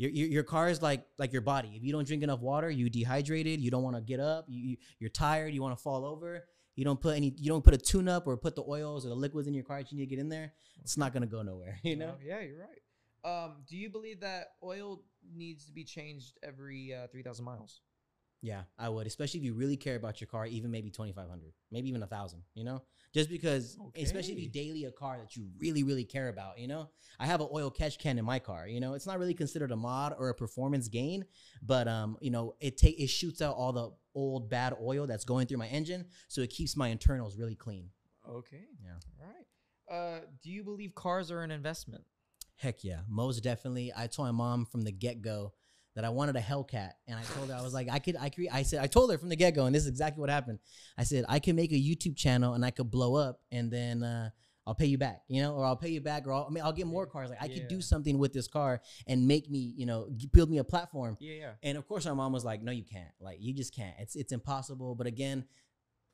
your, 0.00 0.10
your 0.10 0.28
your 0.28 0.42
car 0.42 0.70
is 0.70 0.80
like 0.80 1.04
like 1.18 1.30
your 1.30 1.42
body. 1.42 1.72
If 1.74 1.84
you 1.84 1.92
don't 1.92 2.06
drink 2.06 2.22
enough 2.22 2.40
water, 2.40 2.70
you 2.70 2.88
dehydrated. 2.88 3.60
You 3.60 3.70
don't 3.70 3.82
want 3.82 3.96
to 3.96 4.02
get 4.02 4.18
up. 4.18 4.46
You, 4.48 4.70
you 4.70 4.76
you're 4.98 5.10
tired. 5.10 5.52
You 5.52 5.60
want 5.60 5.76
to 5.76 5.82
fall 5.82 6.06
over. 6.06 6.44
You 6.74 6.86
don't 6.86 6.98
put 6.98 7.16
any. 7.16 7.34
You 7.36 7.50
don't 7.50 7.62
put 7.62 7.74
a 7.74 7.78
tune 7.78 8.08
up 8.08 8.26
or 8.26 8.36
put 8.38 8.56
the 8.56 8.64
oils 8.66 9.04
or 9.04 9.10
the 9.10 9.14
liquids 9.14 9.46
in 9.46 9.52
your 9.52 9.64
car 9.64 9.78
that 9.78 9.92
you 9.92 9.98
need 9.98 10.06
to 10.06 10.10
get 10.10 10.18
in 10.18 10.30
there. 10.30 10.54
It's 10.80 10.96
not 10.96 11.12
gonna 11.12 11.26
go 11.26 11.42
nowhere. 11.42 11.78
You 11.84 11.96
know. 11.96 12.10
Uh, 12.10 12.24
yeah, 12.24 12.40
you're 12.40 12.58
right. 12.58 13.44
Um, 13.44 13.56
do 13.68 13.76
you 13.76 13.90
believe 13.90 14.20
that 14.20 14.52
oil 14.64 15.02
needs 15.36 15.66
to 15.66 15.72
be 15.72 15.84
changed 15.84 16.38
every 16.42 16.94
uh, 16.94 17.08
three 17.12 17.22
thousand 17.22 17.44
miles? 17.44 17.82
Yeah, 18.42 18.62
I 18.78 18.88
would, 18.88 19.06
especially 19.06 19.40
if 19.40 19.44
you 19.44 19.52
really 19.52 19.76
care 19.76 19.96
about 19.96 20.20
your 20.20 20.28
car. 20.28 20.46
Even 20.46 20.70
maybe 20.70 20.90
twenty 20.90 21.12
five 21.12 21.28
hundred, 21.28 21.52
maybe 21.70 21.90
even 21.90 22.02
a 22.02 22.06
thousand. 22.06 22.42
You 22.54 22.64
know, 22.64 22.82
just 23.12 23.28
because, 23.28 23.76
especially 23.94 24.32
if 24.32 24.38
you 24.40 24.48
daily 24.48 24.84
a 24.86 24.90
car 24.90 25.18
that 25.18 25.36
you 25.36 25.48
really 25.58 25.82
really 25.82 26.04
care 26.04 26.30
about. 26.30 26.58
You 26.58 26.66
know, 26.66 26.88
I 27.18 27.26
have 27.26 27.42
an 27.42 27.48
oil 27.52 27.70
catch 27.70 27.98
can 27.98 28.18
in 28.18 28.24
my 28.24 28.38
car. 28.38 28.66
You 28.66 28.80
know, 28.80 28.94
it's 28.94 29.06
not 29.06 29.18
really 29.18 29.34
considered 29.34 29.72
a 29.72 29.76
mod 29.76 30.14
or 30.18 30.30
a 30.30 30.34
performance 30.34 30.88
gain, 30.88 31.26
but 31.62 31.86
um, 31.86 32.16
you 32.20 32.30
know, 32.30 32.54
it 32.60 32.78
take 32.78 32.98
it 32.98 33.08
shoots 33.08 33.42
out 33.42 33.56
all 33.56 33.72
the 33.72 33.90
old 34.14 34.48
bad 34.48 34.74
oil 34.82 35.06
that's 35.06 35.24
going 35.24 35.46
through 35.46 35.58
my 35.58 35.68
engine, 35.68 36.06
so 36.28 36.40
it 36.40 36.48
keeps 36.48 36.76
my 36.76 36.88
internals 36.88 37.36
really 37.36 37.54
clean. 37.54 37.90
Okay. 38.26 38.64
Yeah. 38.82 38.92
All 39.20 39.26
right. 39.26 39.44
Uh, 39.94 40.20
do 40.42 40.50
you 40.50 40.64
believe 40.64 40.94
cars 40.94 41.30
are 41.30 41.42
an 41.42 41.50
investment? 41.50 42.04
Heck 42.56 42.84
yeah, 42.84 43.00
most 43.08 43.42
definitely. 43.42 43.92
I 43.96 44.06
told 44.06 44.28
my 44.28 44.32
mom 44.32 44.66
from 44.66 44.82
the 44.82 44.92
get 44.92 45.20
go 45.20 45.52
that 45.94 46.04
I 46.04 46.08
wanted 46.08 46.36
a 46.36 46.40
Hellcat, 46.40 46.92
and 47.08 47.18
I 47.18 47.22
told 47.34 47.50
her 47.50 47.54
I 47.54 47.62
was 47.62 47.74
like, 47.74 47.88
I 47.90 47.98
could, 47.98 48.16
I 48.16 48.28
could, 48.28 48.46
I 48.52 48.62
said, 48.62 48.80
I 48.80 48.86
told 48.86 49.10
her 49.10 49.18
from 49.18 49.28
the 49.28 49.36
get 49.36 49.54
go, 49.54 49.66
and 49.66 49.74
this 49.74 49.82
is 49.82 49.88
exactly 49.88 50.20
what 50.20 50.30
happened. 50.30 50.58
I 50.96 51.04
said 51.04 51.24
I 51.28 51.38
can 51.38 51.56
make 51.56 51.72
a 51.72 51.76
YouTube 51.76 52.16
channel 52.16 52.54
and 52.54 52.64
I 52.64 52.70
could 52.70 52.90
blow 52.90 53.16
up, 53.16 53.40
and 53.50 53.70
then 53.70 54.02
uh, 54.02 54.30
I'll 54.66 54.74
pay 54.74 54.86
you 54.86 54.98
back, 54.98 55.22
you 55.28 55.42
know, 55.42 55.54
or 55.54 55.64
I'll 55.64 55.76
pay 55.76 55.88
you 55.88 56.00
back, 56.00 56.26
or 56.26 56.32
I'll, 56.32 56.46
I 56.48 56.52
mean, 56.52 56.62
I'll 56.62 56.72
get 56.72 56.86
more 56.86 57.06
cars. 57.06 57.30
Like 57.30 57.42
I 57.42 57.48
could 57.48 57.68
do 57.68 57.80
something 57.80 58.18
with 58.18 58.32
this 58.32 58.46
car 58.46 58.80
and 59.06 59.26
make 59.26 59.50
me, 59.50 59.74
you 59.76 59.86
know, 59.86 60.08
build 60.32 60.50
me 60.50 60.58
a 60.58 60.64
platform. 60.64 61.16
Yeah, 61.20 61.34
yeah. 61.34 61.50
And 61.62 61.76
of 61.76 61.88
course, 61.88 62.06
my 62.06 62.12
mom 62.12 62.32
was 62.32 62.44
like, 62.44 62.62
"No, 62.62 62.70
you 62.70 62.84
can't. 62.84 63.10
Like, 63.20 63.38
you 63.40 63.52
just 63.52 63.74
can't. 63.74 63.94
It's 63.98 64.14
it's 64.14 64.32
impossible." 64.32 64.94
But 64.94 65.06
again, 65.06 65.44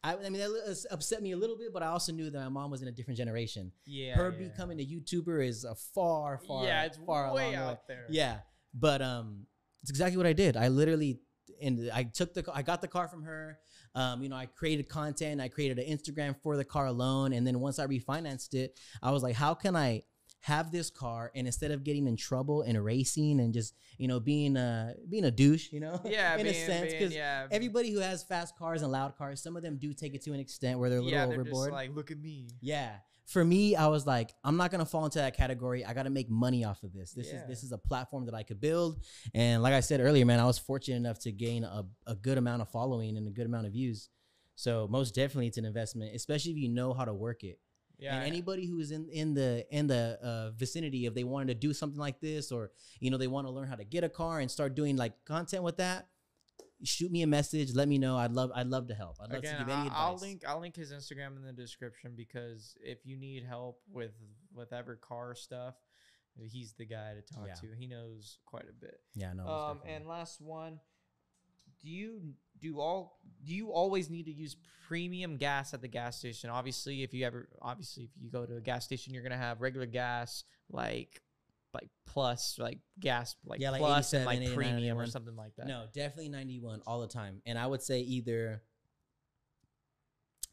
I, 0.07 0.15
I 0.15 0.31
mean, 0.31 0.41
that 0.41 0.87
upset 0.91 1.23
me 1.23 1.33
a 1.33 1.37
little 1.37 1.59
bit, 1.59 1.73
but 1.73 1.83
I 1.83 1.89
also 1.89 2.13
knew 2.13 2.31
that 2.31 2.39
my 2.39 2.49
mom 2.49 2.71
was 2.71 2.81
in 2.81 2.89
a 2.89 2.93
different 2.93 3.19
generation. 3.19 3.73
Yeah. 3.85 4.15
Her 4.15 4.31
yeah. 4.31 4.49
becoming 4.49 4.81
a 4.81 4.85
YouTuber 4.87 5.45
is 5.45 5.65
a 5.65 5.75
far, 5.75 6.39
far, 6.39 6.65
yeah, 6.65 6.85
it's 6.85 6.99
far 6.99 7.35
way. 7.35 7.57
out 7.57 7.89
there. 7.89 8.07
Yeah, 8.09 8.39
but 8.73 9.03
um, 9.03 9.47
it's 9.87 9.91
exactly 9.93 10.17
what 10.17 10.27
I 10.27 10.33
did. 10.33 10.57
I 10.57 10.67
literally 10.67 11.21
and 11.63 11.89
I 11.95 12.03
took 12.03 12.35
the 12.35 12.45
I 12.53 12.63
got 12.63 12.81
the 12.81 12.89
car 12.89 13.07
from 13.07 13.23
her. 13.23 13.61
Um, 13.95 14.21
you 14.21 14.29
know, 14.29 14.35
I 14.35 14.47
created 14.47 14.89
content. 14.89 15.41
I 15.41 15.47
created 15.47 15.79
an 15.79 15.87
Instagram 15.87 16.35
for 16.43 16.57
the 16.57 16.65
car 16.65 16.87
alone, 16.87 17.33
and 17.33 17.47
then 17.47 17.61
once 17.61 17.79
I 17.79 17.87
refinanced 17.87 18.55
it, 18.55 18.81
I 19.01 19.13
was 19.13 19.23
like, 19.23 19.37
how 19.37 19.55
can 19.55 19.77
I 19.77 20.03
have 20.41 20.73
this 20.73 20.91
car 20.91 21.31
and 21.35 21.47
instead 21.47 21.71
of 21.71 21.83
getting 21.83 22.07
in 22.07 22.17
trouble 22.17 22.63
and 22.63 22.85
racing 22.85 23.41
and 23.41 23.53
just 23.53 23.75
you 23.99 24.07
know 24.07 24.21
being 24.21 24.57
a 24.57 24.95
being 25.09 25.25
a 25.25 25.31
douche, 25.31 25.71
you 25.71 25.79
know, 25.79 26.01
Yeah, 26.05 26.35
in 26.37 26.43
being, 26.43 26.57
a 26.57 26.67
sense, 26.67 26.93
because 26.93 27.15
yeah, 27.15 27.47
everybody 27.53 27.93
who 27.93 28.01
has 28.01 28.25
fast 28.25 28.59
cars 28.59 28.83
and 28.83 28.91
loud 28.91 29.17
cars, 29.17 29.41
some 29.41 29.57
of 29.57 29.63
them 29.63 29.77
do 29.77 29.95
take 29.95 30.17
it 30.17 30.23
to 30.23 30.33
an 30.33 30.41
extent 30.41 30.81
where 30.81 30.91
they're 30.91 30.99
a 30.99 31.03
little 31.03 31.17
yeah, 31.17 31.27
they're 31.27 31.41
overboard. 31.41 31.69
just 31.69 31.73
like, 31.73 31.95
look 31.95 32.11
at 32.11 32.19
me. 32.19 32.49
Yeah. 32.61 32.97
For 33.27 33.45
me, 33.45 33.75
I 33.77 33.89
was 33.89 34.07
like, 34.07 34.33
I'm 34.45 34.57
not 34.57 34.71
gonna 34.71 34.87
fall 34.87 35.05
into 35.05 35.19
that 35.19 35.37
category. 35.37 35.85
I 35.85 35.93
gotta 35.95 36.11
make 36.11 36.31
money 36.31 36.65
off 36.65 36.83
of 36.83 36.93
this. 36.93 37.13
This 37.13 37.29
Yeah. 37.29 37.43
is 37.43 37.49
this 37.49 37.63
is 37.65 37.73
a 37.73 37.79
platform 37.79 38.27
that 38.27 38.35
I 38.35 38.43
could 38.45 38.61
build. 38.61 39.03
And 39.35 39.63
like 39.63 39.75
I 39.75 39.81
said 39.81 40.01
earlier, 40.01 40.25
man, 40.25 40.41
I 40.41 40.45
was 40.47 40.59
fortunate 40.59 40.97
enough 40.97 41.19
to 41.21 41.33
gain 41.33 41.65
a, 41.65 41.85
a 42.07 42.15
good 42.15 42.39
amount 42.39 42.63
of 42.63 42.69
following 42.71 43.17
and 43.17 43.27
a 43.27 43.31
good 43.31 43.47
amount 43.47 43.67
of 43.67 43.73
views. 43.73 44.09
So 44.55 44.87
most 44.89 45.15
definitely 45.15 45.49
it's 45.49 45.59
an 45.59 45.65
investment, 45.67 46.15
especially 46.15 46.53
if 46.53 46.57
you 46.59 46.69
know 46.69 46.95
how 46.95 47.05
to 47.05 47.13
work 47.13 47.45
it. 47.45 47.59
Yeah. 47.99 48.15
and 48.17 48.27
anybody 48.27 48.67
who's 48.67 48.91
in 48.91 49.09
in 49.09 49.33
the 49.35 49.67
in 49.71 49.87
the 49.87 50.19
uh, 50.23 50.51
vicinity, 50.57 51.07
if 51.07 51.15
they 51.15 51.25
wanted 51.25 51.49
to 51.49 51.55
do 51.55 51.73
something 51.73 51.99
like 51.99 52.21
this, 52.21 52.53
or 52.53 52.71
you 53.01 53.11
know 53.11 53.17
they 53.17 53.27
want 53.27 53.47
to 53.47 53.51
learn 53.51 53.69
how 53.69 53.75
to 53.75 53.85
get 53.85 54.05
a 54.05 54.09
car 54.11 54.41
and 54.41 54.51
start 54.51 54.75
doing 54.75 54.97
like 54.97 55.15
content 55.25 55.63
with 55.63 55.79
that, 55.79 56.07
shoot 56.85 57.11
me 57.11 57.23
a 57.23 57.27
message. 57.27 57.75
Let 57.75 57.89
me 57.89 57.99
know. 57.99 58.17
I'd 58.17 58.33
love 58.33 58.51
I'd 58.55 58.67
love 58.69 58.89
to 58.89 58.95
help. 58.95 59.17
I'd 59.21 59.31
love 59.31 59.39
Again, 59.39 59.55
to 59.55 59.59
give 59.61 59.69
any 59.69 59.79
I- 59.83 59.87
advice. 59.87 59.99
I'll 59.99 60.17
link 60.17 60.43
I'll 60.47 60.61
link 60.61 60.77
his 60.77 60.93
Instagram 60.93 61.37
in 61.37 61.43
the 61.43 61.53
description 61.53 62.13
because 62.17 62.77
if 62.81 62.99
you 63.05 63.17
need 63.17 63.45
help 63.45 63.81
with 63.91 64.13
whatever 64.53 64.97
car 64.97 65.35
stuff, 65.35 65.75
he's 66.39 66.75
the 66.75 66.85
guy 66.87 67.15
to 67.15 67.23
talk 67.35 67.47
Yeah. 67.47 67.55
to. 67.55 67.75
He 67.79 67.87
knows 67.87 68.39
quite 68.45 68.69
a 68.69 68.73
bit. 68.73 69.01
Yeah, 69.15 69.33
no. 69.33 69.47
Um, 69.47 69.81
and 69.87 70.07
last 70.07 70.41
one, 70.41 70.81
do 71.83 71.89
you 71.89 72.35
do 72.59 72.81
all 72.81 73.21
do 73.45 73.55
you 73.55 73.71
always 73.73 74.09
need 74.11 74.25
to 74.25 74.33
use 74.33 74.57
premium 74.87 75.37
gas 75.37 75.75
at 75.75 75.81
the 75.83 75.89
gas 75.89 76.19
station? 76.19 76.51
Obviously, 76.51 77.03
if 77.03 77.13
you 77.15 77.25
ever 77.27 77.49
obviously 77.61 78.05
if 78.05 78.11
you 78.19 78.31
go 78.31 78.47
to 78.47 78.57
a 78.57 78.61
gas 78.61 78.85
station, 78.85 79.13
you're 79.15 79.23
gonna 79.23 79.37
have 79.37 79.61
regular 79.61 79.87
gas 79.87 80.45
like 80.71 81.23
like 81.77 81.91
plus 82.07 82.57
like 82.59 82.79
gas 82.99 83.37
like, 83.45 83.61
Yeah, 83.61 83.71
like 83.71 83.81
plus 83.81 84.13
and 84.15 84.25
like 84.25 84.55
premium 84.55 84.99
or 84.99 85.07
something 85.07 85.37
like 85.37 85.55
that. 85.57 85.67
No, 85.67 85.85
definitely 85.95 86.31
91 86.31 86.83
all 86.87 87.01
the 87.01 87.09
time. 87.09 87.43
And 87.45 87.59
I 87.59 87.67
would 87.67 87.83
say 87.83 88.01
either 88.01 88.63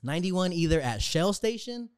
91 0.04 0.54
either 0.54 0.82
at 0.82 1.02
Shell 1.02 1.34
Station 1.34 1.90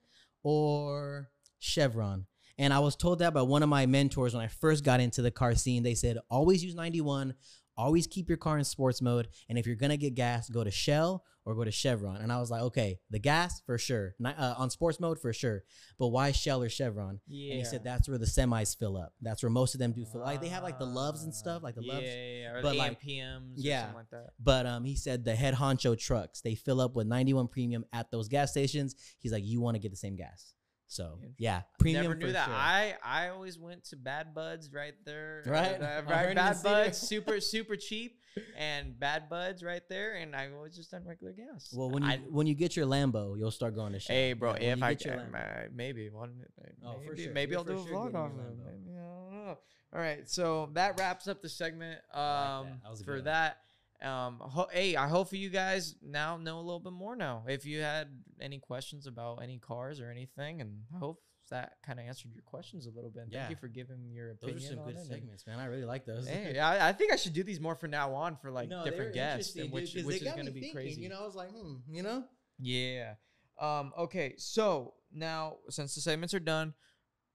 or 0.44 1.30
Chevron. 1.60 2.28
And 2.58 2.74
I 2.74 2.80
was 2.80 2.96
told 2.96 3.20
that 3.20 3.34
by 3.34 3.42
one 3.42 3.64
of 3.64 3.70
my 3.70 3.86
mentors 3.86 4.34
when 4.34 4.44
I 4.44 4.48
first 4.48 4.84
got 4.84 5.02
into 5.02 5.22
the 5.22 5.32
car 5.32 5.56
scene. 5.56 5.84
They 5.84 5.96
said, 5.96 6.18
always 6.30 6.64
use 6.64 6.76
91, 6.76 7.34
always 7.78 8.08
keep 8.08 8.30
your 8.30 8.38
car 8.38 8.58
in 8.58 8.64
sports 8.64 9.02
mode. 9.02 9.28
And 9.50 9.58
if 9.58 9.68
you're 9.68 9.76
going 9.76 9.92
to 9.92 9.98
get 9.98 10.16
gas, 10.16 10.50
go 10.50 10.64
to 10.64 10.72
Shell 10.72 11.24
or 11.46 11.54
go 11.54 11.64
to 11.64 11.72
Chevron. 11.72 12.18
And 12.18 12.32
I 12.32 12.40
was 12.40 12.50
like, 12.50 12.62
okay, 12.64 12.98
the 13.12 13.20
gas 13.20 13.62
for 13.66 13.78
sure. 13.78 14.16
Ni- 14.20 14.34
uh, 14.36 14.56
on 14.58 14.70
sports 14.70 15.00
mode 15.00 15.20
for 15.20 15.32
sure. 15.32 15.64
But 16.00 16.08
why 16.08 16.32
Shell 16.32 16.64
or 16.64 16.70
Chevron? 16.70 17.20
Yeah. 17.28 17.52
And 17.52 17.60
he 17.60 17.66
said 17.66 17.84
that's 17.84 18.10
where 18.10 18.18
the 18.18 18.26
semis 18.26 18.78
fill 18.78 18.98
up. 18.98 19.14
That's 19.22 19.44
where 19.44 19.52
most 19.52 19.76
of 19.76 19.80
them 19.80 19.92
do 19.92 20.06
fill. 20.06 20.22
Like 20.22 20.42
they 20.42 20.50
have 20.50 20.64
like 20.64 20.80
the 20.80 20.86
loves 20.86 21.24
and 21.24 21.34
stuff, 21.34 21.62
like 21.62 21.76
the 21.76 21.84
yeah, 21.84 21.94
loves. 21.94 22.06
Yeah, 22.06 22.14
yeah, 22.16 22.60
but 22.62 22.72
the 22.72 22.78
like- 22.78 23.02
PMs, 23.02 23.54
yeah. 23.56 23.78
or 23.78 23.82
something 23.82 23.96
like 23.96 24.10
that. 24.12 24.30
But 24.40 24.66
um, 24.66 24.84
he 24.84 24.96
said 24.96 25.24
the 25.24 25.36
head 25.36 25.54
honcho 25.54 25.98
trucks 25.98 26.42
they 26.42 26.56
fill 26.56 26.82
up 26.82 26.96
with 26.96 27.08
91 27.08 27.48
premium 27.48 27.86
at 27.94 28.10
those 28.10 28.28
gas 28.28 28.52
stations. 28.52 28.96
He's 29.20 29.32
like, 29.32 29.46
you 29.46 29.62
want 29.62 29.76
to 29.76 29.80
get 29.80 29.92
the 29.92 29.98
same 29.98 30.16
gas. 30.16 30.55
So 30.88 31.20
yeah, 31.38 31.62
premium. 31.80 32.04
Never 32.04 32.16
knew 32.16 32.32
that. 32.32 32.46
sure. 32.46 32.54
I 32.54 32.96
I 33.04 33.30
always 33.30 33.58
went 33.58 33.86
to 33.86 33.96
Bad 33.96 34.36
Buds 34.36 34.72
right 34.72 34.94
there. 35.06 35.44
Right? 35.46 35.82
uh, 35.82 36.02
right. 36.08 36.36
Bad. 36.36 36.62
Buds, 36.64 36.98
super 36.98 37.40
super 37.54 37.76
cheap, 37.76 38.20
and 38.58 38.98
Bad 39.00 39.28
Buds 39.30 39.64
right 39.64 39.82
there, 39.90 40.16
and 40.16 40.36
I 40.36 40.50
was 40.50 40.76
just 40.76 40.94
on 40.94 41.04
regular 41.06 41.34
gas. 41.34 41.74
well, 41.76 41.90
when 41.90 42.04
you 42.04 42.10
I, 42.10 42.18
when 42.30 42.46
you 42.48 42.54
get 42.54 42.76
your 42.76 42.86
Lambo, 42.86 43.38
you'll 43.38 43.52
start 43.52 43.76
going 43.76 43.94
to 43.94 44.00
Shell. 44.00 44.16
hey, 44.16 44.34
bro, 44.34 44.52
if 44.54 44.82
I 44.84 44.94
get 44.94 45.06
your 45.06 45.16
can, 45.16 45.32
Lambo. 45.32 45.74
maybe 45.74 46.10
one, 46.10 46.34
maybe, 46.62 46.76
Oh, 46.86 47.00
for 47.06 47.18
sure. 47.18 47.34
maybe 47.34 47.52
You're 47.52 47.60
I'll 47.60 47.66
do 47.66 47.74
a 47.74 47.86
vlog 47.86 48.14
off 48.16 48.32
of 48.32 48.40
it. 48.40 48.58
Maybe 48.64 48.98
I 48.98 49.02
don't 49.02 49.46
know. 49.48 49.58
All 49.94 50.02
right, 50.02 50.30
so 50.30 50.70
that 50.74 51.00
wraps 51.00 51.28
up 51.28 51.42
the 51.42 51.50
segment. 51.50 52.00
Um, 52.14 52.22
like 52.22 52.84
that. 52.84 52.90
Was 52.92 53.02
for 53.02 53.22
that. 53.22 53.58
Um, 54.04 54.40
ho- 54.42 54.68
hey, 54.72 54.96
I 54.96 55.08
hope 55.08 55.32
you 55.34 55.50
guys 55.50 55.96
now 56.02 56.38
know 56.38 56.58
a 56.60 56.62
little 56.62 56.80
bit 56.80 56.94
more 56.94 57.16
now. 57.16 57.44
If 57.48 57.66
you 57.66 57.82
had 57.82 58.08
any 58.42 58.60
questions 58.60 59.08
about 59.08 59.42
any 59.42 59.58
cars 59.58 60.00
or 60.02 60.12
anything, 60.12 60.62
and 60.62 60.82
I 60.94 61.00
hope 61.00 61.22
that 61.50 61.74
kind 61.86 62.00
of 62.00 62.06
answered 62.06 62.32
your 62.34 62.42
questions 62.44 62.88
a 62.88 62.90
little 62.90 63.10
bit. 63.10 63.24
And 63.24 63.32
Thank 63.32 63.52
you 63.52 63.56
for 63.56 63.68
giving 63.68 64.10
your 64.12 64.34
Those 64.42 64.52
opinion. 64.52 64.66
are 64.66 64.76
some 64.76 64.80
on 64.80 64.86
good 64.88 65.00
it 65.00 65.06
segments, 65.06 65.48
man. 65.48 65.60
I 65.60 65.66
really 65.66 65.86
like 65.86 66.06
those. 66.06 66.28
Hey, 66.28 66.58
I, 66.60 66.90
I 66.90 66.94
think 66.94 67.14
I 67.14 67.16
should 67.16 67.34
do 67.34 67.44
these 67.44 67.60
more 67.60 67.76
from 67.76 67.92
now 67.92 68.14
on 68.16 68.36
for 68.36 68.52
like 68.52 68.68
No, 68.70 68.84
different 68.84 69.14
guests, 69.14 69.56
interesting, 69.56 69.62
and 69.62 69.72
dude, 69.72 70.06
which 70.06 70.06
which 70.06 70.22
is 70.24 70.34
gonna 70.34 70.52
be 70.52 70.62
thinking, 70.62 70.74
crazy. 70.74 71.02
You 71.02 71.10
know, 71.10 71.20
I 71.22 71.26
was 71.26 71.36
like, 71.36 71.50
hmm, 71.52 71.76
you 71.90 72.04
know. 72.04 72.24
Yeah. 72.60 73.14
Um. 73.60 73.94
Okay. 73.98 74.34
So 74.38 74.96
now, 75.14 75.58
since 75.70 75.96
the 75.96 76.02
segments 76.02 76.34
are 76.34 76.40
done, 76.40 76.74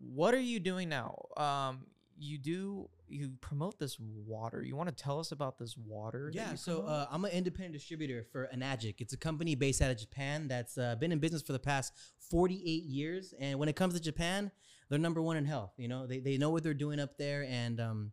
what 0.01 0.35
are 0.35 0.40
you 0.40 0.61
doing 0.61 0.88
now? 0.88 1.27
Um. 1.37 1.87
You 2.20 2.38
do 2.38 2.88
you 3.09 3.33
promote 3.40 3.78
this 3.78 3.98
water? 3.98 4.62
You 4.62 4.76
want 4.76 4.88
to 4.88 4.94
tell 4.94 5.18
us 5.18 5.33
about 5.33 5.59
this 5.59 5.76
water? 5.76 6.30
Yeah, 6.33 6.54
so 6.54 6.83
uh, 6.83 7.06
I'm 7.11 7.24
an 7.24 7.33
independent 7.33 7.72
distributor 7.74 8.26
for 8.30 8.48
Enagic. 8.54 8.96
It's 8.98 9.12
a 9.12 9.16
company 9.16 9.54
based 9.54 9.83
out 9.83 9.90
of 9.90 9.98
Japan 9.98 10.46
that's 10.46 10.78
uh, 10.78 10.96
been 10.96 11.12
in 11.12 11.18
business 11.18 11.42
for 11.42 11.52
the 11.52 11.59
past 11.59 11.92
48 12.30 12.85
years. 12.85 13.35
And 13.40 13.59
when 13.59 13.68
it 13.68 13.76
comes 13.76 13.94
to 13.94 14.00
Japan, 14.00 14.50
they're 14.88 14.98
number 14.98 15.22
one 15.22 15.37
in 15.37 15.44
health. 15.44 15.72
You 15.76 15.88
know, 15.88 16.06
they, 16.06 16.20
they 16.20 16.38
know 16.38 16.50
what 16.50 16.62
they're 16.62 16.74
doing 16.74 17.00
up 17.00 17.16
there. 17.18 17.44
And, 17.48 17.80
um, 17.80 18.12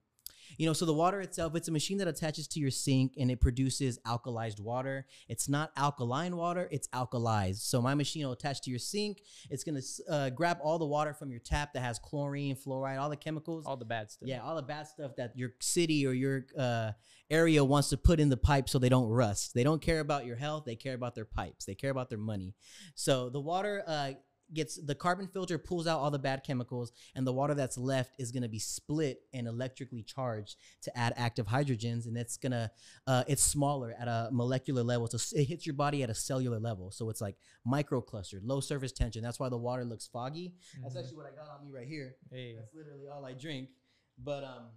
you 0.58 0.66
know, 0.66 0.74
so 0.74 0.86
the 0.86 0.94
water 0.94 1.22
itself, 1.22 1.56
it's 1.56 1.68
a 1.68 1.72
machine 1.72 1.98
that 1.98 2.08
attaches 2.08 2.48
to 2.50 2.60
your 2.60 2.72
sink 2.72 3.14
and 3.18 3.30
it 3.30 3.42
produces 3.42 4.00
alkalized 4.06 4.60
water. 4.60 5.06
It's 5.28 5.50
not 5.50 5.72
alkaline 5.76 6.36
water, 6.36 6.68
it's 6.72 6.88
alkalized. 6.90 7.62
So 7.62 7.82
my 7.82 7.94
machine 7.94 8.26
will 8.26 8.34
attach 8.34 8.62
to 8.62 8.70
your 8.70 8.80
sink. 8.80 9.22
It's 9.50 9.64
going 9.64 9.82
to 9.82 10.14
uh, 10.14 10.30
grab 10.30 10.60
all 10.62 10.80
the 10.80 10.86
water 10.86 11.14
from 11.14 11.32
your 11.32 11.40
tap 11.40 11.74
that 11.74 11.82
has 11.82 12.00
chlorine, 12.00 12.56
fluoride, 12.56 13.00
all 13.00 13.10
the 13.10 13.18
chemicals. 13.18 13.66
all 13.66 13.78
the 13.78 13.86
bad 13.86 14.12
stuff. 14.12 14.28
Yeah, 14.28 14.42
all 14.42 14.56
the 14.56 14.62
bad 14.62 14.88
stuff 14.88 15.12
that 15.18 15.34
your 15.36 15.52
city 15.60 16.06
or 16.06 16.14
your 16.14 16.46
uh, 16.58 16.92
area 17.30 17.64
wants 17.64 17.90
to 17.90 17.98
put 17.98 18.20
in 18.20 18.30
the 18.30 18.38
pipe 18.38 18.70
so 18.70 18.80
they 18.80 18.90
don't 18.90 19.10
rust. 19.10 19.54
They 19.54 19.64
don't 19.64 19.82
care 19.82 20.00
about 20.00 20.26
your 20.26 20.36
health. 20.36 20.66
They 20.66 20.76
care 20.76 20.94
about 20.94 21.16
their 21.16 21.26
pipes. 21.26 21.66
They 21.66 21.76
care 21.76 21.92
about 21.92 22.10
their 22.10 22.18
money. 22.18 22.56
So 22.96 23.30
the 23.30 23.42
water 23.42 23.84
uh, 23.86 24.12
gets 24.54 24.76
the 24.82 24.96
carbon 24.96 25.28
filter 25.28 25.58
pulls 25.58 25.88
out 25.88 26.00
all 26.00 26.10
the 26.12 26.20
bad 26.20 26.44
chemicals, 26.46 26.92
and 27.16 27.26
the 27.28 27.34
water 27.34 27.54
that's 27.54 27.78
left 27.78 28.16
is 28.18 28.32
going 28.32 28.44
to 28.44 28.50
be 28.50 28.60
split 28.60 29.22
and 29.34 29.48
electrically 29.48 30.04
charged 30.04 30.56
to 30.84 30.98
add 30.98 31.14
active 31.18 31.48
hydrogens, 31.48 32.06
and 32.08 32.18
it's 32.18 32.38
gonna 32.38 32.72
uh, 33.08 33.24
it's 33.28 33.44
smaller 33.44 33.94
at 34.00 34.08
a 34.08 34.30
molecular 34.32 34.84
level. 34.84 35.08
So 35.08 35.18
it 35.38 35.46
hits 35.46 35.66
your 35.66 35.74
body 35.76 36.04
at 36.04 36.10
a 36.10 36.16
cellular 36.16 36.60
level. 36.60 36.92
So 36.92 37.10
it's 37.10 37.22
like 37.22 37.36
microclustered, 37.68 38.42
low 38.44 38.60
surface 38.60 38.92
tension. 38.92 39.22
That's 39.24 39.40
why 39.40 39.50
the 39.50 39.58
water 39.58 39.84
looks 39.86 40.08
foggy. 40.08 40.56
That's 40.82 40.96
Mhm. 40.96 41.00
actually 41.00 41.18
what 41.18 41.26
I 41.26 41.36
got 41.36 41.50
on 41.50 41.66
me 41.66 41.72
right 41.72 41.88
here. 41.88 42.16
Hey. 42.32 42.56
That's 42.56 42.74
literally 42.74 43.08
all 43.08 43.26
I 43.26 43.34
drink. 43.34 43.70
But 44.18 44.44
um, 44.44 44.70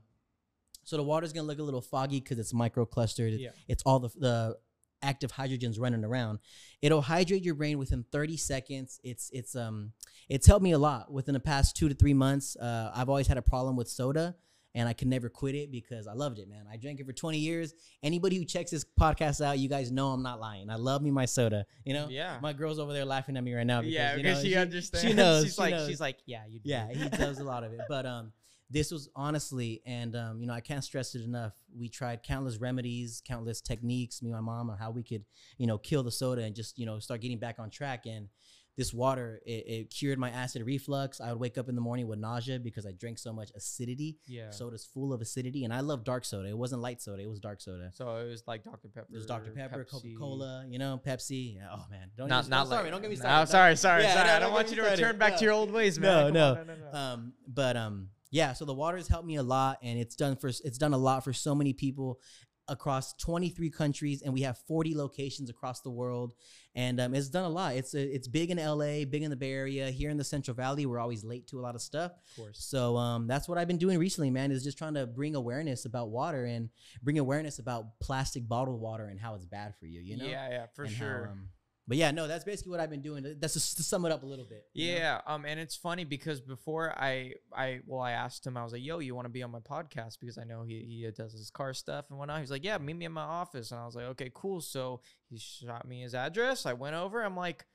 so 0.85 0.97
the 0.97 1.03
water's 1.05 1.33
gonna 1.33 1.47
look 1.47 1.59
a 1.59 1.63
little 1.63 1.81
foggy 1.81 2.21
because 2.21 2.39
it's 2.39 2.53
microclustered. 2.53 3.39
Yeah. 3.39 3.51
It's 3.69 3.83
all 3.85 4.01
the 4.01 4.09
the 4.19 4.59
active 5.03 5.33
hydrogens 5.33 5.81
running 5.81 6.05
around. 6.05 6.39
It'll 6.83 7.03
hydrate 7.03 7.45
your 7.45 7.55
brain 7.55 7.79
within 7.79 8.05
30 8.13 8.37
seconds. 8.37 9.01
It's 9.05 9.31
it's 9.33 9.55
um 9.57 9.93
it's 10.29 10.47
helped 10.47 10.63
me 10.63 10.73
a 10.73 10.79
lot 10.79 11.13
within 11.13 11.35
the 11.35 11.41
past 11.41 11.77
two 11.77 11.89
to 11.89 11.95
three 11.95 12.15
months. 12.15 12.57
Uh, 12.57 12.91
I've 12.95 13.09
always 13.09 13.27
had 13.27 13.39
a 13.39 13.43
problem 13.43 13.77
with 13.77 13.89
soda. 13.89 14.37
And 14.73 14.89
I 14.89 14.93
could 14.93 15.09
never 15.09 15.29
quit 15.29 15.57
it 15.57 15.73
because 15.73 16.07
I 16.07 16.13
loved 16.13 16.39
it, 16.39 16.49
man. 16.49 16.65
I 16.73 16.77
drank 16.77 17.01
it 17.01 17.05
for 17.05 17.13
20 17.13 17.39
years. 17.39 17.75
Anybody 18.05 18.37
who 18.37 18.45
checks 18.45 18.71
this 18.71 18.85
podcast 19.01 19.45
out, 19.45 19.59
you 19.59 19.69
guys 19.69 19.91
know 19.91 20.11
I'm 20.11 20.23
not 20.23 20.39
lying. 20.39 20.71
I 20.71 20.77
love 20.77 21.03
me 21.03 21.11
my 21.11 21.25
soda. 21.25 21.67
You 21.85 21.93
know, 21.93 22.07
Yeah. 22.09 22.39
my 22.41 22.53
girl's 22.53 22.79
over 22.79 22.93
there 22.93 23.05
laughing 23.05 23.37
at 23.37 23.43
me 23.43 23.53
right 23.53 23.67
now. 23.67 23.81
Because, 23.81 23.93
yeah, 23.93 24.13
you 24.15 24.23
because 24.23 24.45
know, 24.45 24.49
she, 24.49 24.55
understands. 24.55 25.09
She 25.09 25.13
knows. 25.13 25.43
She's 25.47 25.55
she 25.57 25.61
like, 25.61 25.71
knows. 25.73 25.89
she's 25.89 26.01
like, 26.01 26.19
yeah, 26.25 26.43
you. 26.49 26.61
do." 26.61 26.71
Yeah, 26.71 26.87
he 26.89 27.09
does 27.09 27.41
a 27.41 27.45
lot 27.45 27.65
of 27.65 27.73
it. 27.73 27.81
But 27.89 28.07
um, 28.07 28.31
this 28.71 28.91
was 28.93 29.09
honestly, 29.17 29.83
and 29.85 30.15
um, 30.17 30.41
you 30.41 30.47
know, 30.47 30.53
I 30.55 30.61
can't 30.61 30.85
stress 30.85 31.15
it 31.15 31.23
enough. 31.23 31.55
We 31.77 31.89
tried 31.89 32.23
countless 32.23 32.59
remedies, 32.59 33.21
countless 33.27 33.61
techniques, 33.61 34.23
me 34.23 34.31
and 34.31 34.37
my 34.45 34.53
mom, 34.53 34.71
on 34.71 34.79
how 34.79 34.91
we 34.91 35.03
could, 35.03 35.25
you 35.59 35.67
know, 35.67 35.79
kill 35.79 36.03
the 36.03 36.13
soda 36.13 36.43
and 36.43 36.55
just, 36.55 36.79
you 36.79 36.87
know, 36.87 36.99
start 37.01 37.21
getting 37.21 37.39
back 37.39 37.59
on 37.59 37.71
track. 37.71 38.07
And 38.07 38.29
this 38.77 38.95
water, 38.95 39.41
it, 39.45 39.65
it 39.67 39.91
cured 39.91 40.19
my 40.19 40.31
acid 40.31 40.63
reflux. 40.65 41.21
I 41.21 41.33
would 41.33 41.41
wake 41.41 41.59
up 41.59 41.69
in 41.69 41.75
the 41.75 41.81
morning 41.81 42.07
with 42.07 42.19
nausea 42.21 42.61
because 42.61 42.87
I 42.87 42.93
drank 42.93 43.19
so 43.19 43.33
much 43.33 43.51
acidity. 43.57 44.17
yeah. 44.27 44.51
Soda's 44.51 44.85
full 44.87 45.13
of 45.13 45.21
acidity, 45.21 45.65
and 45.65 45.75
I 45.75 45.81
love 45.81 46.05
dark 46.05 46.25
soda. 46.25 46.49
It 46.49 46.57
wasn't 46.57 46.81
light 46.81 47.03
soda; 47.03 47.21
it 47.23 47.29
was 47.29 47.41
dark 47.41 47.61
soda. 47.61 47.91
So 47.93 48.09
it 48.19 48.29
was 48.29 48.45
like 48.47 48.63
Dr 48.63 48.89
Pepper. 48.89 49.09
It 49.13 49.17
was 49.17 49.27
Dr 49.27 49.51
Pepper, 49.51 49.85
Coca 49.85 50.07
Cola, 50.17 50.65
you 50.69 50.79
know, 50.79 50.99
Pepsi. 51.05 51.57
Yeah, 51.57 51.69
Oh 51.73 51.85
man, 51.91 52.11
don't 52.17 52.29
Not 52.29 52.49
not 52.49 52.65
no, 52.67 52.71
sorry, 52.71 52.85
like, 52.85 52.93
don't 52.93 53.03
get 53.03 53.11
me 53.11 53.17
No, 53.17 53.45
sorry, 53.45 53.77
sorry, 53.77 54.05
Yeah, 54.05 54.15
sorry. 54.15 54.27
no, 54.29 54.33
I 54.33 54.39
don't 54.39 54.43
don't 54.49 54.53
want 54.55 54.71
you 54.71 54.77
to 54.77 54.83
started. 54.83 55.03
return 55.03 55.19
back 55.19 55.33
No. 55.33 55.39
to 55.39 55.45
your 55.45 55.53
old 55.53 55.73
ways, 55.73 55.99
man. 55.99 56.09
No, 56.09 56.25
Come 56.27 56.35
no. 56.35 56.49
on, 56.61 56.67
no, 56.69 56.75
no, 56.75 56.93
no. 56.93 56.99
Um, 56.99 57.33
but 57.49 57.77
um, 57.77 58.09
yeah. 58.31 58.53
So 58.53 58.65
the 58.65 58.75
water 58.75 58.97
has 58.97 59.09
helped 59.09 59.27
me 59.27 59.37
a 59.37 59.43
lot, 59.43 59.79
and 59.83 59.99
it's 59.99 60.17
done 60.17 60.37
for 60.37 60.49
it's 60.49 60.79
done 60.79 60.93
a 60.93 60.99
lot 60.99 61.25
for 61.25 61.33
so 61.33 61.55
many 61.55 61.73
people 61.73 62.21
across 62.69 63.15
23 63.15 63.69
countries, 63.71 64.23
and 64.23 64.33
we 64.33 64.43
have 64.43 64.57
40 64.69 64.97
locations 64.97 65.51
across 65.51 65.81
the 65.81 65.91
world, 65.91 66.35
and 66.77 67.01
um, 67.01 67.15
it's 67.17 67.29
done 67.29 67.45
a 67.45 67.49
lot. 67.49 67.75
It's 67.75 67.95
a, 67.95 68.15
it's 68.15 68.29
big 68.29 68.53
in 68.53 68.59
LA, 68.59 69.05
big 69.05 69.23
in 69.25 69.31
the 69.31 69.37
Bay 69.37 69.53
Area. 69.53 69.91
Here 69.91 70.09
in 70.09 70.17
the 70.17 70.23
Central 70.25 70.55
Valley, 70.55 70.87
we're 70.87 71.01
always 71.01 71.25
late 71.25 71.49
to 71.49 71.59
a 71.59 71.63
lot 71.63 71.75
of 71.75 71.83
stuff. 71.83 72.13
Of 72.13 72.37
course. 72.37 72.65
So 72.65 72.97
um, 72.97 73.27
that's 73.27 73.49
what 73.49 73.59
I've 73.59 73.67
been 73.67 73.79
doing 73.79 73.99
recently, 73.99 74.31
man. 74.31 74.53
Is 74.53 74.63
just 74.63 74.79
trying 74.79 74.95
to 74.95 75.07
bring 75.07 75.35
awareness 75.35 75.85
about 75.85 76.11
water 76.11 76.45
and 76.45 76.71
bring 77.03 77.19
awareness 77.19 77.59
about 77.59 77.99
plastic 78.01 78.49
bottled 78.49 78.81
water 78.81 79.07
and 79.07 79.19
how 79.19 79.35
it's 79.35 79.47
bad 79.47 79.75
for 79.81 79.87
you. 79.87 80.01
You 80.01 80.17
know? 80.19 80.27
Yeah, 80.27 80.49
yeah, 80.49 80.67
for 80.75 80.85
And 80.85 80.95
how, 80.95 81.05
sure. 81.05 81.29
um, 81.33 81.49
but 81.91 81.97
yeah, 81.97 82.13
no, 82.13 82.29
that's 82.29 82.45
basically 82.45 82.71
what 82.71 82.79
I've 82.79 82.89
been 82.89 83.03
doing. 83.03 83.27
That's 83.41 83.55
just 83.55 83.77
to 83.79 83.83
sum 83.83 84.05
it 84.05 84.13
up 84.13 84.23
a 84.23 84.27
little 84.27 84.45
bit. 84.45 84.65
you 84.75 84.93
know? 84.93 84.99
Yeah, 84.99 85.21
um, 85.27 85.45
and 85.45 85.59
it's 85.59 85.75
funny 85.75 86.05
because 86.05 86.41
before 86.41 86.95
I, 86.97 87.33
I, 87.53 87.81
well, 87.85 88.01
I 88.01 88.13
asked 88.13 88.47
him, 88.47 88.57
I 88.57 88.63
was 88.63 88.73
like, 88.73 88.85
"Yo, 88.85 89.01
you 89.01 89.17
want 89.17 89.25
to 89.25 89.29
be 89.31 89.43
on 89.43 89.51
my 89.51 89.59
podcast?" 89.59 90.21
Because 90.21 90.39
I 90.39 90.45
know 90.45 90.63
he, 90.63 90.85
he 90.85 91.11
does 91.11 91.33
his 91.33 91.51
car 91.51 91.75
stuff 91.75 92.05
and 92.09 92.17
whatnot. 92.17 92.39
He's 92.39 92.51
like, 92.53 92.65
"Yeah, 92.65 92.79
meet 92.79 92.95
me 92.95 93.07
in 93.07 93.13
my 93.13 93.25
office," 93.25 93.73
and 93.73 93.81
I 93.81 93.87
was 93.87 93.97
like, 93.97 94.05
"Okay, 94.05 94.31
cool." 94.33 94.61
So 94.61 95.01
he 95.29 95.37
shot 95.37 95.85
me 95.85 96.03
his 96.03 96.15
address. 96.15 96.65
I 96.65 96.75
went 96.75 96.95
over. 96.95 97.25
I'm 97.25 97.37
like, 97.37 97.67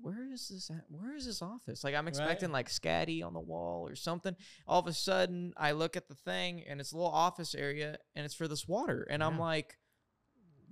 where 0.00 0.32
is 0.32 0.48
this 0.48 0.70
at? 0.70 0.84
Where 0.88 1.16
is 1.16 1.26
this 1.26 1.42
office? 1.42 1.82
Like 1.82 1.96
I'm 1.96 2.06
expecting 2.06 2.52
like 2.52 2.68
Scatty 2.68 3.24
on 3.24 3.34
the 3.34 3.40
wall 3.40 3.88
or 3.88 3.96
something. 3.96 4.36
All 4.68 4.78
of 4.78 4.86
a 4.86 4.92
sudden, 4.92 5.52
I 5.56 5.72
look 5.72 5.96
at 5.96 6.06
the 6.06 6.14
thing 6.14 6.62
and 6.68 6.80
it's 6.80 6.92
a 6.92 6.96
little 6.96 7.10
office 7.10 7.56
area 7.56 7.98
and 8.14 8.24
it's 8.24 8.34
for 8.34 8.46
this 8.46 8.68
water, 8.68 9.04
and 9.10 9.20
I'm 9.22 9.38
like, 9.38 9.78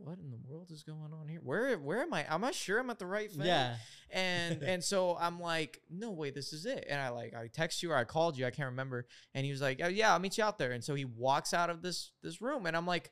what 0.02 0.18
in 0.18 0.30
the 0.30 0.38
world 0.48 0.70
is 0.70 0.82
going 0.82 1.12
on 1.12 1.28
here? 1.28 1.40
Where 1.42 1.76
where 1.78 2.00
am 2.02 2.12
I? 2.14 2.24
I'm 2.28 2.40
not 2.40 2.54
sure 2.54 2.78
I'm 2.78 2.90
at 2.90 2.98
the 2.98 3.06
right 3.06 3.30
thing? 3.30 3.46
Yeah. 3.46 3.76
and 4.10 4.62
and 4.72 4.82
so 4.82 5.16
I'm 5.20 5.38
like, 5.40 5.80
no 5.90 6.10
way, 6.10 6.30
this 6.30 6.52
is 6.52 6.66
it. 6.66 6.86
And 6.88 7.00
I 7.00 7.10
like 7.10 7.34
I 7.34 7.48
text 7.52 7.82
you 7.82 7.92
or 7.92 7.96
I 7.96 8.04
called 8.04 8.36
you, 8.38 8.46
I 8.46 8.50
can't 8.50 8.70
remember. 8.70 9.06
And 9.34 9.44
he 9.44 9.52
was 9.52 9.60
like, 9.60 9.80
oh, 9.82 9.88
yeah, 9.88 10.12
I'll 10.12 10.18
meet 10.18 10.38
you 10.38 10.44
out 10.44 10.58
there. 10.58 10.72
And 10.72 10.82
so 10.82 10.94
he 10.94 11.04
walks 11.04 11.52
out 11.54 11.70
of 11.70 11.82
this 11.82 12.12
this 12.22 12.40
room, 12.40 12.66
and 12.66 12.76
I'm 12.76 12.86
like, 12.86 13.10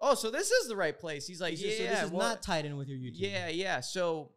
oh, 0.00 0.14
so 0.14 0.30
this 0.30 0.50
is 0.50 0.68
the 0.68 0.76
right 0.76 0.98
place. 0.98 1.26
He's 1.26 1.40
like, 1.40 1.54
yeah, 1.60 1.70
so 1.70 1.82
this 1.84 2.02
is 2.02 2.10
what- 2.10 2.22
not 2.22 2.42
tied 2.42 2.64
in 2.66 2.76
with 2.76 2.88
your 2.88 2.98
YouTube. 2.98 3.12
yeah, 3.20 3.48
yeah. 3.48 3.80
So 3.80 4.32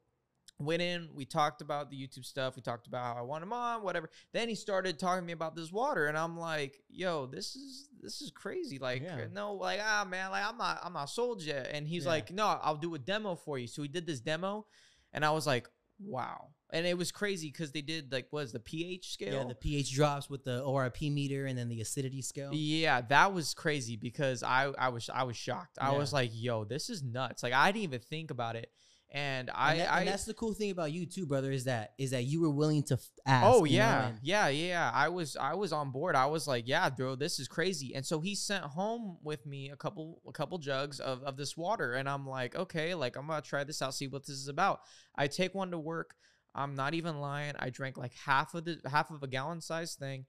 went 0.60 0.82
in, 0.82 1.10
we 1.14 1.26
talked 1.26 1.62
about 1.62 1.90
the 1.90 1.96
YouTube 1.96 2.26
stuff. 2.26 2.56
We 2.56 2.62
talked 2.62 2.86
about 2.88 3.04
how 3.16 3.20
I 3.20 3.24
want 3.24 3.44
him 3.44 3.54
on, 3.54 3.82
whatever. 3.82 4.10
Then 4.34 4.50
he 4.50 4.56
started 4.56 5.00
talking 5.00 5.22
to 5.22 5.26
me 5.26 5.34
about 5.34 5.56
this 5.56 5.72
water, 5.72 6.08
and 6.08 6.18
I'm 6.18 6.38
like, 6.38 6.82
yo, 6.90 7.26
this 7.26 7.56
is 7.56 7.88
this 8.02 8.22
is 8.22 8.32
crazy. 8.32 8.78
Like, 8.80 9.02
Yeah. 9.02 9.26
no, 9.34 9.54
like, 9.54 9.80
ah 9.84 10.06
man, 10.10 10.32
like 10.32 10.46
I'm 10.46 10.58
not 10.58 10.80
I'm 10.84 10.94
not 10.94 11.10
sold 11.10 11.42
yet. 11.42 11.70
And 11.72 11.88
he's 11.88 12.04
Yeah. 12.04 12.10
like, 12.12 12.32
no, 12.32 12.46
I'll 12.62 12.76
do 12.78 12.94
a 12.96 13.00
demo 13.00 13.36
for 13.36 13.58
you. 13.58 13.68
So 13.68 13.82
he 13.82 13.88
did 13.88 14.06
this 14.06 14.20
demo, 14.20 14.66
and 15.14 15.24
I 15.26 15.32
was 15.32 15.48
like, 15.48 15.70
wow. 16.00 16.50
And 16.72 16.86
it 16.86 16.96
was 16.98 17.12
crazy 17.12 17.48
because 17.48 17.72
they 17.72 17.82
did 17.82 18.12
like 18.12 18.28
was 18.32 18.52
the 18.52 18.60
pH 18.60 19.14
scale? 19.14 19.34
Yeah, 19.34 19.44
the 19.46 19.56
pH 19.56 19.92
drops 19.94 20.30
with 20.30 20.44
the 20.44 20.62
ORP 20.64 21.12
meter 21.12 21.48
and 21.48 21.58
then 21.58 21.68
the 21.68 21.82
acidity 21.82 22.22
scale. 22.22 22.52
Yeah, 22.54 23.02
that 23.02 23.34
was 23.34 23.54
crazy 23.56 23.96
because 23.96 24.44
I 24.44 24.66
I 24.78 24.90
was 24.90 25.10
I 25.12 25.24
was 25.24 25.36
shocked. 25.36 25.78
I 25.82 25.94
was 25.94 26.14
like, 26.14 26.30
yo, 26.34 26.66
this 26.66 26.90
is 26.92 27.02
nuts. 27.02 27.42
Like 27.44 27.54
I 27.54 27.72
didn't 27.72 27.84
even 27.86 28.02
think 28.02 28.30
about 28.30 28.56
it. 28.56 28.72
And 29.12 29.50
I, 29.50 29.72
and, 29.72 29.80
that- 29.82 29.92
I 29.92 30.00
and 30.02 30.08
that's 30.08 30.26
the 30.26 30.36
cool 30.36 30.54
thing 30.54 30.70
about 30.70 30.92
you 30.92 31.06
too, 31.08 31.26
brother, 31.26 31.52
is 31.52 31.64
that 31.64 31.94
is 31.98 32.12
that 32.12 32.26
you 32.26 32.42
were 32.42 32.52
willing 32.52 32.84
to 32.84 32.94
f- 32.94 33.10
ask. 33.26 33.46
Oh 33.48 33.64
you 33.64 33.80
know, 33.80 34.12
yeah, 34.22 34.48
yeah, 34.48 34.48
yeah. 34.50 34.92
I 34.94 35.10
was 35.10 35.36
I 35.36 35.56
was 35.56 35.74
on 35.74 35.90
board. 35.92 36.16
I 36.16 36.28
was 36.28 36.48
like, 36.48 36.68
yeah, 36.68 36.90
bro, 36.92 37.16
this 37.16 37.40
is 37.40 37.48
crazy. 37.48 37.96
And 37.96 38.06
so 38.06 38.20
he 38.20 38.36
sent 38.36 38.64
home 38.66 39.18
with 39.24 39.46
me 39.48 39.72
a 39.72 39.76
couple 39.76 40.22
a 40.28 40.32
couple 40.32 40.60
jugs 40.60 41.00
of, 41.00 41.24
of 41.24 41.38
this 41.38 41.58
water, 41.58 41.94
and 41.94 42.08
I'm 42.08 42.28
like, 42.28 42.56
okay, 42.56 42.94
like 42.94 43.16
I'm 43.18 43.26
gonna 43.26 43.42
try 43.42 43.64
this 43.64 43.82
out, 43.82 43.96
see 43.96 44.08
what 44.08 44.28
this 44.28 44.36
is 44.38 44.48
about. 44.48 44.82
I 45.16 45.26
take 45.28 45.56
one 45.56 45.72
to 45.72 45.80
work. 45.80 46.14
I'm 46.54 46.76
not 46.76 46.94
even 46.94 47.20
lying. 47.20 47.54
I 47.58 47.72
drank 47.72 47.98
like 47.98 48.14
half 48.14 48.54
of 48.54 48.66
the 48.66 48.80
half 48.88 49.10
of 49.10 49.24
a 49.24 49.28
gallon 49.28 49.62
size 49.62 49.96
thing. 49.96 50.26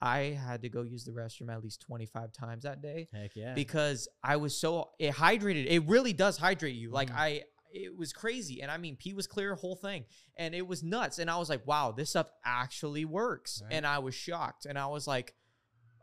I 0.00 0.36
had 0.44 0.62
to 0.62 0.68
go 0.68 0.82
use 0.82 1.04
the 1.04 1.12
restroom 1.12 1.48
at 1.52 1.62
least 1.62 1.80
25 1.82 2.32
times 2.32 2.64
that 2.64 2.82
day 2.82 3.08
Heck 3.14 3.36
yeah. 3.36 3.54
because 3.54 4.08
I 4.24 4.34
was 4.36 4.56
so 4.56 4.90
it 4.98 5.12
hydrated. 5.14 5.66
It 5.68 5.84
really 5.86 6.12
does 6.12 6.36
hydrate 6.36 6.74
you. 6.74 6.90
Like 6.90 7.10
Mhm. 7.10 7.16
I 7.16 7.42
it 7.72 7.96
was 7.96 8.12
crazy. 8.12 8.62
And 8.62 8.70
I 8.70 8.78
mean 8.78 8.96
pee 8.96 9.14
was 9.14 9.26
clear, 9.26 9.54
whole 9.54 9.76
thing. 9.76 10.04
And 10.36 10.54
it 10.54 10.66
was 10.66 10.82
nuts. 10.82 11.18
And 11.18 11.30
I 11.30 11.38
was 11.38 11.48
like, 11.48 11.66
wow, 11.66 11.92
this 11.92 12.10
stuff 12.10 12.30
actually 12.44 13.04
works. 13.04 13.62
Right. 13.64 13.74
And 13.74 13.86
I 13.86 13.98
was 13.98 14.14
shocked. 14.14 14.66
And 14.66 14.78
I 14.78 14.86
was 14.86 15.06
like, 15.06 15.34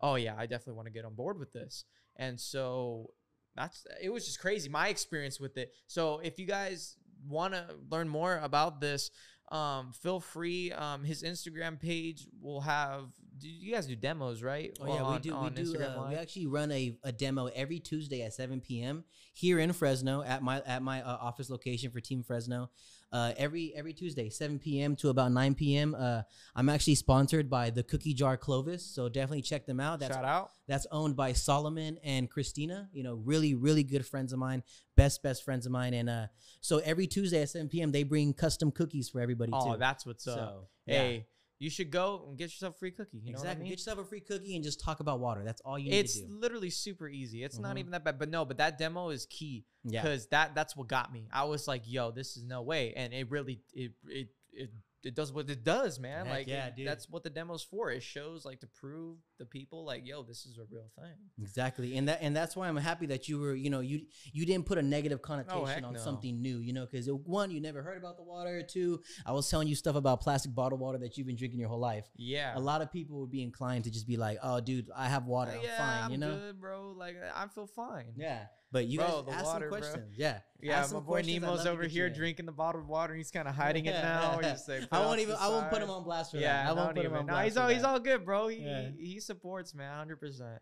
oh 0.01 0.15
yeah, 0.15 0.35
I 0.37 0.45
definitely 0.45 0.73
want 0.73 0.87
to 0.87 0.93
get 0.93 1.05
on 1.05 1.15
board 1.15 1.39
with 1.39 1.53
this. 1.53 1.85
And 2.15 2.39
so 2.39 3.11
that's 3.55 3.85
it 4.01 4.09
was 4.09 4.25
just 4.25 4.39
crazy. 4.39 4.69
My 4.69 4.89
experience 4.89 5.39
with 5.39 5.57
it. 5.57 5.73
So 5.87 6.19
if 6.19 6.39
you 6.39 6.45
guys 6.45 6.97
want 7.27 7.53
to 7.53 7.65
learn 7.89 8.07
more 8.07 8.37
about 8.37 8.79
this, 8.79 9.11
um, 9.51 9.93
feel 9.93 10.19
free. 10.19 10.71
Um, 10.71 11.03
his 11.03 11.23
Instagram 11.23 11.79
page 11.79 12.27
will 12.41 12.61
have. 12.61 13.05
Do 13.39 13.47
you 13.47 13.73
guys 13.73 13.87
do 13.87 13.95
demos, 13.95 14.41
right? 14.43 14.77
Oh 14.81 14.87
yeah, 14.87 15.11
we 15.13 15.19
do. 15.19 15.35
We 15.37 15.49
do. 15.49 15.81
Uh, 15.81 16.07
we 16.09 16.15
actually 16.15 16.47
run 16.47 16.71
a, 16.71 16.97
a 17.03 17.11
demo 17.11 17.45
every 17.47 17.79
Tuesday 17.79 18.21
at 18.23 18.33
7 18.33 18.59
p.m. 18.61 19.03
here 19.33 19.59
in 19.59 19.71
Fresno 19.73 20.21
at 20.23 20.41
my 20.43 20.61
at 20.65 20.81
my 20.81 21.01
uh, 21.01 21.17
office 21.21 21.49
location 21.49 21.91
for 21.91 21.99
Team 21.99 22.23
Fresno. 22.23 22.69
Uh, 23.11 23.33
every 23.37 23.73
every 23.75 23.93
Tuesday, 23.93 24.29
7 24.29 24.59
p.m. 24.59 24.95
to 24.97 25.09
about 25.09 25.31
9 25.31 25.55
p.m. 25.55 25.95
Uh, 25.97 26.21
I'm 26.55 26.69
actually 26.69 26.95
sponsored 26.95 27.49
by 27.49 27.69
the 27.71 27.81
Cookie 27.81 28.13
Jar 28.13 28.37
Clovis, 28.37 28.85
so 28.85 29.09
definitely 29.09 29.41
check 29.41 29.65
them 29.65 29.79
out. 29.79 29.99
That's 29.99 30.15
Shout 30.15 30.25
out. 30.25 30.51
that's 30.67 30.85
owned 30.91 31.15
by 31.15 31.33
Solomon 31.33 31.97
and 32.03 32.29
Christina. 32.29 32.89
You 32.93 33.03
know, 33.03 33.15
really, 33.15 33.55
really 33.55 33.83
good 33.83 34.05
friends 34.05 34.31
of 34.33 34.37
mine, 34.39 34.61
best, 34.95 35.23
best 35.23 35.43
friends 35.43 35.65
of 35.65 35.71
mine. 35.71 35.95
And 35.95 36.07
uh, 36.09 36.27
so 36.61 36.79
every 36.79 37.07
Tuesday 37.07 37.41
at 37.41 37.49
7 37.49 37.67
p.m. 37.69 37.91
they 37.91 38.03
bring 38.03 38.33
custom 38.33 38.69
cookies 38.71 39.09
for 39.09 39.21
everybody 39.21 39.51
Oh, 39.55 39.73
too. 39.73 39.79
that's 39.79 40.05
what's 40.05 40.27
up. 40.27 40.37
so 40.37 40.67
yeah. 40.85 41.17
You 41.59 41.69
should 41.69 41.91
go 41.91 42.25
and 42.27 42.37
get 42.37 42.45
yourself 42.45 42.75
a 42.75 42.77
free 42.79 42.91
cookie. 42.91 43.17
You 43.21 43.31
exactly. 43.31 43.51
I 43.51 43.55
mean? 43.59 43.69
Get 43.69 43.79
yourself 43.79 43.99
a 43.99 44.05
free 44.05 44.21
cookie 44.21 44.55
and 44.55 44.63
just 44.63 44.79
talk 44.79 45.01
about 45.01 45.19
water. 45.19 45.43
That's 45.43 45.59
all 45.61 45.77
you 45.77 45.89
need 45.91 45.97
It's 45.97 46.17
to 46.19 46.25
do. 46.25 46.39
literally 46.39 46.69
super 46.69 47.07
easy. 47.09 47.43
It's 47.43 47.57
not 47.59 47.75
Mhm. 47.75 47.79
even 47.79 47.91
that 47.91 48.05
bad. 48.05 48.17
But 48.17 48.29
no, 48.29 48.45
but 48.45 48.57
that 48.57 48.77
demo 48.77 49.09
is 49.09 49.25
key 49.25 49.65
Yeah. 49.83 50.01
because 50.01 50.27
that 50.27 50.55
that's 50.55 50.77
what 50.77 50.87
got 50.87 51.11
me. 51.11 51.27
I 51.31 51.43
was 51.43 51.67
like, 51.67 51.83
yo, 51.85 52.11
this 52.11 52.37
is 52.37 52.43
no 52.43 52.61
way. 52.61 52.93
And 52.93 53.13
it 53.13 53.29
really 53.29 53.61
it 53.73 53.91
it 54.07 54.29
it, 54.53 54.71
it 55.03 55.15
does 55.15 55.31
what 55.31 55.49
it 55.49 55.63
does, 55.63 55.99
man. 55.99 56.25
Heck 56.25 56.35
like 56.35 56.47
yeah, 56.47 56.67
it- 56.67 56.75
dude. 56.75 56.87
that's 56.87 57.09
what 57.09 57.23
the 57.23 57.29
demo's 57.29 57.63
for. 57.63 57.89
It 57.91 58.03
shows 58.03 58.45
like 58.45 58.59
to 58.61 58.67
prove 58.67 59.17
the 59.37 59.45
people 59.45 59.85
like, 59.85 60.05
yo, 60.05 60.23
this 60.23 60.45
is 60.45 60.57
a 60.57 60.65
real 60.69 60.89
thing. 60.97 61.13
Exactly, 61.41 61.97
and 61.97 62.07
that 62.09 62.19
and 62.21 62.35
that's 62.35 62.55
why 62.55 62.67
I'm 62.67 62.75
happy 62.77 63.05
that 63.07 63.27
you 63.29 63.39
were, 63.39 63.55
you 63.55 63.69
know, 63.69 63.79
you 63.79 64.01
you 64.33 64.45
didn't 64.45 64.65
put 64.65 64.77
a 64.77 64.81
negative 64.81 65.19
oh, 65.23 65.25
connotation 65.27 65.85
Oh, 65.85 65.87
on 65.87 65.93
no. 65.93 65.99
something 65.99 66.41
new, 66.41 66.59
you 66.59 66.73
know, 66.73 66.85
because 66.85 67.07
one, 67.07 67.51
you 67.51 67.61
never 67.61 67.81
heard 67.81 67.97
about 67.97 68.17
the 68.17 68.23
water. 68.23 68.61
Two, 68.61 69.01
I 69.25 69.31
was 69.31 69.49
telling 69.49 69.67
you 69.67 69.75
stuff 69.75 69.95
about 69.95 70.21
plastic 70.21 70.53
bottled 70.53 70.81
water 70.81 70.97
that 70.99 71.17
you've 71.17 71.27
been 71.27 71.35
drinking 71.37 71.59
your 71.59 71.69
whole 71.69 71.79
life. 71.79 72.05
Yeah. 72.15 72.57
A 72.57 72.59
lot 72.59 72.81
of 72.81 72.91
people 72.91 73.21
would 73.21 73.31
be 73.31 73.43
inclined 73.43 73.85
to 73.85 73.91
just 73.91 74.07
be 74.07 74.17
like, 74.17 74.37
"Oh, 74.43 74.59
dude, 74.59 74.89
I 74.95 75.07
have 75.07 75.25
water, 75.25 75.51
uh, 75.51 75.55
I'm 75.55 75.61
yeah, 75.63 75.77
fine," 75.77 76.03
I'm 76.03 76.11
you 76.11 76.17
know. 76.17 76.35
good, 76.35 76.59
bro. 76.59 76.93
Like 76.97 77.15
I 77.35 77.47
feel 77.47 77.67
fine. 77.67 78.13
Yeah, 78.17 78.45
but 78.71 78.85
you 78.87 78.99
Bro, 78.99 79.23
guys 79.23 79.35
ask 79.35 79.45
water, 79.45 79.69
some 79.71 79.79
questions. 79.79 80.15
Yeah, 80.17 80.39
Yeah, 80.61 80.79
Ask 80.79 80.93
my 80.93 80.99
boy 80.99 81.21
Nemo's 81.21 81.65
over 81.65 81.83
here 81.83 82.09
drinking 82.09 82.45
the 82.45 82.51
bottled 82.51 82.87
water. 82.87 83.15
He's 83.15 83.31
kind 83.31 83.47
of 83.47 83.55
hiding 83.55 83.85
it 83.85 83.91
now. 83.93 84.39
He's 84.43 84.67
like, 84.67 84.87
I 84.91 84.99
won't 85.01 85.19
even. 85.19 85.35
I 85.39 85.47
won't 85.49 85.69
put 85.69 85.81
him 85.81 85.89
on 85.89 86.03
blast 86.03 86.31
for 86.31 86.37
Yeah, 86.37 86.63
that. 86.63 86.69
I 86.69 86.73
won't 86.73 86.95
put 86.95 87.05
him 87.05 87.11
even. 87.11 87.17
on 87.19 87.25
No, 87.25 87.37
he's 87.37 87.57
all 87.57 87.69
he's 87.69 87.83
all 87.83 87.99
good, 87.99 88.25
bro. 88.25 88.47
He 88.47 88.57
Yeah. 88.57 88.89
he, 88.97 89.19
supports, 89.19 89.73
man, 89.73 89.93
hundred 89.95 90.17
percent. 90.19 90.61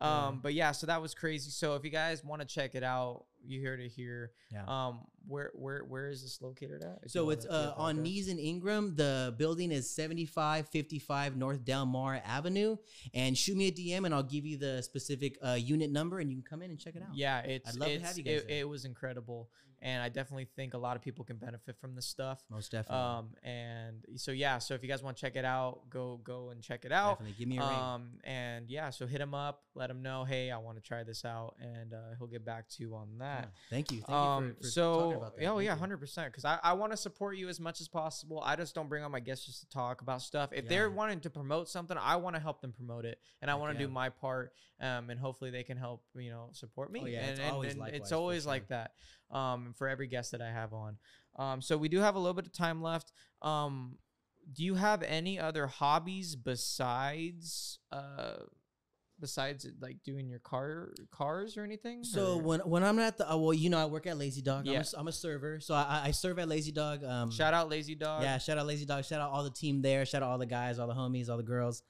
Yeah. 0.00 0.26
Um, 0.26 0.40
but 0.42 0.54
yeah, 0.54 0.72
so 0.72 0.86
that 0.88 1.00
was 1.00 1.14
crazy. 1.14 1.50
So 1.50 1.76
if 1.76 1.84
you 1.84 1.90
guys 1.90 2.24
want 2.24 2.40
to 2.42 2.46
check 2.46 2.74
it 2.74 2.82
out, 2.82 3.24
you 3.44 3.60
hear 3.60 3.76
to 3.76 3.88
hear. 3.88 4.32
Yeah. 4.52 4.64
Um, 4.66 5.00
where 5.26 5.50
where 5.54 5.80
where 5.80 6.08
is 6.08 6.22
this 6.22 6.40
located 6.40 6.82
at? 6.82 7.10
So 7.10 7.30
it's 7.30 7.46
uh, 7.46 7.74
on. 7.76 8.02
Nees 8.02 8.28
and 8.28 8.38
Ingram. 8.38 8.94
The 8.96 9.34
building 9.38 9.72
is 9.72 9.90
7555 9.90 11.36
North 11.36 11.64
Del 11.64 11.86
Mar 11.86 12.20
Avenue. 12.24 12.76
And 13.14 13.36
shoot 13.36 13.56
me 13.56 13.68
a 13.68 13.72
DM 13.72 14.04
and 14.04 14.14
I'll 14.14 14.22
give 14.22 14.44
you 14.44 14.58
the 14.58 14.82
specific 14.82 15.38
uh, 15.44 15.52
unit 15.52 15.90
number 15.90 16.18
and 16.18 16.30
you 16.30 16.36
can 16.36 16.44
come 16.44 16.62
in 16.62 16.70
and 16.70 16.78
check 16.78 16.96
it 16.96 17.02
out. 17.02 17.14
Yeah, 17.14 17.40
it's 17.40 17.70
I'd 17.70 17.76
love 17.76 17.88
to 17.88 18.00
have 18.00 18.18
you 18.18 18.24
guys 18.24 18.42
it, 18.42 18.50
it 18.50 18.68
was 18.68 18.84
incredible, 18.84 19.48
and 19.80 20.02
I 20.02 20.08
definitely 20.08 20.48
think 20.56 20.74
a 20.74 20.78
lot 20.78 20.96
of 20.96 21.02
people 21.02 21.24
can 21.24 21.36
benefit 21.36 21.76
from 21.78 21.94
this 21.94 22.06
stuff. 22.06 22.42
Most 22.50 22.72
definitely. 22.72 23.04
Um, 23.04 23.28
and 23.42 24.04
so 24.16 24.32
yeah, 24.32 24.58
so 24.58 24.74
if 24.74 24.82
you 24.82 24.88
guys 24.88 25.02
want 25.02 25.16
to 25.16 25.20
check 25.20 25.36
it 25.36 25.44
out, 25.44 25.90
go 25.90 26.20
go 26.24 26.50
and 26.50 26.62
check 26.62 26.84
it 26.84 26.92
out. 26.92 27.18
definitely. 27.18 27.36
Give 27.38 27.48
me 27.48 27.58
a 27.58 27.60
ring. 27.60 27.78
Um, 27.78 28.08
and 28.24 28.70
yeah, 28.70 28.90
so 28.90 29.06
hit 29.06 29.20
him 29.20 29.34
up, 29.34 29.62
let 29.74 29.90
him 29.90 30.02
know, 30.02 30.24
hey, 30.24 30.50
I 30.50 30.58
want 30.58 30.78
to 30.78 30.82
try 30.82 31.04
this 31.04 31.24
out, 31.24 31.54
and 31.60 31.92
uh, 31.92 32.14
he'll 32.18 32.28
get 32.28 32.44
back 32.44 32.68
to 32.70 32.82
you 32.82 32.94
on 32.94 33.18
that. 33.18 33.50
Yeah. 33.50 33.60
Thank 33.70 33.92
you. 33.92 33.98
Thank 34.00 34.10
um, 34.10 34.44
you 34.44 34.54
for, 34.54 34.68
for 34.68 35.00
talking 35.00 35.13
about 35.16 35.36
that. 35.36 35.44
oh 35.46 35.56
Thank 35.56 35.66
yeah, 35.66 35.76
hundred 35.76 35.98
percent. 35.98 36.32
Because 36.32 36.44
I, 36.44 36.58
I 36.62 36.72
want 36.74 36.92
to 36.92 36.96
support 36.96 37.36
you 37.36 37.48
as 37.48 37.60
much 37.60 37.80
as 37.80 37.88
possible. 37.88 38.40
I 38.44 38.56
just 38.56 38.74
don't 38.74 38.88
bring 38.88 39.02
on 39.02 39.10
my 39.10 39.20
guests 39.20 39.46
just 39.46 39.60
to 39.60 39.68
talk 39.68 40.00
about 40.00 40.22
stuff. 40.22 40.50
If 40.52 40.68
they're 40.68 40.90
wanting 40.90 41.20
to 41.20 41.30
promote 41.30 41.68
something, 41.68 41.96
I 42.00 42.16
want 42.16 42.36
to 42.36 42.42
help 42.42 42.60
them 42.60 42.72
promote 42.72 43.04
it, 43.04 43.18
and 43.42 43.50
I 43.50 43.54
want 43.54 43.74
to 43.74 43.80
yeah. 43.80 43.86
do 43.86 43.92
my 43.92 44.08
part. 44.08 44.52
Um, 44.80 45.10
and 45.10 45.18
hopefully 45.18 45.50
they 45.50 45.62
can 45.62 45.76
help 45.76 46.02
you 46.14 46.30
know 46.30 46.48
support 46.52 46.92
me. 46.92 47.00
Oh, 47.02 47.06
yeah, 47.06 47.20
and, 47.20 47.30
it's 47.30 47.40
and- 47.40 47.52
always 47.52 47.72
and 47.72 47.80
likewise, 47.80 48.00
it's 48.00 48.12
always 48.12 48.42
sure. 48.42 48.52
like 48.52 48.68
that. 48.68 48.92
Um, 49.30 49.74
for 49.76 49.88
every 49.88 50.06
guest 50.06 50.32
that 50.32 50.42
I 50.42 50.50
have 50.50 50.72
on. 50.72 50.96
Um, 51.36 51.60
so 51.60 51.76
we 51.76 51.88
do 51.88 51.98
have 52.00 52.14
a 52.14 52.18
little 52.18 52.34
bit 52.34 52.46
of 52.46 52.52
time 52.52 52.82
left. 52.82 53.12
Um, 53.42 53.98
do 54.52 54.62
you 54.62 54.74
have 54.74 55.02
any 55.02 55.38
other 55.38 55.66
hobbies 55.66 56.36
besides 56.36 57.78
uh 57.90 58.34
besides 59.24 59.66
like 59.80 60.02
doing 60.04 60.28
your 60.28 60.38
car 60.40 60.92
cars 61.10 61.56
or 61.56 61.64
anything 61.64 62.04
So 62.04 62.34
or- 62.34 62.42
when 62.42 62.60
when 62.60 62.82
I'm 62.84 62.98
at 62.98 63.16
the 63.18 63.24
uh, 63.32 63.36
well, 63.36 63.54
you 63.54 63.70
know, 63.70 63.78
I 63.78 63.86
work 63.86 64.06
at 64.06 64.18
Lazy 64.18 64.42
Dog. 64.42 64.66
I'm, 64.68 64.72
a 64.74 64.76
Yeah. 64.76 64.84
I'm 64.98 65.08
a 65.08 65.12
server, 65.12 65.60
so 65.60 65.74
I, 65.74 66.02
I 66.06 66.10
serve 66.10 66.38
at 66.38 66.48
Lazy 66.48 66.72
Dog. 66.72 67.02
Um, 67.04 67.30
shout 67.30 67.54
out 67.54 67.68
lazy 67.70 67.94
dog 67.94 68.22
Yeah, 68.22 68.36
shout 68.38 68.58
out 68.58 68.66
Lazy 68.66 68.84
Dog. 68.84 69.04
Shout 69.04 69.20
out 69.20 69.30
all 69.30 69.44
the 69.44 69.50
team 69.62 69.80
there. 69.82 70.04
Shout 70.04 70.22
out 70.22 70.30
all 70.30 70.38
the 70.38 70.46
guys, 70.58 70.78
all 70.78 70.86
the 70.86 70.94
homies, 70.94 71.28
all 71.30 71.36
the 71.38 71.42
girls. 71.42 71.82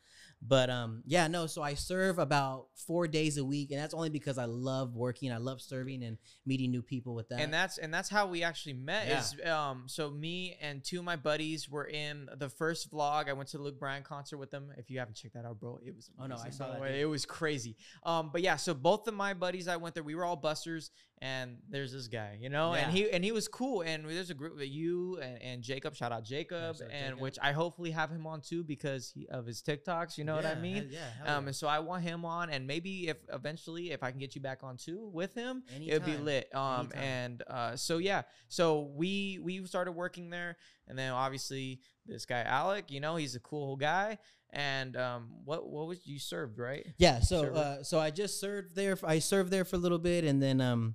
But 0.46 0.68
um, 0.68 1.02
yeah, 1.07 1.26
no. 1.26 1.46
So 1.46 1.62
I 1.62 1.72
serve 1.72 2.18
about 2.18 2.66
four 2.87 3.09
days 3.09 3.38
a 3.38 3.44
week, 3.44 3.70
and 3.70 3.80
that's 3.80 3.94
only 3.94 4.11
because 4.11 4.37
I 4.37 4.44
love 4.44 4.94
working. 4.94 5.33
I 5.33 5.38
love 5.38 5.62
serving 5.62 6.02
and 6.04 6.18
meeting 6.44 6.70
new 6.70 6.83
people 6.83 7.14
with 7.14 7.30
that. 7.30 7.40
and 7.40 7.52
that's 7.52 7.78
and 7.78 7.92
that's 7.94 8.11
how 8.11 8.26
we 8.26 8.42
actually 8.42 8.74
met 8.74 9.09
Yeah. 9.09 9.20
is 9.20 9.35
um 9.50 9.85
so 9.87 10.11
me 10.11 10.57
and 10.61 10.85
two 10.85 10.99
of 10.99 11.05
my 11.05 11.16
buddies 11.16 11.68
were 11.70 11.86
in 11.86 12.28
the 12.36 12.49
first 12.51 12.90
vlog 12.92 13.28
i 13.28 13.32
went 13.32 13.49
to 13.51 13.57
the 13.57 13.62
luke 13.62 13.78
bryan 13.78 14.03
concert 14.03 14.36
with 14.36 14.51
them 14.51 14.70
if 14.76 14.90
you 14.90 14.99
haven't 14.99 15.14
checked 15.14 15.34
that 15.34 15.45
out 15.47 15.59
bro 15.59 15.78
it 15.84 15.95
was 15.97 16.11
Oh, 16.20 16.26
no, 16.26 16.36
I 16.36 16.51
saw 16.51 16.72
that, 16.72 16.80
way. 16.80 17.01
it 17.01 17.07
was 17.07 17.24
crazy 17.24 17.76
um 18.05 18.30
but 18.32 18.42
yeah 18.42 18.57
so 18.57 18.74
both 18.74 19.09
of 19.09 19.14
my 19.14 19.32
buddies 19.34 19.66
i 19.68 19.76
went 19.76 19.95
there 19.95 20.05
we 20.05 20.14
were 20.14 20.24
all 20.24 20.36
busters 20.36 20.90
and 21.22 21.56
there's 21.70 21.92
this 21.92 22.06
guy 22.08 22.36
you 22.38 22.50
know 22.50 22.74
and 22.74 22.92
he 22.92 23.10
and 23.10 23.24
he 23.24 23.32
was 23.32 23.48
cool 23.48 23.80
and 23.80 24.04
there's 24.06 24.30
a 24.30 24.34
group 24.34 24.58
that 24.58 24.68
you 24.68 25.18
and, 25.22 25.40
and 25.42 25.62
jacob 25.62 25.94
shout 25.94 26.12
out 26.12 26.24
jacob 26.24 26.76
shout 26.76 26.86
out 26.86 26.92
and 26.92 27.06
Jacob. 27.06 27.20
which 27.20 27.38
i 27.40 27.52
hopefully 27.52 27.90
have 27.90 28.10
him 28.10 28.26
on 28.26 28.40
too 28.42 28.62
because 28.62 29.12
he, 29.14 29.26
of 29.28 29.46
his 29.46 29.62
tiktoks 29.62 30.18
you 30.18 30.24
know 30.24 30.34
know 30.34 30.48
what 30.48 30.56
I 30.56 30.60
mean? 30.60 30.88
Yeah. 30.90 31.00
hell 31.24 31.38
Um, 31.38 31.46
and 31.46 31.56
so 31.56 31.66
I 31.66 31.78
want 31.78 32.02
him 32.02 32.24
on, 32.24 32.50
and 32.50 32.66
maybe 32.66 33.08
if 33.08 33.16
eventually 33.32 33.92
if 33.92 34.02
I 34.02 34.10
can 34.10 34.20
get 34.20 34.34
you 34.34 34.40
back 34.40 34.62
on 34.62 34.76
too 34.76 35.10
with 35.12 35.34
him, 35.34 35.62
it 35.80 35.92
would 35.92 36.04
be 36.04 36.16
lit. 36.16 36.54
Um, 36.54 36.90
Anytime. 36.94 37.02
and 37.02 37.42
uh, 37.48 37.76
so 37.76 37.98
yeah, 37.98 38.22
so 38.48 38.90
we 38.94 39.38
we 39.42 39.64
started 39.66 39.92
working 39.92 40.30
there, 40.30 40.56
and 40.88 40.98
then 40.98 41.12
obviously 41.12 41.80
this 42.06 42.26
guy 42.26 42.44
Alek, 42.46 42.90
you 42.90 43.00
know, 43.00 43.16
he's 43.16 43.34
a 43.34 43.40
cool 43.40 43.76
guy. 43.76 44.18
And 44.50 44.96
um, 44.96 45.30
what 45.44 45.68
what 45.68 45.88
was 45.88 46.06
you 46.06 46.20
served 46.20 46.60
right? 46.60 46.86
Yeah, 46.96 47.20
so 47.20 47.54
uh, 47.54 47.82
so 47.82 47.98
I 47.98 48.10
just 48.10 48.38
served 48.38 48.76
there. 48.76 48.96
I 49.02 49.18
served 49.18 49.50
there 49.50 49.64
for 49.64 49.74
a 49.74 49.80
little 49.80 49.98
bit, 49.98 50.22
and 50.22 50.40
then 50.40 50.60
um, 50.60 50.94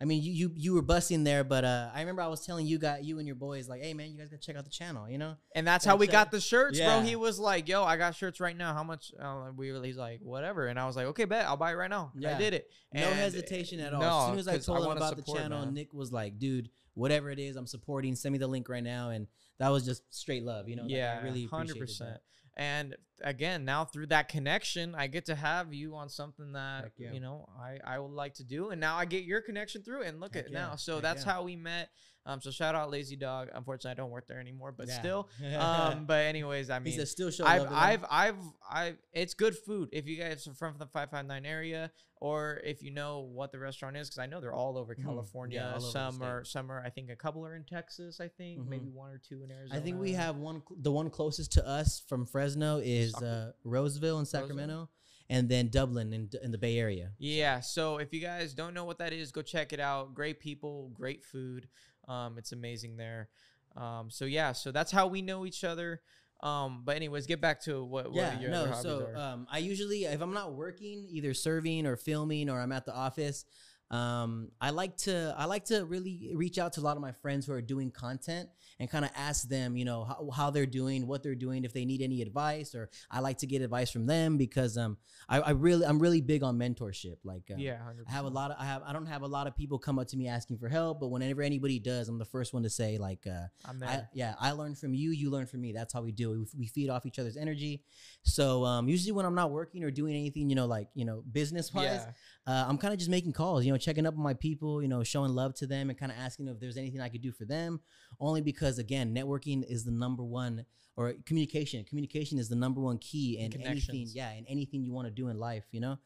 I 0.00 0.04
mean, 0.04 0.22
you 0.22 0.32
you, 0.32 0.52
you 0.54 0.74
were 0.74 0.82
busting 0.82 1.24
there, 1.24 1.44
but 1.44 1.64
uh, 1.64 1.90
I 1.94 2.00
remember 2.00 2.22
I 2.22 2.26
was 2.26 2.44
telling 2.44 2.66
you 2.66 2.78
got 2.78 3.04
you 3.04 3.18
and 3.18 3.26
your 3.26 3.36
boys 3.36 3.68
like, 3.68 3.82
hey 3.82 3.94
man, 3.94 4.10
you 4.10 4.18
guys 4.18 4.28
gotta 4.28 4.40
check 4.40 4.56
out 4.56 4.64
the 4.64 4.70
channel, 4.70 5.08
you 5.08 5.18
know? 5.18 5.36
And 5.54 5.66
that's 5.66 5.84
And 5.84 5.90
how 5.90 5.96
we 5.96 6.06
got 6.06 6.30
the 6.30 6.40
shirts, 6.40 6.78
bro. 6.80 7.00
He 7.02 7.16
was 7.16 7.38
like, 7.38 7.68
"Yo, 7.68 7.84
I 7.84 7.96
got 7.96 8.14
shirts 8.14 8.40
right 8.40 8.56
now. 8.56 8.74
How 8.74 8.82
much?" 8.82 9.12
Uh, 9.20 9.50
we 9.56 9.72
were, 9.72 9.82
he's 9.82 9.96
like, 9.96 10.20
"Whatever." 10.22 10.66
And 10.66 10.78
I 10.78 10.86
was 10.86 10.96
like, 10.96 11.06
"Okay, 11.06 11.24
bet. 11.24 11.46
I'll 11.46 11.56
buy 11.56 11.72
it 11.72 11.74
right 11.74 11.90
now." 11.90 12.12
I 12.24 12.38
did 12.38 12.54
it. 12.54 12.70
No 12.92 13.10
hesitation 13.10 13.80
at 13.80 13.94
all. 13.94 14.00
No, 14.00 14.18
as 14.20 14.26
soon 14.26 14.38
as 14.38 14.48
I 14.48 14.58
told 14.58 14.80
him 14.80 14.86
wanna 14.86 15.00
about 15.00 15.16
the 15.16 15.22
channel, 15.22 15.64
man. 15.64 15.74
Nick 15.74 15.92
was 15.92 16.12
like, 16.12 16.38
dude, 16.38 16.70
whatever 16.94 17.30
it 17.30 17.38
is, 17.38 17.56
I'm 17.56 17.66
supporting. 17.66 18.14
Send 18.14 18.32
me 18.32 18.38
the 18.38 18.46
link 18.48 18.68
right 18.68 18.82
now, 18.84 19.10
and 19.10 19.26
that 19.58 19.68
was 19.68 19.84
just 19.84 20.02
straight 20.14 20.44
love, 20.44 20.68
you 20.68 20.76
know? 20.76 20.82
Like, 20.82 20.92
yeah, 20.92 21.18
I 21.20 21.24
really 21.24 21.46
hundred 21.46 21.78
percent. 21.78 22.18
And 22.56 22.96
again, 23.22 23.64
now 23.64 23.84
through 23.84 24.06
that 24.06 24.28
connection, 24.28 24.94
I 24.94 25.06
get 25.08 25.26
to 25.26 25.34
have 25.34 25.74
you 25.74 25.96
on 25.96 26.08
something 26.08 26.52
that 26.52 26.92
yeah. 26.96 27.12
you 27.12 27.20
know 27.20 27.48
I 27.60 27.78
I 27.84 27.98
would 27.98 28.12
like 28.12 28.34
to 28.34 28.44
do, 28.44 28.70
and 28.70 28.80
now 28.80 28.96
I 28.96 29.04
get 29.04 29.24
your 29.24 29.40
connection 29.40 29.82
through. 29.82 30.02
And 30.02 30.20
look 30.20 30.34
Heck 30.34 30.46
at 30.46 30.52
yeah, 30.52 30.58
now. 30.58 30.76
So 30.76 30.94
heck 30.94 31.02
that's 31.02 31.26
yeah. 31.26 31.32
how 31.32 31.42
we 31.42 31.56
met. 31.56 31.90
Um, 32.26 32.40
so 32.40 32.50
shout 32.50 32.74
out 32.74 32.90
Lazy 32.90 33.16
Dog. 33.16 33.48
Unfortunately, 33.52 33.90
I 33.90 33.94
don't 33.94 34.10
work 34.10 34.26
there 34.26 34.40
anymore, 34.40 34.72
but 34.72 34.88
still. 34.88 35.28
Um, 35.54 36.06
but 36.06 36.24
anyways, 36.24 36.70
I 36.70 36.78
mean, 36.78 36.92
He's 36.92 37.02
a 37.02 37.06
still 37.06 37.30
show. 37.30 37.44
I've, 37.44 37.62
though. 37.62 37.74
I've, 37.74 38.04
I've, 38.10 38.36
I've, 38.70 38.96
it's 39.12 39.34
good 39.34 39.56
food. 39.56 39.88
If 39.92 40.06
you 40.06 40.16
guys 40.16 40.46
are 40.46 40.54
from 40.54 40.74
the 40.78 40.86
559 40.86 41.44
area, 41.44 41.90
or 42.16 42.60
if 42.64 42.82
you 42.82 42.90
know 42.90 43.20
what 43.20 43.52
the 43.52 43.58
restaurant 43.58 43.96
is, 43.96 44.08
because 44.08 44.18
I 44.18 44.26
know 44.26 44.40
they're 44.40 44.54
all 44.54 44.78
over. 44.78 44.94
California. 44.94 45.60
Yeah, 45.62 45.74
all 45.74 45.80
some 45.80 46.22
are, 46.22 46.44
some 46.44 46.72
are, 46.72 46.82
I 46.82 46.88
think 46.88 47.10
a 47.10 47.16
couple 47.16 47.44
are 47.44 47.54
in 47.54 47.64
Texas, 47.64 48.20
I 48.20 48.28
think, 48.28 48.60
Mhm. 48.60 48.68
maybe 48.68 48.88
one 48.88 49.10
or 49.10 49.18
two 49.18 49.42
in 49.42 49.50
Arizona. 49.50 49.78
I 49.78 49.82
think 49.82 50.00
we 50.00 50.12
have 50.12 50.36
one. 50.36 50.62
The 50.76 50.90
one 50.90 51.10
closest 51.10 51.52
to 51.52 51.66
us 51.66 52.00
from 52.08 52.24
Fresno 52.24 52.43
is 52.46 53.14
uh, 53.16 53.52
Roseville 53.64 54.18
in 54.18 54.26
Sacramento, 54.26 54.88
and 55.30 55.48
then 55.48 55.68
Dublin 55.68 56.12
in, 56.12 56.30
in 56.42 56.50
the 56.50 56.58
Bay 56.58 56.78
Area. 56.78 57.10
Yeah. 57.18 57.60
So 57.60 57.98
if 57.98 58.12
you 58.12 58.20
guys 58.20 58.54
don't 58.54 58.74
know 58.74 58.84
what 58.84 58.98
that 58.98 59.12
is, 59.12 59.32
go 59.32 59.42
check 59.42 59.72
it 59.72 59.80
out. 59.80 60.14
Great 60.14 60.40
people, 60.40 60.90
great 60.94 61.24
food. 61.24 61.68
Um, 62.08 62.36
it's 62.38 62.52
amazing 62.52 62.96
there. 62.96 63.28
Um, 63.76 64.10
so 64.10 64.24
yeah, 64.24 64.52
so 64.52 64.70
that's 64.70 64.92
how 64.92 65.06
we 65.06 65.22
know 65.22 65.46
each 65.46 65.64
other. 65.64 66.00
Um, 66.42 66.82
but 66.84 66.96
anyways, 66.96 67.26
get 67.26 67.40
back 67.40 67.62
to 67.62 67.82
what, 67.82 68.06
what 68.06 68.16
yeah, 68.16 68.38
your 68.38 68.50
no. 68.50 68.72
So 68.82 69.08
um, 69.16 69.46
I 69.50 69.58
usually, 69.58 70.04
if 70.04 70.20
I'm 70.20 70.34
not 70.34 70.54
working, 70.54 71.06
either 71.08 71.32
serving 71.32 71.86
or 71.86 71.96
filming, 71.96 72.50
or 72.50 72.60
I'm 72.60 72.72
at 72.72 72.84
the 72.84 72.94
office, 72.94 73.46
um, 73.90 74.48
I 74.60 74.70
like 74.70 74.96
to 74.98 75.34
I 75.38 75.44
like 75.44 75.66
to 75.66 75.84
really 75.84 76.32
reach 76.34 76.58
out 76.58 76.72
to 76.74 76.80
a 76.80 76.82
lot 76.82 76.96
of 76.96 77.02
my 77.02 77.12
friends 77.12 77.46
who 77.46 77.52
are 77.52 77.60
doing 77.60 77.90
content 77.90 78.48
and 78.80 78.90
kind 78.90 79.04
of 79.04 79.10
ask 79.14 79.48
them, 79.48 79.76
you 79.76 79.84
know, 79.84 80.04
how, 80.04 80.30
how 80.34 80.50
they're 80.50 80.66
doing, 80.66 81.06
what 81.06 81.22
they're 81.22 81.34
doing, 81.34 81.64
if 81.64 81.72
they 81.72 81.84
need 81.84 82.02
any 82.02 82.22
advice, 82.22 82.74
or 82.74 82.90
I 83.10 83.20
like 83.20 83.38
to 83.38 83.46
get 83.46 83.62
advice 83.62 83.90
from 83.90 84.06
them 84.06 84.36
because 84.36 84.78
um, 84.78 84.96
I, 85.28 85.40
I 85.40 85.50
really 85.50 85.86
I'm 85.86 85.98
really 85.98 86.22
big 86.22 86.42
on 86.42 86.58
mentorship. 86.58 87.16
Like, 87.24 87.50
um, 87.52 87.58
yeah, 87.58 87.74
100%. 87.74 88.04
I 88.08 88.12
have 88.12 88.24
a 88.24 88.28
lot 88.28 88.50
of 88.50 88.56
I 88.58 88.64
have 88.64 88.82
I 88.84 88.92
don't 88.92 89.06
have 89.06 89.22
a 89.22 89.26
lot 89.26 89.46
of 89.46 89.54
people 89.54 89.78
come 89.78 89.98
up 89.98 90.08
to 90.08 90.16
me 90.16 90.28
asking 90.28 90.58
for 90.58 90.68
help, 90.68 90.98
but 91.00 91.08
whenever 91.08 91.42
anybody 91.42 91.78
does, 91.78 92.08
I'm 92.08 92.18
the 92.18 92.24
first 92.24 92.54
one 92.54 92.62
to 92.62 92.70
say 92.70 92.96
like, 92.98 93.26
uh, 93.26 93.46
I'm 93.68 93.78
there. 93.78 93.88
I, 93.88 94.02
yeah, 94.14 94.34
I 94.40 94.52
learn 94.52 94.74
from 94.74 94.94
you, 94.94 95.10
you 95.10 95.30
learn 95.30 95.46
from 95.46 95.60
me. 95.60 95.72
That's 95.72 95.92
how 95.92 96.00
we 96.00 96.10
do. 96.10 96.30
We, 96.30 96.46
we 96.60 96.66
feed 96.66 96.88
off 96.88 97.04
each 97.04 97.18
other's 97.18 97.36
energy. 97.36 97.82
So 98.22 98.64
um, 98.64 98.88
usually 98.88 99.12
when 99.12 99.26
I'm 99.26 99.34
not 99.34 99.50
working 99.50 99.84
or 99.84 99.90
doing 99.90 100.14
anything, 100.14 100.48
you 100.48 100.56
know, 100.56 100.66
like 100.66 100.88
you 100.94 101.04
know, 101.04 101.22
business 101.30 101.72
wise, 101.72 101.84
yeah. 101.84 102.52
uh, 102.52 102.64
I'm 102.66 102.78
kind 102.78 102.92
of 102.92 102.98
just 102.98 103.10
making 103.10 103.34
calls, 103.34 103.64
you 103.64 103.73
know, 103.74 103.78
checking 103.78 104.06
up 104.06 104.14
on 104.16 104.22
my 104.22 104.34
people, 104.34 104.80
you 104.82 104.88
know, 104.88 105.02
showing 105.04 105.32
love 105.32 105.54
to 105.56 105.66
them, 105.66 105.90
and 105.90 105.98
kind 105.98 106.10
of 106.10 106.18
asking 106.18 106.48
if 106.48 106.58
there's 106.60 106.76
anything 106.76 107.00
I 107.00 107.08
could 107.08 107.22
do 107.22 107.32
for 107.32 107.44
them. 107.44 107.80
Only 108.18 108.40
because 108.40 108.78
again, 108.78 109.14
networking 109.14 109.62
is 109.68 109.84
the 109.84 109.90
number 109.92 110.22
one, 110.24 110.64
or 110.96 111.14
communication. 111.26 111.84
Communication 111.84 112.38
is 112.38 112.48
the 112.48 112.56
number 112.56 112.80
one 112.80 112.98
key 112.98 113.38
in 113.38 113.52
anything. 113.60 114.06
Yeah, 114.12 114.32
in 114.32 114.46
anything 114.46 114.82
you 114.82 114.92
want 114.92 115.06
to 115.08 115.12
do 115.12 115.28
in 115.28 115.38
life, 115.38 115.64
you 115.72 115.80
know. 115.80 115.98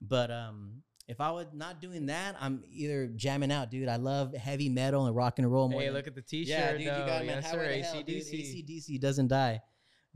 But 0.00 0.30
um, 0.30 0.82
if 1.08 1.20
I 1.20 1.30
was 1.32 1.46
not 1.52 1.80
doing 1.80 2.06
that, 2.06 2.36
I'm 2.40 2.64
either 2.70 3.08
jamming 3.08 3.52
out, 3.52 3.70
dude. 3.70 3.88
I 3.88 3.96
love 3.96 4.34
heavy 4.34 4.68
metal 4.68 5.06
and 5.06 5.14
rock 5.14 5.38
and 5.38 5.50
roll. 5.50 5.68
More 5.68 5.80
Hey, 5.80 5.86
than- 5.88 5.94
look 5.96 6.06
at 6.06 6.14
the 6.14 6.22
T-shirt. 6.22 6.48
yeah, 6.48 6.72
dude, 6.72 6.80
you 6.82 6.86
got 6.86 7.06
man. 7.06 7.26
yes, 7.26 7.44
How 7.46 7.52
sir. 7.52 7.68
the 7.68 7.82
hell, 7.82 8.02
dude? 8.02 8.22
ACDC. 8.22 8.64
ACDC 8.66 9.00
doesn't 9.00 9.28
die. 9.28 9.60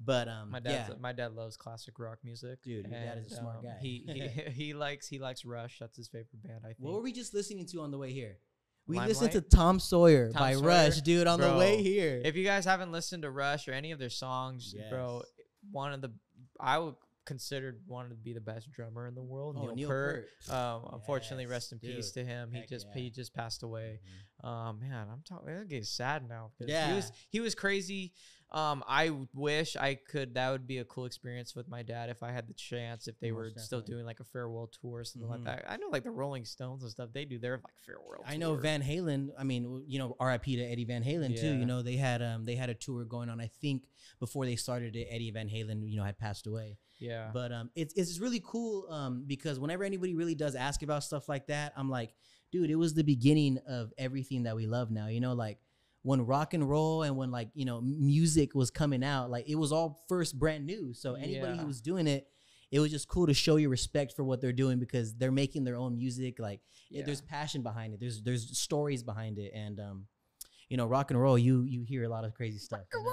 But 0.02 0.28
um, 0.28 0.50
My 0.50 0.60
dad, 0.60 0.86
yeah, 0.88 0.94
my 1.00 1.12
dad 1.12 1.34
loves 1.34 1.56
classic 1.56 1.98
rock 1.98 2.18
music. 2.24 2.62
Dude, 2.62 2.86
your 2.86 3.00
dad 3.00 3.18
is 3.18 3.32
a 3.32 3.36
smart 3.36 3.58
um, 3.58 3.62
guy. 3.62 3.76
He, 3.80 4.04
he 4.06 4.50
he 4.50 4.74
likes 4.74 5.06
he 5.06 5.18
likes 5.18 5.44
Rush. 5.44 5.78
That's 5.78 5.96
his 5.96 6.08
favorite 6.08 6.42
band. 6.42 6.60
I 6.64 6.68
think. 6.68 6.78
what 6.80 6.94
were 6.94 7.00
we 7.00 7.12
just 7.12 7.32
listening 7.32 7.66
to 7.66 7.80
on 7.80 7.90
the 7.90 7.98
way 7.98 8.12
here? 8.12 8.38
We 8.86 8.96
Limelight? 8.96 9.08
listened 9.08 9.32
to 9.32 9.40
Tom 9.40 9.80
Sawyer 9.80 10.30
Tom 10.30 10.42
by 10.42 10.54
Sawyer? 10.54 10.66
Rush, 10.66 11.00
dude, 11.00 11.26
on 11.26 11.40
the 11.40 11.54
way 11.54 11.82
here. 11.82 12.20
if 12.22 12.36
you 12.36 12.44
guys 12.44 12.64
haven't 12.66 12.92
listened 12.92 13.22
to 13.22 13.30
Rush 13.30 13.66
or 13.66 13.72
any 13.72 13.92
of 13.92 13.98
their 13.98 14.10
songs, 14.10 14.74
bro, 14.90 15.22
one 15.70 15.92
of 15.92 16.02
the 16.02 16.12
I 16.60 16.78
would 16.78 16.94
consider 17.24 17.76
wanted 17.86 18.10
to 18.10 18.14
be 18.16 18.32
the 18.32 18.40
best 18.40 18.70
drummer 18.72 19.06
in 19.06 19.14
the 19.14 19.22
world. 19.22 19.56
oh, 19.58 19.66
Neil, 19.66 19.74
Neil 19.74 19.88
Peart. 19.88 20.26
Peart. 20.46 20.58
Um, 20.58 20.88
unfortunately, 20.92 21.44
Yes, 21.44 21.50
rest 21.50 21.72
in 21.72 21.78
peace 21.78 22.10
to 22.12 22.24
him. 22.24 22.50
He 22.52 22.64
just 22.66 22.86
yeah. 22.94 23.00
he 23.02 23.10
just 23.10 23.34
passed 23.34 23.62
away. 23.62 24.00
Mhm. 24.44 24.48
Um, 24.48 24.80
man, 24.80 25.08
I'm 25.10 25.22
talking. 25.26 25.48
It 25.48 25.68
gets 25.68 25.88
sad 25.90 26.28
now. 26.28 26.50
'cause 26.58 26.66
he 26.66 26.72
Yeah. 26.72 26.94
was 26.96 27.12
he 27.30 27.40
was 27.40 27.54
crazy. 27.54 28.12
Um, 28.50 28.84
I 28.86 29.10
wish 29.32 29.74
I 29.74 29.96
could. 29.96 30.34
That 30.34 30.50
would 30.52 30.66
be 30.66 30.78
a 30.78 30.84
cool 30.84 31.06
experience 31.06 31.56
with 31.56 31.66
my 31.66 31.82
dad 31.82 32.08
if 32.08 32.22
I 32.22 32.30
had 32.30 32.46
the 32.46 32.54
chance. 32.54 33.08
If 33.08 33.18
they 33.18 33.32
were 33.32 33.50
Most 33.56 33.64
still 33.64 33.80
doing 33.80 34.04
like 34.04 34.20
a 34.20 34.24
farewell 34.24 34.68
tour 34.68 35.00
or 35.00 35.04
something 35.04 35.28
Mhm. 35.28 35.32
like 35.32 35.44
that. 35.44 35.64
I 35.68 35.76
know 35.76 35.88
like 35.88 36.04
the 36.04 36.12
Rolling 36.12 36.44
Stones 36.44 36.82
and 36.82 36.92
stuff. 36.92 37.10
They 37.12 37.24
do 37.24 37.38
their 37.40 37.56
like 37.56 37.74
farewell. 37.84 38.22
I 38.24 38.36
know. 38.36 38.54
Van 38.54 38.80
Halen. 38.82 39.30
I 39.36 39.42
mean, 39.42 39.84
you 39.88 39.98
know, 39.98 40.14
R.I.P. 40.20 40.54
to 40.56 40.62
Eddie 40.62 40.84
Van 40.84 41.02
Halen 41.02 41.36
too. 41.40 41.52
You 41.54 41.66
know, 41.66 41.82
they 41.82 41.96
had 41.96 42.22
um 42.22 42.44
they 42.44 42.54
had 42.54 42.70
a 42.70 42.74
tour 42.74 43.04
going 43.04 43.28
on. 43.28 43.40
I 43.40 43.48
think 43.48 43.88
before 44.20 44.44
they 44.44 44.54
started 44.56 44.94
it, 44.94 45.08
Eddie 45.10 45.32
Van 45.32 45.48
Halen, 45.48 45.88
you 45.90 45.96
know, 45.96 46.04
had 46.04 46.18
passed 46.18 46.46
away. 46.46 46.78
Yeah. 46.98 47.30
But 47.32 47.52
um, 47.52 47.70
it's 47.74 47.92
it's 47.94 48.18
really 48.20 48.40
cool 48.44 48.86
um 48.90 49.24
because 49.26 49.58
whenever 49.58 49.84
anybody 49.84 50.14
really 50.14 50.34
does 50.34 50.54
ask 50.54 50.82
about 50.82 51.02
stuff 51.04 51.28
like 51.28 51.46
that, 51.48 51.72
I'm 51.76 51.90
like, 51.90 52.14
dude, 52.52 52.70
it 52.70 52.76
was 52.76 52.94
the 52.94 53.04
beginning 53.04 53.58
of 53.68 53.92
everything 53.98 54.44
that 54.44 54.56
we 54.56 54.66
love 54.66 54.90
now. 54.90 55.08
You 55.08 55.20
know, 55.20 55.32
like 55.34 55.58
when 56.02 56.24
rock 56.26 56.54
and 56.54 56.68
roll 56.68 57.02
and 57.02 57.16
when 57.16 57.30
like 57.30 57.48
you 57.54 57.64
know 57.64 57.80
music 57.80 58.54
was 58.54 58.70
coming 58.70 59.02
out, 59.04 59.30
like 59.30 59.48
it 59.48 59.56
was 59.56 59.72
all 59.72 60.04
first 60.08 60.38
brand 60.38 60.66
new. 60.66 60.92
So 60.94 61.14
anybody 61.14 61.54
Yeah. 61.54 61.60
who 61.62 61.66
was 61.66 61.80
doing 61.80 62.06
it. 62.06 62.26
It 62.70 62.80
was 62.80 62.90
just 62.90 63.06
cool 63.06 63.26
to 63.28 63.34
show 63.34 63.54
your 63.56 63.70
respect 63.70 64.14
for 64.16 64.24
what 64.24 64.40
they're 64.40 64.52
doing 64.52 64.80
because 64.80 65.14
they're 65.14 65.30
making 65.30 65.62
their 65.62 65.76
own 65.76 65.96
music. 65.96 66.40
Like 66.40 66.60
it- 66.90 67.06
there's 67.06 67.20
passion 67.20 67.62
behind 67.62 67.94
it. 67.94 68.00
There's 68.00 68.20
there's 68.22 68.58
stories 68.58 69.02
behind 69.04 69.38
it, 69.38 69.52
and 69.54 69.78
um, 69.78 70.06
you 70.68 70.76
know, 70.76 70.86
rock 70.86 71.10
and 71.12 71.20
roll. 71.20 71.38
You 71.38 71.62
you 71.62 71.84
hear 71.84 72.02
a 72.04 72.08
lot 72.08 72.24
of 72.24 72.34
crazy 72.34 72.58
stuff. 72.58 72.80
you 72.92 72.98
know? 73.04 73.10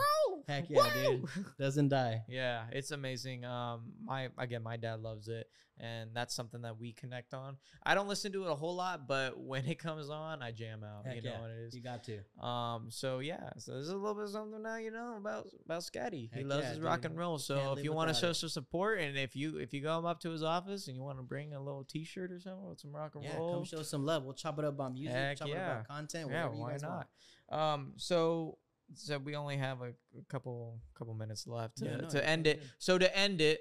Heck 0.48 0.70
yeah, 0.70 0.90
dude. 0.94 1.26
Doesn't 1.60 1.90
die. 1.90 2.24
Yeah, 2.28 2.64
it's 2.72 2.92
amazing. 2.92 3.46
Um, 3.46 3.94
my 4.04 4.30
again, 4.38 4.64
my 4.64 4.78
dad 4.78 5.02
loves 5.02 5.28
it, 5.28 5.48
and 5.80 6.12
that's 6.14 6.36
something 6.36 6.62
that 6.62 6.78
we 6.78 6.94
connect 6.94 7.34
on. 7.34 7.58
I 7.84 7.96
don't 7.96 8.08
listen 8.08 8.32
to 8.34 8.46
it 8.46 8.52
a 8.52 8.56
whole 8.56 8.76
lot, 8.76 9.08
but 9.08 9.40
when 9.40 9.66
it 9.66 9.80
comes 9.80 10.10
on, 10.10 10.42
I 10.42 10.52
jam 10.52 10.84
out. 10.84 11.06
Heck 11.06 11.16
you 11.16 11.22
know 11.24 11.32
yeah. 11.32 11.42
what 11.42 11.50
it 11.52 11.60
is. 11.68 11.76
You 11.76 11.82
got 11.82 12.04
to. 12.06 12.46
Um, 12.46 12.88
so 12.90 13.20
yeah, 13.20 13.50
so 13.58 13.74
there's 13.74 13.90
a 13.90 13.96
little 13.96 14.16
bit 14.16 14.26
of 14.26 14.30
something 14.32 14.62
now 14.62 14.78
you 14.78 14.92
know 14.92 15.16
about 15.18 15.48
about 15.66 15.82
Scatty. 15.82 16.30
he 16.34 16.44
loves 16.44 16.64
yeah, 16.64 16.70
his 16.70 16.80
rock 16.80 17.02
dude. 17.02 17.12
and 17.12 17.20
roll. 17.20 17.38
Can't 17.38 17.42
So 17.42 17.76
if 17.78 17.84
you 17.84 17.94
want 17.94 18.10
to 18.10 18.16
show 18.16 18.34
some 18.34 18.50
support, 18.50 19.00
and 19.00 19.18
if 19.18 19.36
you 19.36 19.58
if 19.58 19.74
you 19.74 19.82
go 19.82 20.06
up 20.06 20.20
to 20.22 20.30
his 20.30 20.44
office 20.44 20.88
and 20.88 20.96
you 20.96 21.04
want 21.04 21.18
to 21.18 21.24
bring 21.24 21.54
a 21.54 21.60
little 21.60 21.84
T-shirt 21.84 22.32
or 22.32 22.40
something 22.40 22.68
with 22.68 22.80
some 22.80 22.96
rock 22.96 23.16
and 23.16 23.24
Yeah, 23.24 23.38
roll, 23.38 23.56
come 23.56 23.66
show 23.66 23.84
some 23.84 24.06
love. 24.06 24.24
We'll 24.24 24.34
chop 24.34 24.60
it 24.60 24.66
up 24.66 24.80
on 24.80 24.94
music, 24.94 25.16
Heck 25.16 25.38
chop 25.38 25.50
it 25.50 25.58
up 25.58 25.78
on 25.78 25.86
content, 25.86 26.30
yeah, 26.30 26.44
whatever 26.44 26.56
you 26.56 26.62
why 26.62 26.72
guys 26.72 26.82
not? 26.82 27.08
want. 27.50 27.62
Um, 27.62 27.94
so 27.98 28.58
so 28.96 29.18
we 29.18 29.36
only 29.36 29.58
have 29.58 29.82
a, 29.82 29.90
a 30.18 30.24
couple 30.30 30.80
couple 30.96 31.14
minutes 31.14 31.48
left 31.48 31.78
to, 31.78 31.86
Yeah, 31.86 31.98
no, 31.98 32.10
to 32.10 32.28
end 32.28 32.48
it. 32.48 32.60
good. 32.60 32.70
So 32.80 32.98
to 32.98 33.18
end 33.18 33.42
it, 33.42 33.60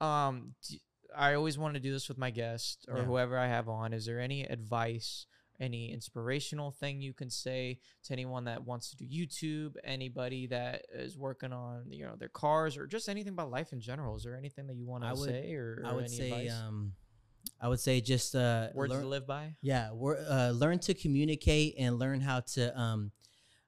um, 0.00 0.54
I 1.16 1.34
always 1.34 1.56
want 1.58 1.74
to 1.74 1.80
do 1.80 1.92
this 1.92 2.08
with 2.08 2.18
my 2.18 2.30
guest 2.30 2.84
or 2.88 2.98
Yeah. 2.98 3.04
whoever 3.04 3.38
I 3.38 3.46
have 3.46 3.68
on. 3.68 3.92
Is 3.92 4.06
there 4.06 4.20
any 4.20 4.44
advice? 4.44 5.26
Any 5.58 5.90
inspirational 5.90 6.70
thing 6.70 7.00
you 7.00 7.14
can 7.14 7.30
say 7.30 7.78
to 8.04 8.12
anyone 8.12 8.44
that 8.44 8.66
wants 8.66 8.90
to 8.90 8.96
do 8.96 9.06
YouTube, 9.06 9.76
anybody 9.84 10.46
that 10.48 10.82
is 10.92 11.16
working 11.16 11.50
on 11.50 11.84
you 11.90 12.04
know 12.04 12.14
their 12.14 12.28
cars 12.28 12.76
or 12.76 12.86
just 12.86 13.08
anything 13.08 13.32
about 13.32 13.50
life 13.50 13.72
in 13.72 13.80
general? 13.80 14.16
Is 14.16 14.24
there 14.24 14.36
anything 14.36 14.66
that 14.66 14.76
you 14.76 14.86
want 14.86 15.02
to 15.04 15.16
say 15.16 15.54
or, 15.54 15.82
I 15.86 15.94
would 15.94 16.04
any 16.04 16.16
say, 16.18 16.46
advice? 16.46 16.60
um, 16.60 16.92
I 17.58 17.68
would 17.68 17.80
say 17.80 18.02
just 18.02 18.34
uh, 18.34 18.68
words 18.74 18.92
learn, 18.92 19.00
to 19.02 19.08
live 19.08 19.26
by? 19.26 19.54
yeah, 19.62 19.92
wor- 19.92 20.18
uh, 20.28 20.50
learn 20.50 20.78
to 20.80 20.92
communicate 20.92 21.76
and 21.78 21.98
learn 21.98 22.20
how 22.20 22.40
to 22.40 22.78
um, 22.78 23.12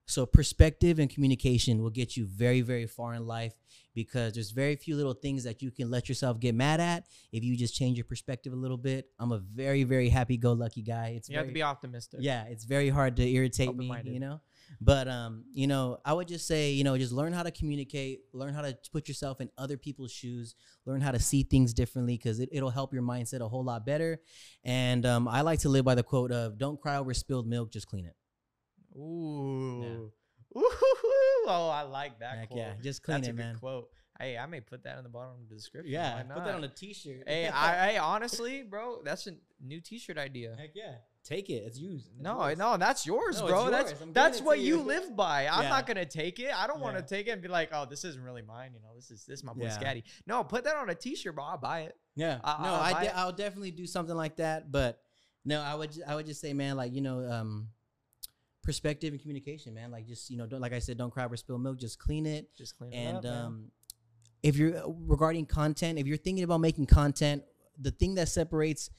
So 0.08 0.24
perspective 0.24 0.98
and 0.98 1.10
communication 1.10 1.82
will 1.82 1.90
get 1.90 2.16
you 2.16 2.26
very, 2.26 2.62
very 2.62 2.86
far 2.86 3.12
in 3.12 3.26
life 3.26 3.52
because 3.94 4.32
there's 4.32 4.52
very 4.52 4.74
few 4.74 4.96
little 4.96 5.12
things 5.12 5.44
that 5.44 5.60
you 5.60 5.70
can 5.70 5.90
let 5.90 6.08
yourself 6.08 6.40
get 6.40 6.54
mad 6.54 6.80
at 6.80 7.04
if 7.30 7.44
you 7.44 7.56
just 7.56 7.74
change 7.74 7.98
your 7.98 8.06
perspective 8.06 8.54
a 8.54 8.56
little 8.56 8.78
bit. 8.78 9.10
I'm 9.18 9.32
a 9.32 9.38
very, 9.38 9.84
very 9.84 10.08
happy-go-lucky 10.08 10.80
guy. 10.82 11.08
It's 11.16 11.28
You 11.28 11.34
very, 11.34 11.44
have 11.46 11.50
to 11.50 11.54
be 11.54 11.62
optimistic. 11.62 12.20
yeah, 12.22 12.44
it's 12.44 12.64
very 12.64 12.88
hard 12.88 13.16
to 13.16 13.28
irritate 13.28 13.76
me, 13.76 13.92
you 14.04 14.18
know. 14.18 14.40
But 14.80 15.08
um, 15.08 15.44
you 15.52 15.66
know, 15.66 15.98
I 16.04 16.12
would 16.14 16.28
just 16.28 16.46
say, 16.46 16.72
you 16.72 16.84
know, 16.84 16.96
just 16.96 17.12
learn 17.12 17.32
how 17.34 17.42
to 17.42 17.50
communicate, 17.50 18.20
learn 18.32 18.54
how 18.54 18.62
to 18.62 18.76
put 18.92 19.08
yourself 19.08 19.40
in 19.40 19.50
other 19.58 19.76
people's 19.76 20.12
shoes, 20.12 20.54
learn 20.86 21.00
how 21.00 21.10
to 21.10 21.18
see 21.18 21.42
things 21.42 21.74
differently 21.74 22.16
because 22.16 22.38
it, 22.38 22.48
it'll 22.52 22.70
help 22.70 22.92
your 22.94 23.02
mindset 23.02 23.40
a 23.40 23.48
whole 23.48 23.64
lot 23.64 23.84
better. 23.84 24.20
And 24.64 25.04
um, 25.04 25.26
I 25.28 25.40
like 25.40 25.60
to 25.60 25.68
live 25.68 25.84
by 25.84 25.94
the 25.94 26.02
quote 26.02 26.32
of 26.32 26.56
"Don't 26.58 26.80
cry 26.80 26.96
over 26.96 27.12
spilled 27.14 27.46
milk, 27.46 27.72
just 27.72 27.86
clean 27.88 28.06
it." 28.06 28.14
Ooh. 28.98 30.10
Ooh. 30.56 30.70
Oh, 31.50 31.70
I 31.70 31.82
like 31.82 32.18
that 32.20 32.36
Heck 32.38 32.48
quote. 32.48 32.58
yeah, 32.58 32.72
just 32.82 33.02
clean 33.02 33.18
That's 33.18 33.28
it, 33.28 33.30
a 33.30 33.34
good 33.34 33.42
man. 33.42 33.56
quote. 33.56 33.88
Hey, 34.20 34.36
I 34.36 34.44
may 34.46 34.60
put 34.60 34.82
that 34.84 34.98
in 34.98 35.04
the 35.04 35.08
bottom 35.08 35.30
of 35.40 35.48
the 35.48 35.54
description. 35.54 35.90
Yeah, 35.92 36.16
Why 36.16 36.34
put 36.34 36.44
that 36.44 36.54
on 36.56 36.64
a 36.64 36.68
T-shirt. 36.68 37.22
Hey, 37.26 37.48
I, 37.48 37.86
hey, 37.92 37.96
honestly, 37.98 38.64
bro, 38.64 39.00
that's 39.02 39.26
a 39.28 39.32
new 39.64 39.80
T-shirt 39.80 40.18
idea. 40.18 40.54
Heck 40.58 40.70
yeah, 40.74 40.96
take 41.24 41.48
it. 41.48 41.62
It's 41.64 41.78
used. 41.78 42.08
It's 42.12 42.20
No, 42.22 42.44
yours. 42.48 42.58
no, 42.58 42.76
that's 42.76 43.06
yours, 43.06 43.40
No, 43.40 43.46
bro. 43.46 43.70
That's 43.70 43.92
yours. 43.92 44.02
I'm 44.02 44.12
that's 44.12 44.42
what 44.42 44.58
you 44.58 44.78
you. 44.78 44.82
live 44.82 45.16
by. 45.16 45.46
I'm 45.46 45.62
Yeah. 45.62 45.68
not 45.70 45.86
gonna 45.86 46.04
take 46.04 46.38
it. 46.40 46.50
I 46.54 46.66
don't 46.66 46.80
want 46.80 46.96
to 46.96 47.02
take 47.02 47.28
it 47.28 47.30
and 47.30 47.40
be 47.40 47.48
like, 47.48 47.70
oh, 47.72 47.86
this 47.88 48.04
isn't 48.04 48.22
really 48.22 48.42
mine. 48.42 48.72
You 48.74 48.80
know, 48.80 48.94
this 48.94 49.10
is 49.10 49.24
this 49.24 49.38
is 49.38 49.44
my 49.44 49.52
boy 49.54 49.64
Yeah. 49.66 49.78
Scatty. 49.78 50.02
No, 50.26 50.42
put 50.44 50.64
that 50.64 50.76
on 50.76 50.90
a 50.90 50.94
T-shirt, 50.94 51.34
bro. 51.34 51.44
I'll 51.44 51.56
buy 51.58 51.82
it. 51.82 51.96
Yeah, 52.16 52.40
I- 52.44 52.62
no, 52.62 52.68
I'll 52.74 52.94
I 52.96 53.04
de-. 53.04 53.16
I'll 53.16 53.32
definitely 53.32 53.70
do 53.70 53.86
something 53.86 54.16
like 54.16 54.36
that. 54.36 54.70
But 54.72 55.00
no, 55.46 55.62
I 55.62 55.74
would 55.76 55.96
I 56.06 56.14
would 56.16 56.26
just 56.26 56.40
say, 56.42 56.52
man, 56.52 56.76
like 56.76 56.92
you 56.92 57.00
know, 57.00 57.20
um, 57.30 57.68
perspective 58.68 59.14
and 59.14 59.22
communication, 59.22 59.72
man. 59.72 59.90
Like 59.90 60.06
just 60.06 60.28
you 60.28 60.36
know, 60.36 60.46
don't, 60.46 60.60
like 60.60 60.74
I 60.74 60.78
said, 60.78 60.98
don't 60.98 61.10
cry 61.10 61.24
over 61.24 61.38
spilled 61.38 61.62
milk. 61.62 61.78
Just 61.78 61.98
clean 61.98 62.26
it. 62.26 62.54
Just 62.54 62.76
clean 62.76 62.92
it 62.92 62.96
and 62.96 63.24
up. 63.24 63.24
um, 63.24 63.70
if 64.42 64.58
you're 64.58 64.82
regarding 64.86 65.46
content, 65.46 65.98
if 65.98 66.06
you're 66.06 66.18
thinking 66.18 66.44
about 66.44 66.58
making 66.58 66.84
content, 66.84 67.44
the 67.80 67.90
thing 67.90 68.16
that 68.16 68.28
separates 68.28 68.90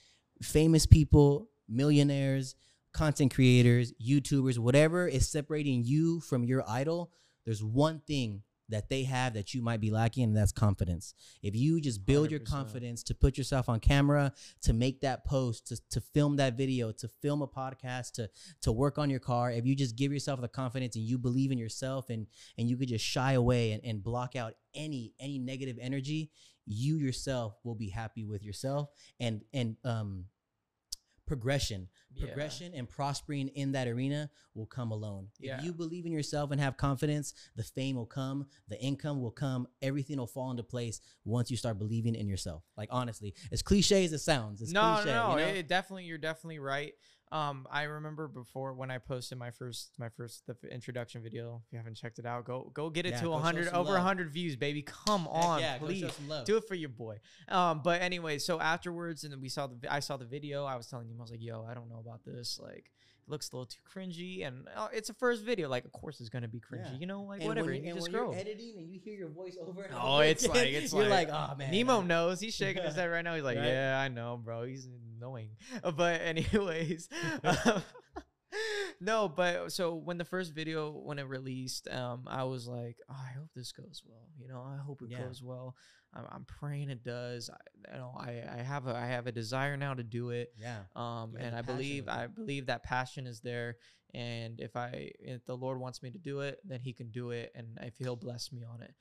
famous 0.41 0.87
people, 0.87 1.51
millionaires, 1.67 2.55
content 2.93 3.31
creators, 3.31 3.93
YouTubers, 4.03 4.57
whatever 4.57 5.07
is 5.07 5.29
separating 5.29 5.83
you 5.83 6.19
from 6.19 6.43
your 6.43 6.67
idol, 6.67 7.11
there's 7.45 7.63
one 7.63 7.99
thing 8.07 8.41
that 8.69 8.89
they 8.89 9.03
have 9.03 9.33
that 9.33 9.53
you 9.53 9.61
might 9.61 9.81
be 9.81 9.91
lacking, 9.91 10.23
and 10.23 10.37
that's 10.37 10.51
confidence. 10.51 11.13
If 11.41 11.55
you 11.55 11.81
just 11.81 12.05
build 12.05 12.31
your 12.31 12.39
100%. 12.39 12.45
confidence 12.45 13.03
to 13.03 13.15
put 13.15 13.37
yourself 13.37 13.69
on 13.69 13.79
camera, 13.79 14.31
to 14.63 14.73
make 14.73 15.01
that 15.01 15.25
post, 15.25 15.67
to, 15.67 15.77
to 15.91 16.01
film 16.01 16.37
that 16.37 16.55
video, 16.57 16.91
to 16.91 17.07
film 17.21 17.41
a 17.41 17.47
podcast, 17.47 18.13
to 18.13 18.29
to 18.61 18.71
work 18.71 18.97
on 18.97 19.09
your 19.09 19.19
car, 19.19 19.51
if 19.51 19.65
you 19.65 19.75
just 19.75 19.95
give 19.95 20.13
yourself 20.13 20.41
the 20.41 20.47
confidence 20.47 20.95
and 20.95 21.05
you 21.05 21.17
believe 21.17 21.51
in 21.51 21.57
yourself 21.57 22.09
and 22.09 22.27
and 22.57 22.69
you 22.69 22.77
could 22.77 22.89
just 22.89 23.05
shy 23.05 23.33
away 23.33 23.71
and, 23.71 23.83
and 23.83 24.03
block 24.03 24.35
out 24.35 24.53
any 24.73 25.13
any 25.19 25.39
negative 25.39 25.77
energy, 25.81 26.31
you 26.65 26.97
yourself 26.97 27.57
will 27.63 27.75
be 27.75 27.89
happy 27.89 28.23
with 28.23 28.43
yourself 28.43 28.89
and 29.19 29.43
and 29.53 29.75
um 29.83 30.25
progression 31.29 31.87
Yeah. 32.11 32.25
progression 32.25 32.73
and 32.73 32.89
prospering 32.89 33.49
in 33.49 33.71
that 33.73 33.87
arena 33.87 34.31
will 34.55 34.65
come 34.65 34.91
alone. 34.91 35.27
Yeah. 35.39 35.59
If 35.59 35.63
you 35.63 35.73
believe 35.73 36.07
in 36.07 36.11
yourself 36.11 36.49
and 36.49 36.59
have 36.59 36.75
confidence, 36.75 37.35
the 37.55 37.61
fame 37.63 37.95
will 37.97 38.07
come, 38.07 38.47
the 38.67 38.81
income 38.81 39.21
will 39.21 39.31
come, 39.31 39.67
everything 39.83 40.17
will 40.17 40.25
fall 40.25 40.49
into 40.49 40.63
place 40.63 41.01
once 41.25 41.51
you 41.51 41.55
start 41.55 41.77
believing 41.77 42.15
in 42.15 42.27
yourself. 42.27 42.63
Like 42.75 42.89
honestly, 42.91 43.35
as 43.51 43.61
cliche 43.61 44.03
as 44.05 44.11
it 44.11 44.19
sounds, 44.19 44.59
it's 44.59 44.71
no, 44.71 44.95
cliche. 44.95 45.13
no, 45.13 45.27
no. 45.27 45.37
you 45.37 45.45
know? 45.45 45.51
It 45.59 45.67
definitely, 45.67 46.05
you're 46.05 46.17
definitely 46.17 46.57
right. 46.57 46.93
Um, 47.31 47.67
I 47.71 47.83
remember 47.83 48.27
before 48.27 48.73
when 48.73 48.89
I 48.89 48.97
posted 48.97 49.37
my 49.37 49.51
first, 49.51 49.91
my 49.99 50.09
first 50.09 50.47
the 50.47 50.53
f- 50.63 50.69
introduction 50.71 51.21
video. 51.21 51.61
If 51.67 51.71
you 51.71 51.77
haven't 51.77 51.95
checked 51.95 52.17
it 52.17 52.25
out, 52.25 52.45
go 52.45 52.71
go 52.73 52.89
get 52.89 53.05
it 53.05 53.09
Yeah, 53.11 53.17
to 53.19 53.23
go 53.25 53.31
100 53.31 53.67
over 53.67 53.77
love. 53.77 53.87
100 53.87 54.31
views, 54.31 54.55
baby. 54.55 54.81
Come 54.81 55.27
on, 55.27 55.59
yeah, 55.59 55.77
please. 55.77 56.11
Do 56.45 56.57
it 56.57 56.67
for 56.67 56.73
your 56.75 56.89
boy. 56.89 57.17
Um, 57.47 57.81
but 57.83 58.01
anyway, 58.01 58.39
so 58.39 58.59
afterwards, 58.59 59.23
and 59.23 59.31
then 59.33 59.41
we 59.41 59.49
saw 59.49 59.67
the, 59.67 59.75
I 59.93 59.99
saw 59.99 60.17
the 60.17 60.25
video. 60.25 60.65
I 60.65 60.75
was 60.75 60.87
telling 60.87 61.07
him, 61.07 61.17
I 61.19 61.21
was 61.21 61.29
like, 61.31 61.41
"Yo, 61.43 61.63
I 61.69 61.73
don't 61.75 61.87
know 61.89 61.99
about 61.99 62.25
this. 62.25 62.59
Like, 62.59 62.85
it 63.27 63.29
looks 63.31 63.51
a 63.51 63.55
little 63.55 63.67
too 63.67 63.77
cringy, 63.87 64.47
and 64.47 64.67
uh, 64.75 64.87
it's 64.91 65.09
a 65.11 65.13
first 65.13 65.43
video. 65.43 65.69
Like, 65.69 65.85
of 65.85 65.91
course, 65.91 66.19
it's 66.19 66.29
gonna 66.29 66.47
be 66.47 66.59
cringy. 66.59 66.93
Yeah. 66.93 66.97
You 66.99 67.05
know, 67.05 67.21
like 67.21 67.41
and 67.41 67.47
whatever. 67.49 67.67
When, 67.69 67.83
you 67.83 67.93
just 67.93 68.11
you're 68.11 68.33
editing 68.33 68.73
and 68.79 68.89
you 68.89 68.99
hear 68.99 69.13
your 69.13 69.29
voice 69.29 69.55
over 69.61 69.83
and 69.83 69.93
Oh, 69.95 70.15
over 70.15 70.23
it's 70.23 70.45
again, 70.45 70.55
like 70.57 70.67
it's 70.73 70.91
you're 70.93 71.03
like, 71.07 71.29
like, 71.29 71.51
oh 71.51 71.55
man, 71.57 71.69
Nemo 71.69 72.01
knows. 72.01 72.39
He's 72.39 72.55
shaking 72.55 72.81
his 72.81 72.95
head 72.99 73.05
right 73.05 73.23
now. 73.23 73.35
He's 73.35 73.43
like, 73.43 73.57
Right? 73.57 73.67
"Yeah, 73.67 73.99
I 73.99 74.07
know, 74.07 74.39
bro. 74.43 74.63
He's 74.63 74.87
annoying." 75.19 75.57
But 75.95 76.21
anyways, 76.21 77.09
um, 77.43 77.81
no. 79.01 79.29
But 79.29 79.71
so 79.71 79.95
when 79.95 80.17
the 80.17 80.25
first 80.25 80.53
video 80.53 80.91
when 80.91 81.19
it 81.19 81.27
released, 81.27 81.87
um, 81.89 82.23
I 82.27 82.43
was 82.43 82.67
like, 82.67 82.97
oh, 83.09 83.15
I 83.17 83.37
hope 83.37 83.49
this 83.55 83.71
goes 83.71 84.01
well. 84.05 84.27
You 84.37 84.47
know, 84.47 84.61
I 84.61 84.77
hope 84.77 85.01
it 85.01 85.09
Yeah. 85.11 85.19
goes 85.25 85.41
well. 85.43 85.75
I'm, 86.13 86.25
I'm 86.31 86.45
praying 86.45 86.89
it 86.89 87.03
does. 87.03 87.49
I, 87.51 87.93
you 87.93 87.99
know, 87.99 88.13
I, 88.17 88.43
I 88.59 88.63
have 88.63 88.87
a 88.87 88.95
I 88.95 89.05
have 89.07 89.27
a 89.27 89.31
desire 89.31 89.77
now 89.77 89.93
to 89.93 90.03
do 90.03 90.31
it. 90.31 90.49
Yeah, 90.57 90.79
Um, 90.95 91.35
and 91.39 91.55
I 91.55 91.61
believe. 91.61 92.07
I 92.07 92.27
believe 92.27 92.65
that 92.67 92.83
passion 92.83 93.27
is 93.27 93.41
there. 93.41 93.75
And 94.15 94.59
if 94.59 94.75
I 94.75 95.11
if 95.19 95.45
the 95.45 95.55
Lord 95.55 95.79
wants 95.79 96.01
me 96.01 96.09
to 96.09 96.17
do 96.17 96.39
it, 96.39 96.57
then 96.63 96.79
He 96.81 96.93
can 96.93 97.11
do 97.11 97.29
it, 97.29 97.51
and 97.53 97.77
if 97.83 97.95
He'll 97.97 98.15
bless 98.15 98.51
me 98.51 98.63
on 98.63 98.81
it. 98.81 98.95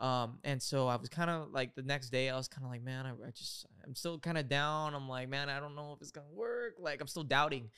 Um, 0.00 0.38
and 0.42 0.60
so 0.60 0.88
I 0.88 0.96
was 0.96 1.08
kind 1.08 1.30
of 1.30 1.50
like 1.52 1.74
the 1.74 1.82
next 1.82 2.10
day, 2.10 2.28
I 2.28 2.36
was 2.36 2.48
kind 2.48 2.64
of 2.64 2.70
like, 2.70 2.82
man, 2.82 3.06
I, 3.06 3.10
I 3.10 3.30
just 3.30 3.66
I'm 3.86 3.94
still 3.94 4.18
kind 4.18 4.36
of 4.36 4.48
down. 4.48 4.94
I'm 4.94 5.08
like, 5.08 5.28
man, 5.28 5.48
I 5.48 5.60
don't 5.60 5.76
know 5.76 5.92
if 5.94 6.00
it's 6.00 6.10
gonna 6.10 6.26
work. 6.34 6.76
Like 6.80 7.00
I'm 7.00 7.06
still 7.06 7.22
doubting. 7.22 7.70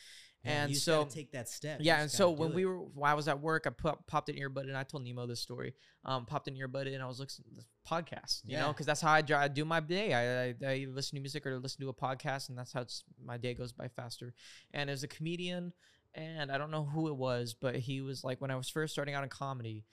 Yeah, 0.44 0.64
and 0.64 0.76
so 0.76 1.04
take 1.04 1.32
that 1.32 1.48
step. 1.48 1.78
Yeah, 1.82 2.00
and 2.00 2.10
so 2.10 2.30
when 2.30 2.50
do 2.50 2.54
we 2.54 2.66
were, 2.66 2.78
while 2.78 3.10
I 3.10 3.14
was 3.14 3.26
at 3.26 3.40
work, 3.40 3.66
I 3.66 3.70
pop, 3.70 4.06
popped 4.06 4.28
an 4.28 4.36
earbud 4.36 4.62
and 4.62 4.76
I 4.76 4.84
told 4.84 5.02
Nemo 5.02 5.26
this 5.26 5.40
story. 5.40 5.74
Um, 6.04 6.24
popped 6.24 6.46
an 6.46 6.54
earbud 6.54 6.92
and 6.92 7.02
I 7.02 7.06
was 7.06 7.18
listening 7.18 7.48
to 7.50 7.56
this 7.56 7.66
podcast, 7.88 8.42
you 8.44 8.56
know, 8.56 8.68
because 8.68 8.86
that's 8.86 9.00
how 9.00 9.10
I, 9.10 9.24
I 9.34 9.48
do 9.48 9.64
my 9.64 9.80
day. 9.80 10.14
I, 10.14 10.66
I, 10.68 10.72
I 10.72 10.86
listen 10.88 11.16
to 11.16 11.20
music 11.20 11.46
or 11.46 11.58
listen 11.58 11.80
to 11.80 11.88
a 11.88 11.94
podcast, 11.94 12.48
and 12.48 12.56
that's 12.56 12.72
how 12.72 12.80
it's, 12.82 13.02
my 13.24 13.36
day 13.38 13.54
goes 13.54 13.72
by 13.72 13.88
faster. 13.88 14.34
And 14.72 14.88
as 14.88 15.02
a 15.02 15.08
comedian, 15.08 15.72
and 16.14 16.52
I 16.52 16.58
don't 16.58 16.70
know 16.70 16.84
who 16.84 17.08
it 17.08 17.16
was, 17.16 17.54
but 17.60 17.74
he 17.74 18.00
was 18.00 18.22
like 18.22 18.40
when 18.40 18.52
I 18.52 18.56
was 18.56 18.68
first 18.68 18.92
starting 18.92 19.14
out 19.14 19.24
in 19.24 19.28
comedy. 19.28 19.84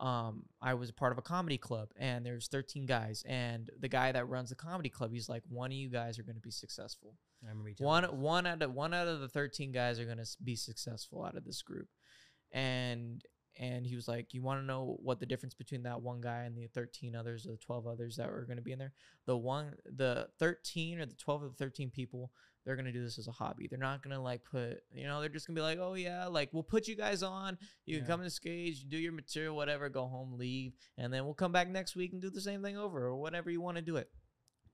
Um, 0.00 0.44
I 0.62 0.74
was 0.74 0.90
a 0.90 0.94
part 0.94 1.10
of 1.10 1.18
a 1.18 1.22
comedy 1.22 1.58
club, 1.58 1.88
and 1.96 2.24
there's 2.24 2.46
13 2.46 2.86
guys, 2.86 3.24
and 3.26 3.68
the 3.80 3.88
guy 3.88 4.12
that 4.12 4.28
runs 4.28 4.50
the 4.50 4.54
comedy 4.54 4.88
club, 4.88 5.12
he's 5.12 5.28
like, 5.28 5.42
one 5.48 5.72
of 5.72 5.76
you 5.76 5.88
guys 5.88 6.18
are 6.18 6.22
going 6.22 6.36
to 6.36 6.40
be 6.40 6.52
successful. 6.52 7.16
I 7.42 7.48
remember 7.48 7.70
one 7.78 8.04
one 8.20 8.46
out 8.46 8.62
of 8.62 8.74
one 8.74 8.94
out 8.94 9.06
of 9.06 9.20
the 9.20 9.28
13 9.28 9.72
guys 9.72 10.00
are 10.00 10.04
going 10.04 10.18
to 10.18 10.26
be 10.42 10.56
successful 10.56 11.24
out 11.24 11.36
of 11.36 11.44
this 11.44 11.62
group. 11.62 11.88
And 12.52 13.22
and 13.58 13.84
he 13.84 13.96
was 13.96 14.08
like 14.08 14.32
you 14.34 14.42
want 14.42 14.60
to 14.60 14.66
know 14.66 14.96
what 15.02 15.20
the 15.20 15.26
difference 15.26 15.54
between 15.54 15.82
that 15.82 16.00
one 16.00 16.20
guy 16.20 16.42
and 16.44 16.56
the 16.56 16.66
13 16.68 17.14
others 17.14 17.46
or 17.46 17.52
the 17.52 17.58
12 17.58 17.86
others 17.86 18.16
that 18.16 18.30
were 18.30 18.44
going 18.44 18.56
to 18.56 18.62
be 18.62 18.72
in 18.72 18.78
there? 18.78 18.92
The 19.26 19.36
one 19.36 19.74
the 19.84 20.28
13 20.38 21.00
or 21.00 21.06
the 21.06 21.14
12 21.14 21.42
or 21.42 21.48
the 21.48 21.54
13 21.54 21.90
people 21.90 22.32
they're 22.64 22.76
going 22.76 22.86
to 22.86 22.92
do 22.92 23.02
this 23.02 23.18
as 23.18 23.28
a 23.28 23.32
hobby 23.32 23.66
they're 23.68 23.78
not 23.78 24.02
going 24.02 24.14
to 24.14 24.20
like 24.20 24.42
put 24.44 24.82
you 24.92 25.06
know 25.06 25.20
they're 25.20 25.28
just 25.28 25.46
going 25.46 25.54
to 25.54 25.60
be 25.60 25.64
like 25.64 25.78
oh 25.78 25.94
yeah 25.94 26.26
like 26.26 26.50
we'll 26.52 26.62
put 26.62 26.86
you 26.88 26.94
guys 26.96 27.22
on 27.22 27.56
you 27.86 27.98
can 27.98 28.06
come 28.06 28.20
to 28.20 28.24
the 28.24 28.30
stage 28.30 28.84
do 28.88 28.96
your 28.98 29.12
material 29.12 29.56
whatever 29.56 29.88
go 29.88 30.06
home 30.06 30.36
leave 30.36 30.72
and 30.96 31.12
then 31.12 31.24
we'll 31.24 31.34
come 31.34 31.52
back 31.52 31.68
next 31.68 31.96
week 31.96 32.12
and 32.12 32.22
do 32.22 32.30
the 32.30 32.40
same 32.40 32.62
thing 32.62 32.76
over 32.76 33.06
or 33.06 33.16
whatever 33.16 33.50
you 33.50 33.60
want 33.60 33.76
to 33.76 33.82
do 33.82 33.96
it 33.96 34.10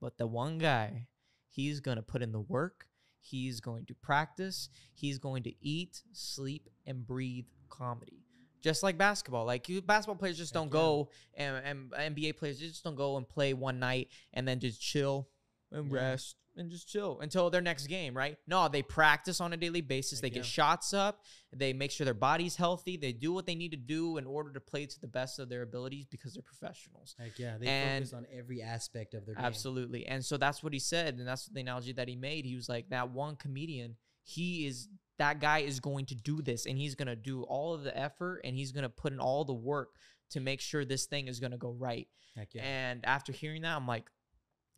but 0.00 0.18
the 0.18 0.26
one 0.26 0.58
guy 0.58 1.06
he's 1.48 1.80
going 1.80 1.96
to 1.96 2.02
put 2.02 2.22
in 2.22 2.32
the 2.32 2.40
work 2.40 2.86
He's 3.24 3.60
going 3.60 3.86
to 3.86 3.94
practice. 3.94 4.68
He's 4.92 5.18
going 5.18 5.44
to 5.44 5.52
eat, 5.62 6.02
sleep, 6.12 6.68
and 6.86 7.06
breathe 7.06 7.46
comedy. 7.70 8.22
Just 8.62 8.82
like 8.82 8.98
basketball. 8.98 9.46
Like 9.46 9.66
you, 9.68 9.80
basketball 9.80 10.16
players 10.16 10.36
just 10.36 10.52
don't 10.52 10.66
yeah. 10.66 10.72
go, 10.72 11.08
and, 11.34 11.90
and 11.96 12.14
NBA 12.16 12.36
players 12.36 12.58
just 12.58 12.84
don't 12.84 12.96
go 12.96 13.16
and 13.16 13.26
play 13.26 13.54
one 13.54 13.78
night 13.78 14.08
and 14.34 14.46
then 14.46 14.60
just 14.60 14.80
chill 14.80 15.28
and 15.72 15.90
Yeah. 15.90 16.10
rest 16.10 16.36
and 16.56 16.70
just 16.70 16.88
chill 16.88 17.18
until 17.20 17.50
their 17.50 17.60
next 17.60 17.86
game, 17.86 18.16
right? 18.16 18.36
No, 18.46 18.68
they 18.68 18.82
practice 18.82 19.40
on 19.40 19.52
a 19.52 19.56
daily 19.56 19.80
basis. 19.80 20.20
they 20.20 20.30
get 20.30 20.44
shots 20.44 20.92
up. 20.94 21.22
They 21.52 21.72
make 21.72 21.90
sure 21.90 22.04
their 22.04 22.14
body's 22.14 22.56
healthy. 22.56 22.96
They 22.96 23.12
do 23.12 23.32
what 23.32 23.46
they 23.46 23.54
need 23.54 23.70
to 23.72 23.76
do 23.76 24.16
in 24.16 24.26
order 24.26 24.52
to 24.52 24.60
play 24.60 24.86
to 24.86 25.00
the 25.00 25.06
best 25.06 25.38
of 25.38 25.48
their 25.48 25.62
abilities 25.62 26.06
because 26.06 26.34
they're 26.34 26.42
professionals. 26.42 27.14
Heck 27.18 27.38
yeah, 27.38 27.56
they 27.58 27.66
and- 27.66 28.04
focus 28.04 28.14
on 28.14 28.26
every 28.36 28.62
aspect 28.62 29.14
of 29.14 29.26
their 29.26 29.34
game. 29.34 29.44
Absolutely. 29.44 30.06
And 30.06 30.24
so 30.24 30.36
that's 30.36 30.62
what 30.62 30.72
he 30.72 30.78
said. 30.78 31.18
And 31.18 31.26
that's 31.26 31.46
the 31.46 31.60
analogy 31.60 31.92
that 31.92 32.08
he 32.08 32.16
made. 32.16 32.44
He 32.44 32.56
was 32.56 32.68
like, 32.68 32.88
that 32.90 33.10
one 33.10 33.36
comedian, 33.36 33.96
he 34.22 34.66
is, 34.66 34.88
that 35.18 35.40
guy 35.40 35.60
is 35.60 35.80
going 35.80 36.06
to 36.06 36.14
do 36.14 36.42
this 36.42 36.66
and 36.66 36.76
he's 36.78 36.94
going 36.94 37.08
to 37.08 37.16
do 37.16 37.42
all 37.44 37.74
of 37.74 37.84
the 37.84 37.96
effort 37.96 38.40
and 38.44 38.56
he's 38.56 38.72
going 38.72 38.82
to 38.82 38.88
put 38.88 39.12
in 39.12 39.20
all 39.20 39.44
the 39.44 39.54
work 39.54 39.90
to 40.30 40.40
make 40.40 40.60
sure 40.60 40.84
this 40.84 41.06
thing 41.06 41.28
is 41.28 41.38
going 41.38 41.52
to 41.52 41.58
go 41.58 41.70
right. 41.70 42.08
Heck 42.36 42.54
yeah. 42.54 42.62
And 42.64 43.04
after 43.04 43.32
hearing 43.32 43.62
that, 43.62 43.76
I'm 43.76 43.86
like, 43.86 44.10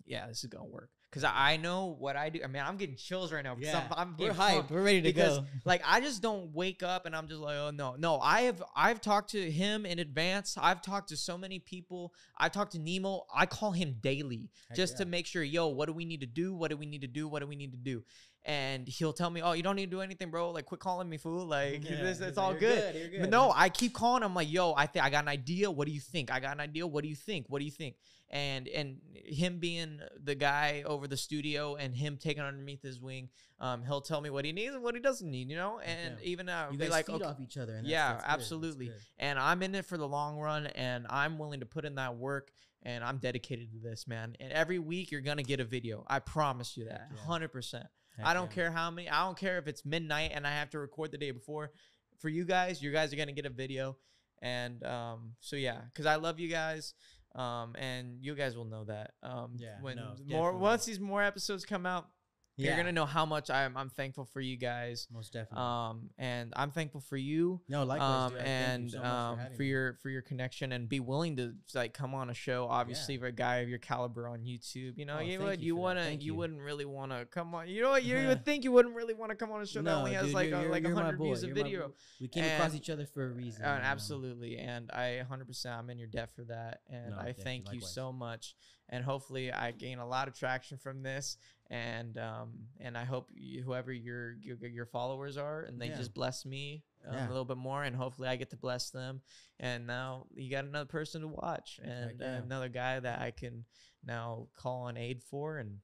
yeah, 0.04 0.26
this 0.26 0.44
is 0.44 0.50
going 0.50 0.66
to 0.66 0.70
work. 0.70 0.90
Because 1.16 1.32
I 1.34 1.56
know 1.56 1.96
what 1.98 2.14
I 2.14 2.28
do. 2.28 2.40
I 2.44 2.46
mean, 2.46 2.62
I'm 2.62 2.76
getting 2.76 2.94
chills 2.94 3.32
right 3.32 3.42
now. 3.42 3.54
because 3.54 3.72
Yeah, 3.72 3.86
I'm, 3.90 4.10
I'm 4.10 4.16
we're 4.18 4.32
hyped. 4.32 4.70
We're 4.70 4.82
ready 4.82 5.00
to 5.00 5.08
because 5.08 5.38
go. 5.38 5.46
like 5.64 5.80
I 5.86 6.00
just 6.00 6.20
don't 6.20 6.54
wake 6.54 6.82
up 6.82 7.06
and 7.06 7.16
I'm 7.16 7.26
just 7.26 7.40
like, 7.40 7.56
oh 7.56 7.70
no, 7.70 7.96
no. 7.98 8.18
I 8.18 8.42
have 8.42 8.62
I've 8.76 9.00
talked 9.00 9.30
to 9.30 9.50
him 9.50 9.86
in 9.86 9.98
advance. 9.98 10.58
I've 10.60 10.82
talked 10.82 11.08
to 11.08 11.16
so 11.16 11.38
many 11.38 11.58
people. 11.58 12.12
I've 12.36 12.52
talked 12.52 12.72
to 12.72 12.78
Nemo. 12.78 13.22
I 13.34 13.46
call 13.46 13.72
him 13.72 13.96
daily 14.02 14.50
Heck 14.68 14.76
just 14.76 14.98
to 14.98 15.06
make 15.06 15.26
sure, 15.26 15.42
yo, 15.42 15.68
what 15.68 15.86
do 15.86 15.94
we 15.94 16.04
need 16.04 16.20
to 16.20 16.26
do? 16.26 16.54
What 16.54 16.70
do 16.70 16.76
we 16.76 16.84
need 16.84 17.00
to 17.00 17.08
do? 17.08 17.28
What 17.28 17.40
do 17.40 17.46
we 17.46 17.56
need 17.56 17.72
to 17.72 17.78
do? 17.78 18.04
And 18.44 18.86
he'll 18.86 19.14
tell 19.14 19.30
me, 19.30 19.40
oh, 19.42 19.52
you 19.52 19.62
don't 19.62 19.74
need 19.74 19.86
to 19.86 19.96
do 19.96 20.02
anything, 20.02 20.30
bro. 20.30 20.50
Like, 20.50 20.66
quit 20.66 20.78
calling 20.78 21.08
me 21.08 21.16
fool. 21.16 21.46
Like, 21.46 21.82
Yeah, 21.90 22.02
this, 22.02 22.20
it's 22.20 22.38
all 22.38 22.52
"You're 22.52 22.60
good. 22.60 22.92
good, 22.92 23.20
good." 23.22 23.30
no, 23.30 23.52
I 23.52 23.70
keep 23.70 23.92
calling. 23.92 24.22
I'm 24.22 24.34
like, 24.36 24.52
yo, 24.52 24.72
I 24.76 24.86
think 24.86 25.04
I 25.04 25.10
got 25.10 25.24
an 25.24 25.28
idea. 25.28 25.68
What 25.68 25.88
do 25.88 25.92
you 25.92 25.98
think? 25.98 26.30
I 26.30 26.38
got 26.38 26.52
an 26.52 26.60
idea. 26.60 26.86
What 26.86 27.02
do 27.02 27.08
you 27.08 27.16
think? 27.16 27.46
What 27.48 27.58
do 27.58 27.64
you 27.64 27.72
think? 27.72 27.96
And 28.28 28.66
and 28.68 28.98
him 29.14 29.58
being 29.58 30.00
the 30.22 30.34
guy 30.34 30.82
over 30.84 31.06
the 31.06 31.16
studio 31.16 31.76
and 31.76 31.94
him 31.94 32.16
taking 32.16 32.42
underneath 32.42 32.82
his 32.82 33.00
wing, 33.00 33.28
um, 33.60 33.84
he'll 33.84 34.00
tell 34.00 34.20
me 34.20 34.30
what 34.30 34.44
he 34.44 34.52
needs 34.52 34.74
and 34.74 34.82
what 34.82 34.94
he 34.96 35.00
doesn't 35.00 35.30
need, 35.30 35.48
you 35.48 35.56
know. 35.56 35.78
And 35.78 36.16
Yeah. 36.20 36.26
even 36.28 36.48
uh, 36.48 36.68
You 36.72 36.78
be 36.78 36.84
guys 36.84 36.90
like, 36.90 37.06
feed 37.06 37.14
okay, 37.16 37.24
off 37.24 37.40
each 37.40 37.56
other. 37.56 37.74
And 37.74 37.84
that's, 37.84 37.90
Yeah, 37.90 38.14
that's 38.14 38.24
absolutely. 38.26 38.90
and 39.18 39.38
I'm 39.38 39.62
in 39.62 39.74
it 39.76 39.84
for 39.84 39.96
the 39.96 40.08
long 40.08 40.38
run, 40.38 40.66
and 40.66 41.06
I'm 41.08 41.38
willing 41.38 41.60
to 41.60 41.66
put 41.66 41.84
in 41.84 41.94
that 41.96 42.16
work, 42.16 42.50
and 42.82 43.04
I'm 43.04 43.18
dedicated 43.18 43.70
to 43.72 43.78
this, 43.78 44.08
man. 44.08 44.36
And 44.40 44.52
every 44.52 44.80
week 44.80 45.12
you're 45.12 45.20
gonna 45.20 45.42
get 45.44 45.60
a 45.60 45.64
video. 45.64 46.04
I 46.08 46.18
promise 46.18 46.76
you 46.76 46.86
that, 46.86 47.08
yeah. 47.14 47.20
hundred 47.22 47.48
percent. 47.52 47.86
I 48.22 48.34
don't 48.34 48.50
yeah. 48.50 48.54
care 48.54 48.70
how 48.72 48.90
many. 48.90 49.08
I 49.08 49.24
don't 49.24 49.38
care 49.38 49.58
if 49.58 49.68
it's 49.68 49.84
midnight 49.84 50.32
and 50.34 50.46
I 50.46 50.50
have 50.50 50.70
to 50.70 50.78
record 50.78 51.12
the 51.12 51.18
day 51.18 51.30
before. 51.30 51.70
For 52.18 52.28
you 52.28 52.44
guys, 52.44 52.82
you 52.82 52.90
guys 52.90 53.12
are 53.12 53.16
gonna 53.16 53.32
get 53.32 53.46
a 53.46 53.50
video, 53.50 53.98
and 54.42 54.82
um, 54.84 55.34
so 55.40 55.54
yeah, 55.56 55.80
because 55.92 56.06
I 56.06 56.16
love 56.16 56.40
you 56.40 56.48
guys, 56.48 56.94
um, 57.36 57.74
and 57.78 58.18
you 58.20 58.34
guys 58.34 58.56
will 58.56 58.64
know 58.64 58.84
that. 58.84 59.12
Um, 59.22 59.52
Yeah, 59.58 59.76
when 59.80 59.96
no, 59.96 60.14
more 60.26 60.48
definitely. 60.50 60.60
once 60.60 60.84
these 60.86 61.00
more 61.00 61.22
episodes 61.22 61.64
come 61.64 61.86
out, 61.86 62.08
you're 62.56 62.76
gonna 62.76 62.92
know 62.92 63.04
how 63.06 63.26
much 63.26 63.50
I'm 63.50 63.76
I'm 63.76 63.90
thankful 63.90 64.24
for 64.24 64.40
you 64.40 64.56
guys. 64.56 65.06
most 65.12 65.32
definitely. 65.32 65.58
Um, 65.64 66.10
and 66.18 66.52
I'm 66.56 66.70
thankful 66.70 67.00
for 67.00 67.16
you 67.16 67.60
no, 67.68 67.84
likewise. 67.84 68.32
um, 68.32 68.32
dude. 68.32 68.40
I 68.40 68.44
you 68.44 68.48
and 68.50 68.90
so 68.90 69.04
um, 69.04 69.38
having 69.38 69.56
for 69.56 69.62
your 69.62 69.94
for 70.02 70.08
your 70.08 70.22
connection 70.22 70.72
and 70.72 70.88
be 70.88 71.00
willing 71.00 71.36
to 71.36 71.54
like 71.74 71.92
come 71.94 72.14
on 72.14 72.30
a 72.30 72.34
show. 72.34 72.66
Obviously, 72.68 73.18
for 73.18 73.26
a 73.26 73.32
guy 73.32 73.56
of 73.56 73.68
your 73.68 73.78
caliber 73.78 74.28
on 74.28 74.40
YouTube, 74.40 74.96
you 74.96 75.04
know, 75.04 75.16
Oh, 75.18 75.20
you 75.20 75.38
would 75.40 75.60
you, 75.60 75.66
you 75.66 75.76
wanna 75.76 76.10
you, 76.10 76.18
you, 76.18 76.34
wouldn't 76.34 76.60
really 76.60 76.84
want 76.84 77.12
to 77.12 77.26
come 77.26 77.54
on. 77.54 77.68
You 77.68 77.82
know 77.82 77.90
what? 77.90 78.04
You, 78.04 78.26
would 78.28 78.44
think 78.46 78.64
you 78.64 78.72
wouldn't 78.72 78.94
really 78.94 79.14
want 79.14 79.30
to 79.30 79.36
come 79.36 79.52
on 79.52 79.60
a 79.62 79.66
show 79.66 79.80
that 79.80 79.84
No, 79.84 79.98
only 79.98 80.14
has 80.14 80.32
like 80.32 80.52
a, 80.52 80.62
like 80.68 80.86
hundred 80.86 81.18
views 81.18 81.42
a 81.42 81.48
video. 81.48 81.92
We 82.20 82.28
came 82.28 82.44
across 82.44 82.72
and- 82.72 82.80
each 82.80 82.90
other 82.90 83.06
for 83.06 83.26
a 83.26 83.30
reason. 83.30 83.64
Uh, 83.64 83.80
absolutely, 83.82 84.58
and 84.58 84.90
I 84.90 85.22
100% 85.30 85.66
I'm 85.78 85.90
in 85.90 85.98
your 85.98 86.08
debt 86.08 86.30
for 86.34 86.44
that, 86.44 86.80
and 86.90 87.10
No, 87.10 87.16
I 87.18 87.24
thank 87.24 87.36
you, 87.38 87.44
thank 87.44 87.64
you 87.66 87.72
likewise. 87.80 87.94
so 87.94 88.12
much. 88.12 88.54
And 88.88 89.04
hopefully, 89.04 89.50
I 89.50 89.72
gain 89.72 89.98
a 89.98 90.06
lot 90.06 90.28
of 90.28 90.34
traction 90.38 90.78
from 90.78 91.02
this, 91.02 91.38
and 91.70 92.16
um, 92.18 92.52
and 92.80 92.96
I 92.96 93.04
hope 93.04 93.30
you, 93.34 93.62
whoever 93.62 93.92
your, 93.92 94.36
your 94.40 94.56
your 94.66 94.86
followers 94.86 95.36
are, 95.36 95.62
and 95.62 95.80
they 95.80 95.88
Yeah. 95.88 95.96
just 95.96 96.14
bless 96.14 96.44
me 96.46 96.84
um, 97.06 97.14
Yeah. 97.14 97.26
a 97.26 97.28
little 97.28 97.44
bit 97.44 97.56
more, 97.56 97.82
and 97.84 97.94
hopefully, 97.96 98.28
I 98.28 98.36
get 98.36 98.50
to 98.50 98.56
bless 98.56 98.90
them. 98.90 99.20
And 99.58 99.86
now 99.86 100.26
you 100.34 100.50
got 100.50 100.64
another 100.64 100.86
person 100.86 101.22
to 101.22 101.28
watch, 101.28 101.80
and 101.82 102.20
yeah. 102.20 102.36
another 102.36 102.68
guy 102.68 103.00
that 103.00 103.20
I 103.20 103.30
can 103.30 103.64
now 104.04 104.48
call 104.56 104.82
on 104.82 104.96
aid 104.96 105.22
for, 105.22 105.58
and 105.58 105.78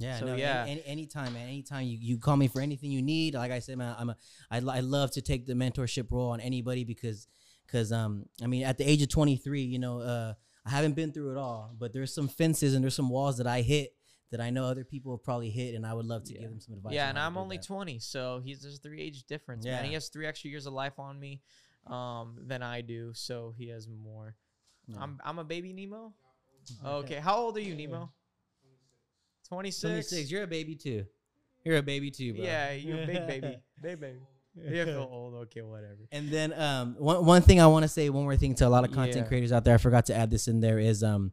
Yeah, 0.00 0.18
So, 0.20 0.26
no, 0.26 0.34
yeah. 0.36 0.62
Any, 0.62 0.72
any, 0.72 0.84
anytime, 0.86 1.32
man. 1.34 1.48
Anytime 1.48 1.84
you, 1.86 1.98
you 2.00 2.18
call 2.18 2.36
me 2.36 2.46
for 2.48 2.60
anything 2.60 2.90
you 2.92 3.02
need. 3.02 3.34
Like 3.34 3.50
I 3.52 3.58
said, 3.58 3.78
man, 3.78 3.94
I'm 3.98 4.10
a 4.10 4.16
I, 4.50 4.58
love 4.80 5.10
to 5.12 5.20
take 5.22 5.46
the 5.46 5.54
mentorship 5.54 6.10
role 6.10 6.30
on 6.30 6.40
anybody 6.40 6.84
because 6.84 7.26
because 7.66 7.90
um 7.92 8.26
I 8.42 8.46
mean 8.46 8.62
at 8.64 8.78
the 8.78 8.84
age 8.88 9.02
of 9.02 9.08
23, 9.08 9.62
you 9.62 9.78
know, 9.78 10.00
uh 10.00 10.34
I 10.64 10.70
haven't 10.70 10.94
been 10.94 11.12
through 11.12 11.32
it 11.32 11.36
all, 11.38 11.74
but 11.78 11.92
there's 11.92 12.14
some 12.14 12.28
fences 12.28 12.74
and 12.74 12.82
there's 12.84 12.94
some 12.94 13.08
walls 13.08 13.38
that 13.38 13.46
I 13.46 13.62
hit 13.62 13.94
that 14.30 14.40
I 14.40 14.50
know 14.50 14.64
other 14.64 14.84
people 14.84 15.12
have 15.16 15.24
probably 15.24 15.50
hit, 15.50 15.74
and 15.74 15.86
I 15.86 15.94
would 15.94 16.04
love 16.06 16.24
to 16.24 16.34
Yeah. 16.34 16.40
give 16.40 16.50
them 16.50 16.60
some 16.60 16.74
advice. 16.74 16.92
yeah, 16.92 17.08
and 17.08 17.18
I'm 17.18 17.36
only 17.36 17.56
that. 17.56 17.66
20, 17.66 17.98
so 17.98 18.40
he's 18.44 18.60
there's 18.62 18.78
three 18.78 19.00
age 19.00 19.24
difference. 19.24 19.64
yeah. 19.64 19.76
man. 19.76 19.84
he 19.86 19.94
has 19.94 20.08
three 20.08 20.26
extra 20.26 20.50
years 20.50 20.66
of 20.66 20.72
life 20.74 20.98
on 20.98 21.18
me, 21.18 21.40
um, 21.86 22.36
than 22.46 22.62
I 22.62 22.80
do, 22.82 23.12
so 23.14 23.54
he 23.56 23.68
has 23.68 23.88
more. 23.88 24.34
Yeah. 24.86 24.96
I'm 25.00 25.18
I'm 25.24 25.38
a 25.38 25.44
baby 25.44 25.72
Nemo. 25.72 26.12
Okay, 26.84 27.16
how 27.16 27.36
old 27.38 27.56
are 27.56 27.60
you, 27.62 27.74
Nemo? 27.74 28.12
26. 29.48 29.80
26. 30.10 30.30
You're 30.30 30.42
a 30.42 30.46
baby 30.46 30.74
too. 30.74 31.06
You're 31.64 31.78
a 31.78 31.82
baby 31.82 32.10
too, 32.10 32.34
bro. 32.34 32.44
Yeah, 32.44 32.72
you're 32.72 33.02
a 33.02 33.06
big 33.06 33.26
baby. 33.26 33.56
Big 33.82 34.00
baby. 34.00 34.18
You 34.56 34.84
feel 34.84 35.08
old. 35.10 35.34
Okay, 35.34 35.62
whatever. 35.62 35.98
And 36.10 36.30
then 36.30 36.52
um, 36.52 36.96
one 36.98 37.24
one 37.24 37.42
thing 37.42 37.60
I 37.60 37.66
want 37.68 37.84
to 37.84 37.88
say, 37.88 38.10
one 38.10 38.24
more 38.24 38.36
thing 38.36 38.54
to 38.56 38.66
a 38.66 38.68
lot 38.68 38.84
of 38.84 38.90
content 38.92 39.16
Yeah. 39.18 39.22
creators 39.28 39.52
out 39.52 39.64
there. 39.64 39.74
I 39.74 39.78
forgot 39.78 40.06
to 40.06 40.14
add 40.14 40.30
this 40.30 40.48
in 40.48 40.58
there 40.60 40.78
is 40.80 41.02
um, 41.04 41.32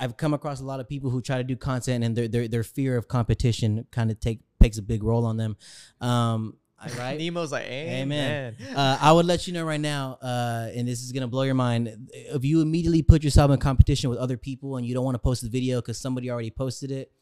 I've 0.00 0.16
come 0.16 0.32
across 0.34 0.60
a 0.60 0.64
lot 0.64 0.80
of 0.80 0.88
people 0.88 1.10
who 1.10 1.20
try 1.20 1.36
to 1.36 1.44
do 1.44 1.56
content 1.56 2.02
and 2.04 2.16
their 2.16 2.26
their, 2.26 2.48
their 2.48 2.62
fear 2.64 2.96
of 2.96 3.06
competition 3.06 3.86
kind 3.90 4.10
of 4.10 4.18
take 4.18 4.40
takes 4.60 4.78
a 4.78 4.82
big 4.82 5.02
role 5.04 5.26
on 5.26 5.36
them. 5.36 5.56
Um, 6.00 6.56
I- 6.78 6.88
right? 6.98 7.18
Nemo's 7.20 7.52
like, 7.52 7.64
amen. 7.66 8.56
Amen. 8.60 8.76
uh, 8.76 8.98
I 9.00 9.12
would 9.12 9.26
let 9.26 9.46
you 9.46 9.52
know 9.52 9.64
right 9.64 9.80
now, 9.80 10.18
uh, 10.22 10.70
and 10.74 10.88
this 10.88 11.02
is 11.02 11.12
gonna 11.12 11.28
blow 11.28 11.42
your 11.42 11.54
mind. 11.54 12.08
If 12.12 12.44
you 12.44 12.62
immediately 12.62 13.02
put 13.02 13.22
yourself 13.22 13.50
in 13.50 13.58
competition 13.58 14.08
with 14.08 14.18
other 14.18 14.38
people 14.38 14.78
and 14.78 14.86
you 14.86 14.94
don't 14.94 15.04
want 15.04 15.14
to 15.16 15.20
post 15.20 15.42
the 15.42 15.50
video 15.50 15.80
because 15.80 15.98
somebody 15.98 16.30
already 16.30 16.50
posted 16.50 16.90
it, 16.90 17.12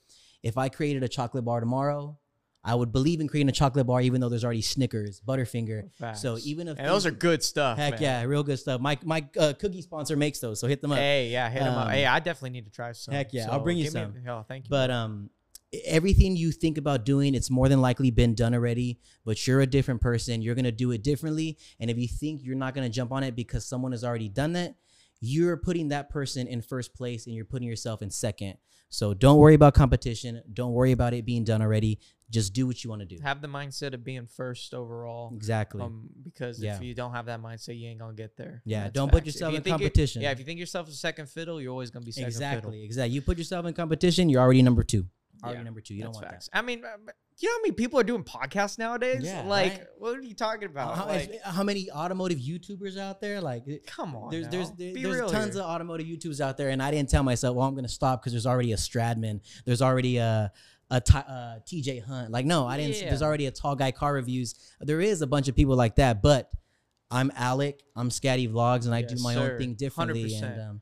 if 0.44 0.56
I 0.56 0.68
created 0.68 1.02
a 1.02 1.08
chocolate 1.08 1.44
bar 1.44 1.58
tomorrow, 1.58 2.16
I 2.68 2.74
would 2.74 2.92
believe 2.92 3.20
in 3.20 3.28
creating 3.28 3.48
a 3.48 3.52
chocolate 3.52 3.86
bar 3.86 4.00
even 4.02 4.20
though 4.20 4.28
there's 4.28 4.44
already 4.44 4.60
Snickers, 4.62 5.20
Butterfinger. 5.26 5.88
So 6.16 6.36
even 6.44 6.68
if 6.68 6.78
and 6.78 6.86
those 6.86 7.06
are 7.06 7.10
good 7.10 7.42
stuff. 7.42 7.78
heck 7.78 7.94
man. 7.94 8.02
yeah, 8.02 8.22
real 8.24 8.42
good 8.42 8.58
stuff. 8.58 8.80
My 8.80 8.98
my 9.02 9.26
uh, 9.38 9.54
cookie 9.58 9.80
sponsor 9.82 10.16
makes 10.16 10.38
those, 10.40 10.60
so 10.60 10.66
hit 10.66 10.82
them 10.82 10.92
up. 10.92 10.98
Hey, 10.98 11.28
yeah, 11.30 11.48
hit 11.48 11.60
them 11.60 11.74
up. 11.74 11.86
Um, 11.86 11.92
Hey, 11.92 12.04
I 12.04 12.18
definitely 12.20 12.50
need 12.50 12.66
to 12.66 12.70
try 12.70 12.92
some. 12.92 13.14
heck 13.14 13.32
yeah, 13.32 13.50
I'll 13.50 13.60
bring 13.60 13.78
you 13.78 13.84
give 13.84 13.94
me 13.94 14.00
a- 14.00 14.04
some. 14.04 14.28
oh, 14.28 14.44
thank 14.46 14.66
you. 14.66 14.70
But 14.70 14.90
um, 14.90 15.30
everything 15.84 16.36
you 16.36 16.52
think 16.52 16.78
about 16.78 17.04
doing, 17.04 17.34
it's 17.34 17.50
more 17.50 17.68
than 17.68 17.80
likely 17.80 18.10
been 18.10 18.34
done 18.34 18.54
already. 18.54 18.98
But 19.24 19.46
you're 19.46 19.60
a 19.60 19.66
different 19.66 20.00
person. 20.00 20.42
You're 20.42 20.54
gonna 20.54 20.72
do 20.72 20.90
it 20.92 21.02
differently. 21.02 21.58
And 21.80 21.90
if 21.90 21.98
you 21.98 22.08
think 22.08 22.42
you're 22.44 22.56
not 22.56 22.74
gonna 22.74 22.88
jump 22.90 23.12
on 23.12 23.22
it 23.22 23.34
because 23.36 23.64
someone 23.66 23.92
has 23.92 24.04
already 24.04 24.28
done 24.28 24.52
that, 24.54 24.74
you're 25.20 25.56
putting 25.56 25.88
that 25.88 26.10
person 26.10 26.46
in 26.46 26.62
first 26.62 26.94
place 26.94 27.26
and 27.26 27.34
you're 27.34 27.44
putting 27.44 27.68
yourself 27.68 28.02
in 28.02 28.10
second. 28.10 28.56
So 28.90 29.12
don't 29.12 29.38
worry 29.38 29.54
about 29.54 29.74
competition. 29.74 30.42
Don't 30.52 30.72
worry 30.72 30.92
about 30.92 31.12
it 31.12 31.26
being 31.26 31.44
done 31.44 31.60
already. 31.60 31.98
Just 32.30 32.52
do 32.52 32.66
what 32.66 32.82
you 32.84 32.90
want 32.90 33.00
to 33.00 33.06
do. 33.06 33.18
have 33.22 33.40
the 33.40 33.48
mindset 33.48 33.94
of 33.94 34.04
being 34.04 34.26
first 34.26 34.74
overall. 34.74 35.32
Exactly. 35.34 35.82
Um, 35.82 36.08
because 36.22 36.62
Yeah. 36.62 36.76
if 36.76 36.82
you 36.82 36.94
don't 36.94 37.12
have 37.12 37.26
that 37.26 37.40
mindset, 37.40 37.78
you 37.78 37.88
ain't 37.88 37.98
gonna 37.98 38.14
get 38.14 38.36
there. 38.36 38.62
Yeah, 38.64 38.84
That's 38.84 38.94
don't 38.94 39.08
put 39.10 39.24
facts. 39.24 39.28
If 39.28 39.34
yourself 39.34 39.52
you 39.52 39.58
in 39.58 39.64
competition. 39.64 40.22
Yeah, 40.22 40.30
if 40.30 40.38
you 40.38 40.44
think 40.44 40.60
yourself 40.60 40.88
a 40.88 40.92
second 40.92 41.28
fiddle, 41.28 41.60
you're 41.60 41.72
always 41.72 41.90
gonna 41.90 42.04
be 42.04 42.12
second 42.12 42.28
exactly. 42.28 42.56
fiddle. 42.56 42.70
Exactly. 42.70 42.84
Exactly. 42.84 43.14
You 43.14 43.22
put 43.22 43.38
yourself 43.38 43.66
in 43.66 43.74
competition, 43.74 44.28
you're 44.28 44.40
already 44.42 44.62
number 44.62 44.82
two. 44.82 45.06
Already 45.42 45.58
Yeah, 45.58 45.64
number 45.64 45.80
two. 45.80 45.94
You 45.94 46.02
don't 46.02 46.14
want 46.14 46.26
facts. 46.26 46.48
I 46.52 46.62
mean, 46.62 46.84
uh, 46.84 47.12
you 47.40 47.48
know 47.48 47.54
how 47.56 47.60
many 47.62 47.72
people 47.72 48.00
are 48.00 48.04
doing 48.04 48.24
podcasts 48.24 48.78
nowadays? 48.78 49.22
Yeah, 49.24 49.42
like, 49.42 49.72
right? 49.72 49.86
what 49.98 50.16
are 50.16 50.22
you 50.22 50.34
talking 50.34 50.64
about? 50.68 50.96
How, 50.96 51.06
like, 51.06 51.40
how 51.44 51.62
many 51.62 51.90
automotive 51.90 52.38
YouTubers 52.38 52.98
out 52.98 53.20
there? 53.20 53.40
Like, 53.40 53.64
come 53.86 54.16
on. 54.16 54.30
there's 54.30 54.46
now. 54.46 54.50
there's 54.50 54.70
there- 54.72 54.94
there's 54.94 55.30
tons 55.30 55.54
here. 55.54 55.62
of 55.62 55.68
automotive 55.68 56.06
YouTubers 56.06 56.40
out 56.40 56.56
there, 56.56 56.70
and 56.70 56.82
I 56.82 56.90
didn't 56.90 57.10
tell 57.10 57.22
myself, 57.22 57.56
well, 57.56 57.66
I'm 57.66 57.74
gonna 57.74 57.88
stop 57.88 58.20
because 58.20 58.32
there's 58.32 58.46
already 58.46 58.72
a 58.72 58.76
Stradman, 58.76 59.40
there's 59.64 59.82
already 59.82 60.16
a 60.16 60.52
a 60.90 61.00
Ti- 61.00 61.18
uh, 61.18 61.58
TJ 61.66 62.02
Hunt. 62.02 62.30
Like, 62.30 62.46
no, 62.46 62.66
I 62.66 62.78
didn't. 62.78 62.96
Yeah. 62.96 63.10
There's 63.10 63.22
already 63.22 63.44
a 63.46 63.50
tall 63.50 63.76
guy 63.76 63.92
car 63.92 64.14
reviews. 64.14 64.54
There 64.80 65.00
is 65.00 65.20
a 65.20 65.26
bunch 65.26 65.46
of 65.48 65.54
people 65.54 65.76
like 65.76 65.96
that, 65.96 66.22
but 66.22 66.50
I'm 67.10 67.30
Alek. 67.32 67.80
I'm 67.94 68.08
Scatty 68.08 68.50
Vlogs, 68.50 68.86
and 68.86 68.94
I 68.94 69.02
do 69.02 69.16
my 69.22 69.34
sir. 69.34 69.52
own 69.52 69.58
thing 69.58 69.74
differently. 69.74 70.24
100%. 70.30 70.42
And 70.42 70.60
um, 70.62 70.80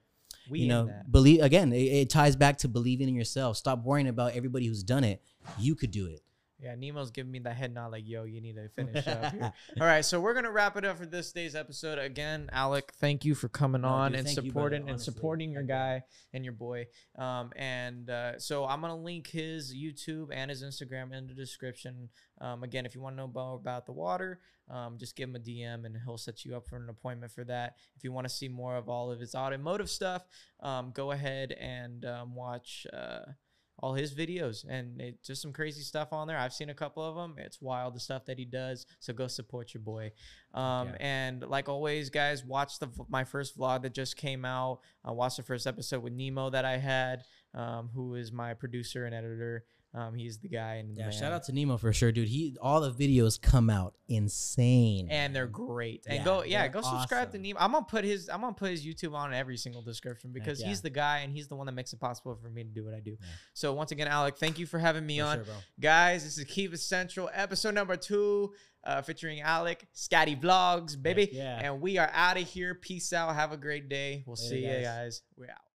We 0.48 0.60
you 0.60 0.68
know, 0.68 0.88
believe 1.10 1.42
again. 1.42 1.72
It, 1.72 1.82
it 1.82 2.10
ties 2.10 2.36
back 2.36 2.58
to 2.58 2.68
believing 2.68 3.08
in 3.08 3.14
yourself. 3.16 3.56
Stop 3.56 3.82
worrying 3.84 4.06
about 4.06 4.34
everybody 4.34 4.66
who's 4.66 4.84
done 4.84 5.02
it. 5.02 5.20
You 5.58 5.74
could 5.74 5.90
do 5.90 6.06
it. 6.06 6.20
Yeah, 6.58 6.74
Nemo's 6.74 7.10
giving 7.10 7.30
me 7.30 7.38
that 7.40 7.54
head 7.54 7.74
nod, 7.74 7.92
like, 7.92 8.06
"Yo, 8.06 8.24
you 8.24 8.40
need 8.40 8.54
to 8.56 8.68
finish 8.70 9.06
up 9.06 9.24
here." 9.32 9.52
All 9.78 9.86
right, 9.86 10.04
so 10.04 10.20
we're 10.20 10.32
gonna 10.32 10.50
wrap 10.50 10.76
it 10.78 10.86
up 10.86 10.96
for 10.96 11.04
this 11.04 11.30
day's 11.32 11.54
episode. 11.54 11.98
Again, 11.98 12.48
Alek, 12.54 12.92
thank 12.98 13.26
you 13.26 13.34
for 13.34 13.48
coming 13.48 13.82
No, 13.82 13.88
on 13.88 14.12
dude, 14.12 14.20
and 14.20 14.26
thank 14.26 14.42
you, 14.42 14.50
supporting 14.50 14.88
and 14.88 15.00
supporting 15.00 15.52
your 15.52 15.64
guy 15.64 16.02
and 16.32 16.44
your 16.44 16.54
boy. 16.54 16.86
Um, 17.18 17.50
and 17.56 18.08
uh, 18.08 18.38
so 18.38 18.64
I'm 18.64 18.80
gonna 18.80 18.96
link 18.96 19.26
his 19.26 19.74
YouTube 19.74 20.28
and 20.32 20.50
his 20.50 20.64
Instagram 20.64 21.12
in 21.12 21.26
the 21.26 21.34
description. 21.34 22.08
Um, 22.40 22.62
again, 22.62 22.86
if 22.86 22.94
you 22.94 23.02
want 23.02 23.14
to 23.14 23.18
know 23.18 23.28
more 23.28 23.56
about 23.56 23.84
the 23.84 23.92
water, 23.92 24.40
um, 24.70 24.96
just 24.98 25.14
give 25.14 25.28
him 25.28 25.36
a 25.36 25.38
DM 25.38 25.84
and 25.84 25.96
he'll 26.04 26.18
set 26.18 26.44
you 26.44 26.56
up 26.56 26.66
for 26.66 26.76
an 26.76 26.88
appointment 26.88 27.32
for 27.32 27.44
that. 27.44 27.76
If 27.96 28.04
you 28.04 28.12
want 28.12 28.26
to 28.28 28.34
see 28.34 28.48
more 28.48 28.76
of 28.76 28.88
all 28.88 29.10
of 29.10 29.20
his 29.20 29.34
automotive 29.34 29.90
stuff, 29.90 30.26
um, 30.60 30.90
go 30.94 31.12
ahead 31.12 31.52
and 31.52 32.04
um, 32.04 32.34
watch. 32.34 32.86
Uh, 32.92 33.32
all 33.78 33.92
his 33.94 34.14
videos 34.14 34.64
and 34.68 35.00
it, 35.00 35.22
just 35.22 35.42
some 35.42 35.52
crazy 35.52 35.82
stuff 35.82 36.12
on 36.12 36.26
there. 36.26 36.38
I've 36.38 36.52
seen 36.54 36.70
a 36.70 36.74
couple 36.74 37.02
of 37.02 37.14
them. 37.14 37.34
It's 37.38 37.60
wild 37.60 37.94
the 37.94 38.00
stuff 38.00 38.24
that 38.24 38.38
he 38.38 38.44
does. 38.46 38.86
So 39.00 39.12
go 39.12 39.26
support 39.26 39.74
your 39.74 39.82
boy. 39.82 40.12
Um, 40.54 40.88
Yeah. 40.88 40.96
And 41.00 41.42
like 41.42 41.68
always, 41.68 42.08
guys, 42.10 42.44
watch 42.44 42.78
the 42.78 42.88
my 43.08 43.24
first 43.24 43.58
vlog 43.58 43.82
that 43.82 43.94
just 43.94 44.16
came 44.16 44.44
out. 44.44 44.80
Uh, 45.06 45.12
watch 45.12 45.36
the 45.36 45.42
first 45.42 45.66
episode 45.66 46.02
with 46.02 46.12
Nemo 46.14 46.50
that 46.50 46.64
I 46.64 46.78
had. 46.78 47.24
um, 47.54 47.88
who 47.94 48.16
is 48.16 48.30
my 48.32 48.52
producer 48.52 49.06
and 49.06 49.14
editor. 49.14 49.64
Um, 49.96 50.14
he's 50.14 50.36
the 50.38 50.48
guy 50.48 50.74
and 50.74 50.90
the 50.90 50.94
Yeah, 50.94 51.04
man. 51.04 51.12
shout 51.12 51.32
out 51.32 51.44
to 51.44 51.52
Nemo 51.52 51.78
for 51.78 51.90
sure, 51.90 52.12
dude. 52.12 52.28
He 52.28 52.54
all 52.60 52.82
the 52.82 52.90
videos 52.92 53.40
come 53.40 53.70
out 53.70 53.94
insane, 54.08 55.08
and 55.10 55.34
they're 55.34 55.46
great. 55.46 56.04
And 56.06 56.18
Yeah, 56.18 56.24
go, 56.24 56.44
yeah, 56.44 56.68
go 56.68 56.82
subscribe 56.82 57.32
to. 57.32 57.38
Nemo. 57.38 57.58
I'm 57.58 57.72
gonna 57.72 57.86
put 57.86 58.04
his, 58.04 58.28
I'm 58.28 58.42
gonna 58.42 58.52
put 58.52 58.70
his 58.70 58.84
YouTube 58.84 59.14
on 59.14 59.32
every 59.32 59.56
single 59.56 59.80
description 59.80 60.32
because 60.32 60.60
yeah. 60.60 60.68
he's 60.68 60.82
the 60.82 60.90
guy 60.90 61.20
and 61.20 61.32
he's 61.32 61.48
the 61.48 61.56
one 61.56 61.64
that 61.66 61.72
makes 61.72 61.94
it 61.94 62.00
possible 62.00 62.36
for 62.40 62.50
me 62.50 62.62
to 62.62 62.68
do 62.68 62.84
what 62.84 62.92
I 62.92 63.00
do. 63.00 63.12
Yeah. 63.12 63.26
So 63.54 63.72
once 63.72 63.90
again, 63.90 64.06
Alek, 64.08 64.36
thank 64.36 64.58
you 64.58 64.66
for 64.66 64.78
having 64.78 65.06
me 65.06 65.20
For 65.20 65.24
on, 65.24 65.44
sure, 65.44 65.54
guys. 65.80 66.24
This 66.24 66.36
is 66.36 66.44
Keep 66.44 66.74
It 66.74 66.80
Central, 66.80 67.30
episode 67.32 67.72
number 67.74 67.96
two, 67.96 68.52
uh, 68.84 69.00
featuring 69.00 69.40
Alek, 69.42 69.80
Scatty 69.94 70.38
Vlogs, 70.38 71.00
baby. 71.00 71.30
yeah. 71.32 71.58
And 71.62 71.80
we 71.80 71.96
are 71.96 72.10
out 72.12 72.36
of 72.36 72.46
here. 72.46 72.74
Peace 72.74 73.12
out. 73.14 73.34
Have 73.34 73.52
a 73.52 73.56
great 73.56 73.88
day. 73.88 74.24
We'll 74.26 74.36
Later, 74.36 74.48
see 74.48 74.66
you 74.66 74.72
guys. 74.74 74.84
guys. 74.84 75.22
We're 75.38 75.50
out. 75.50 75.65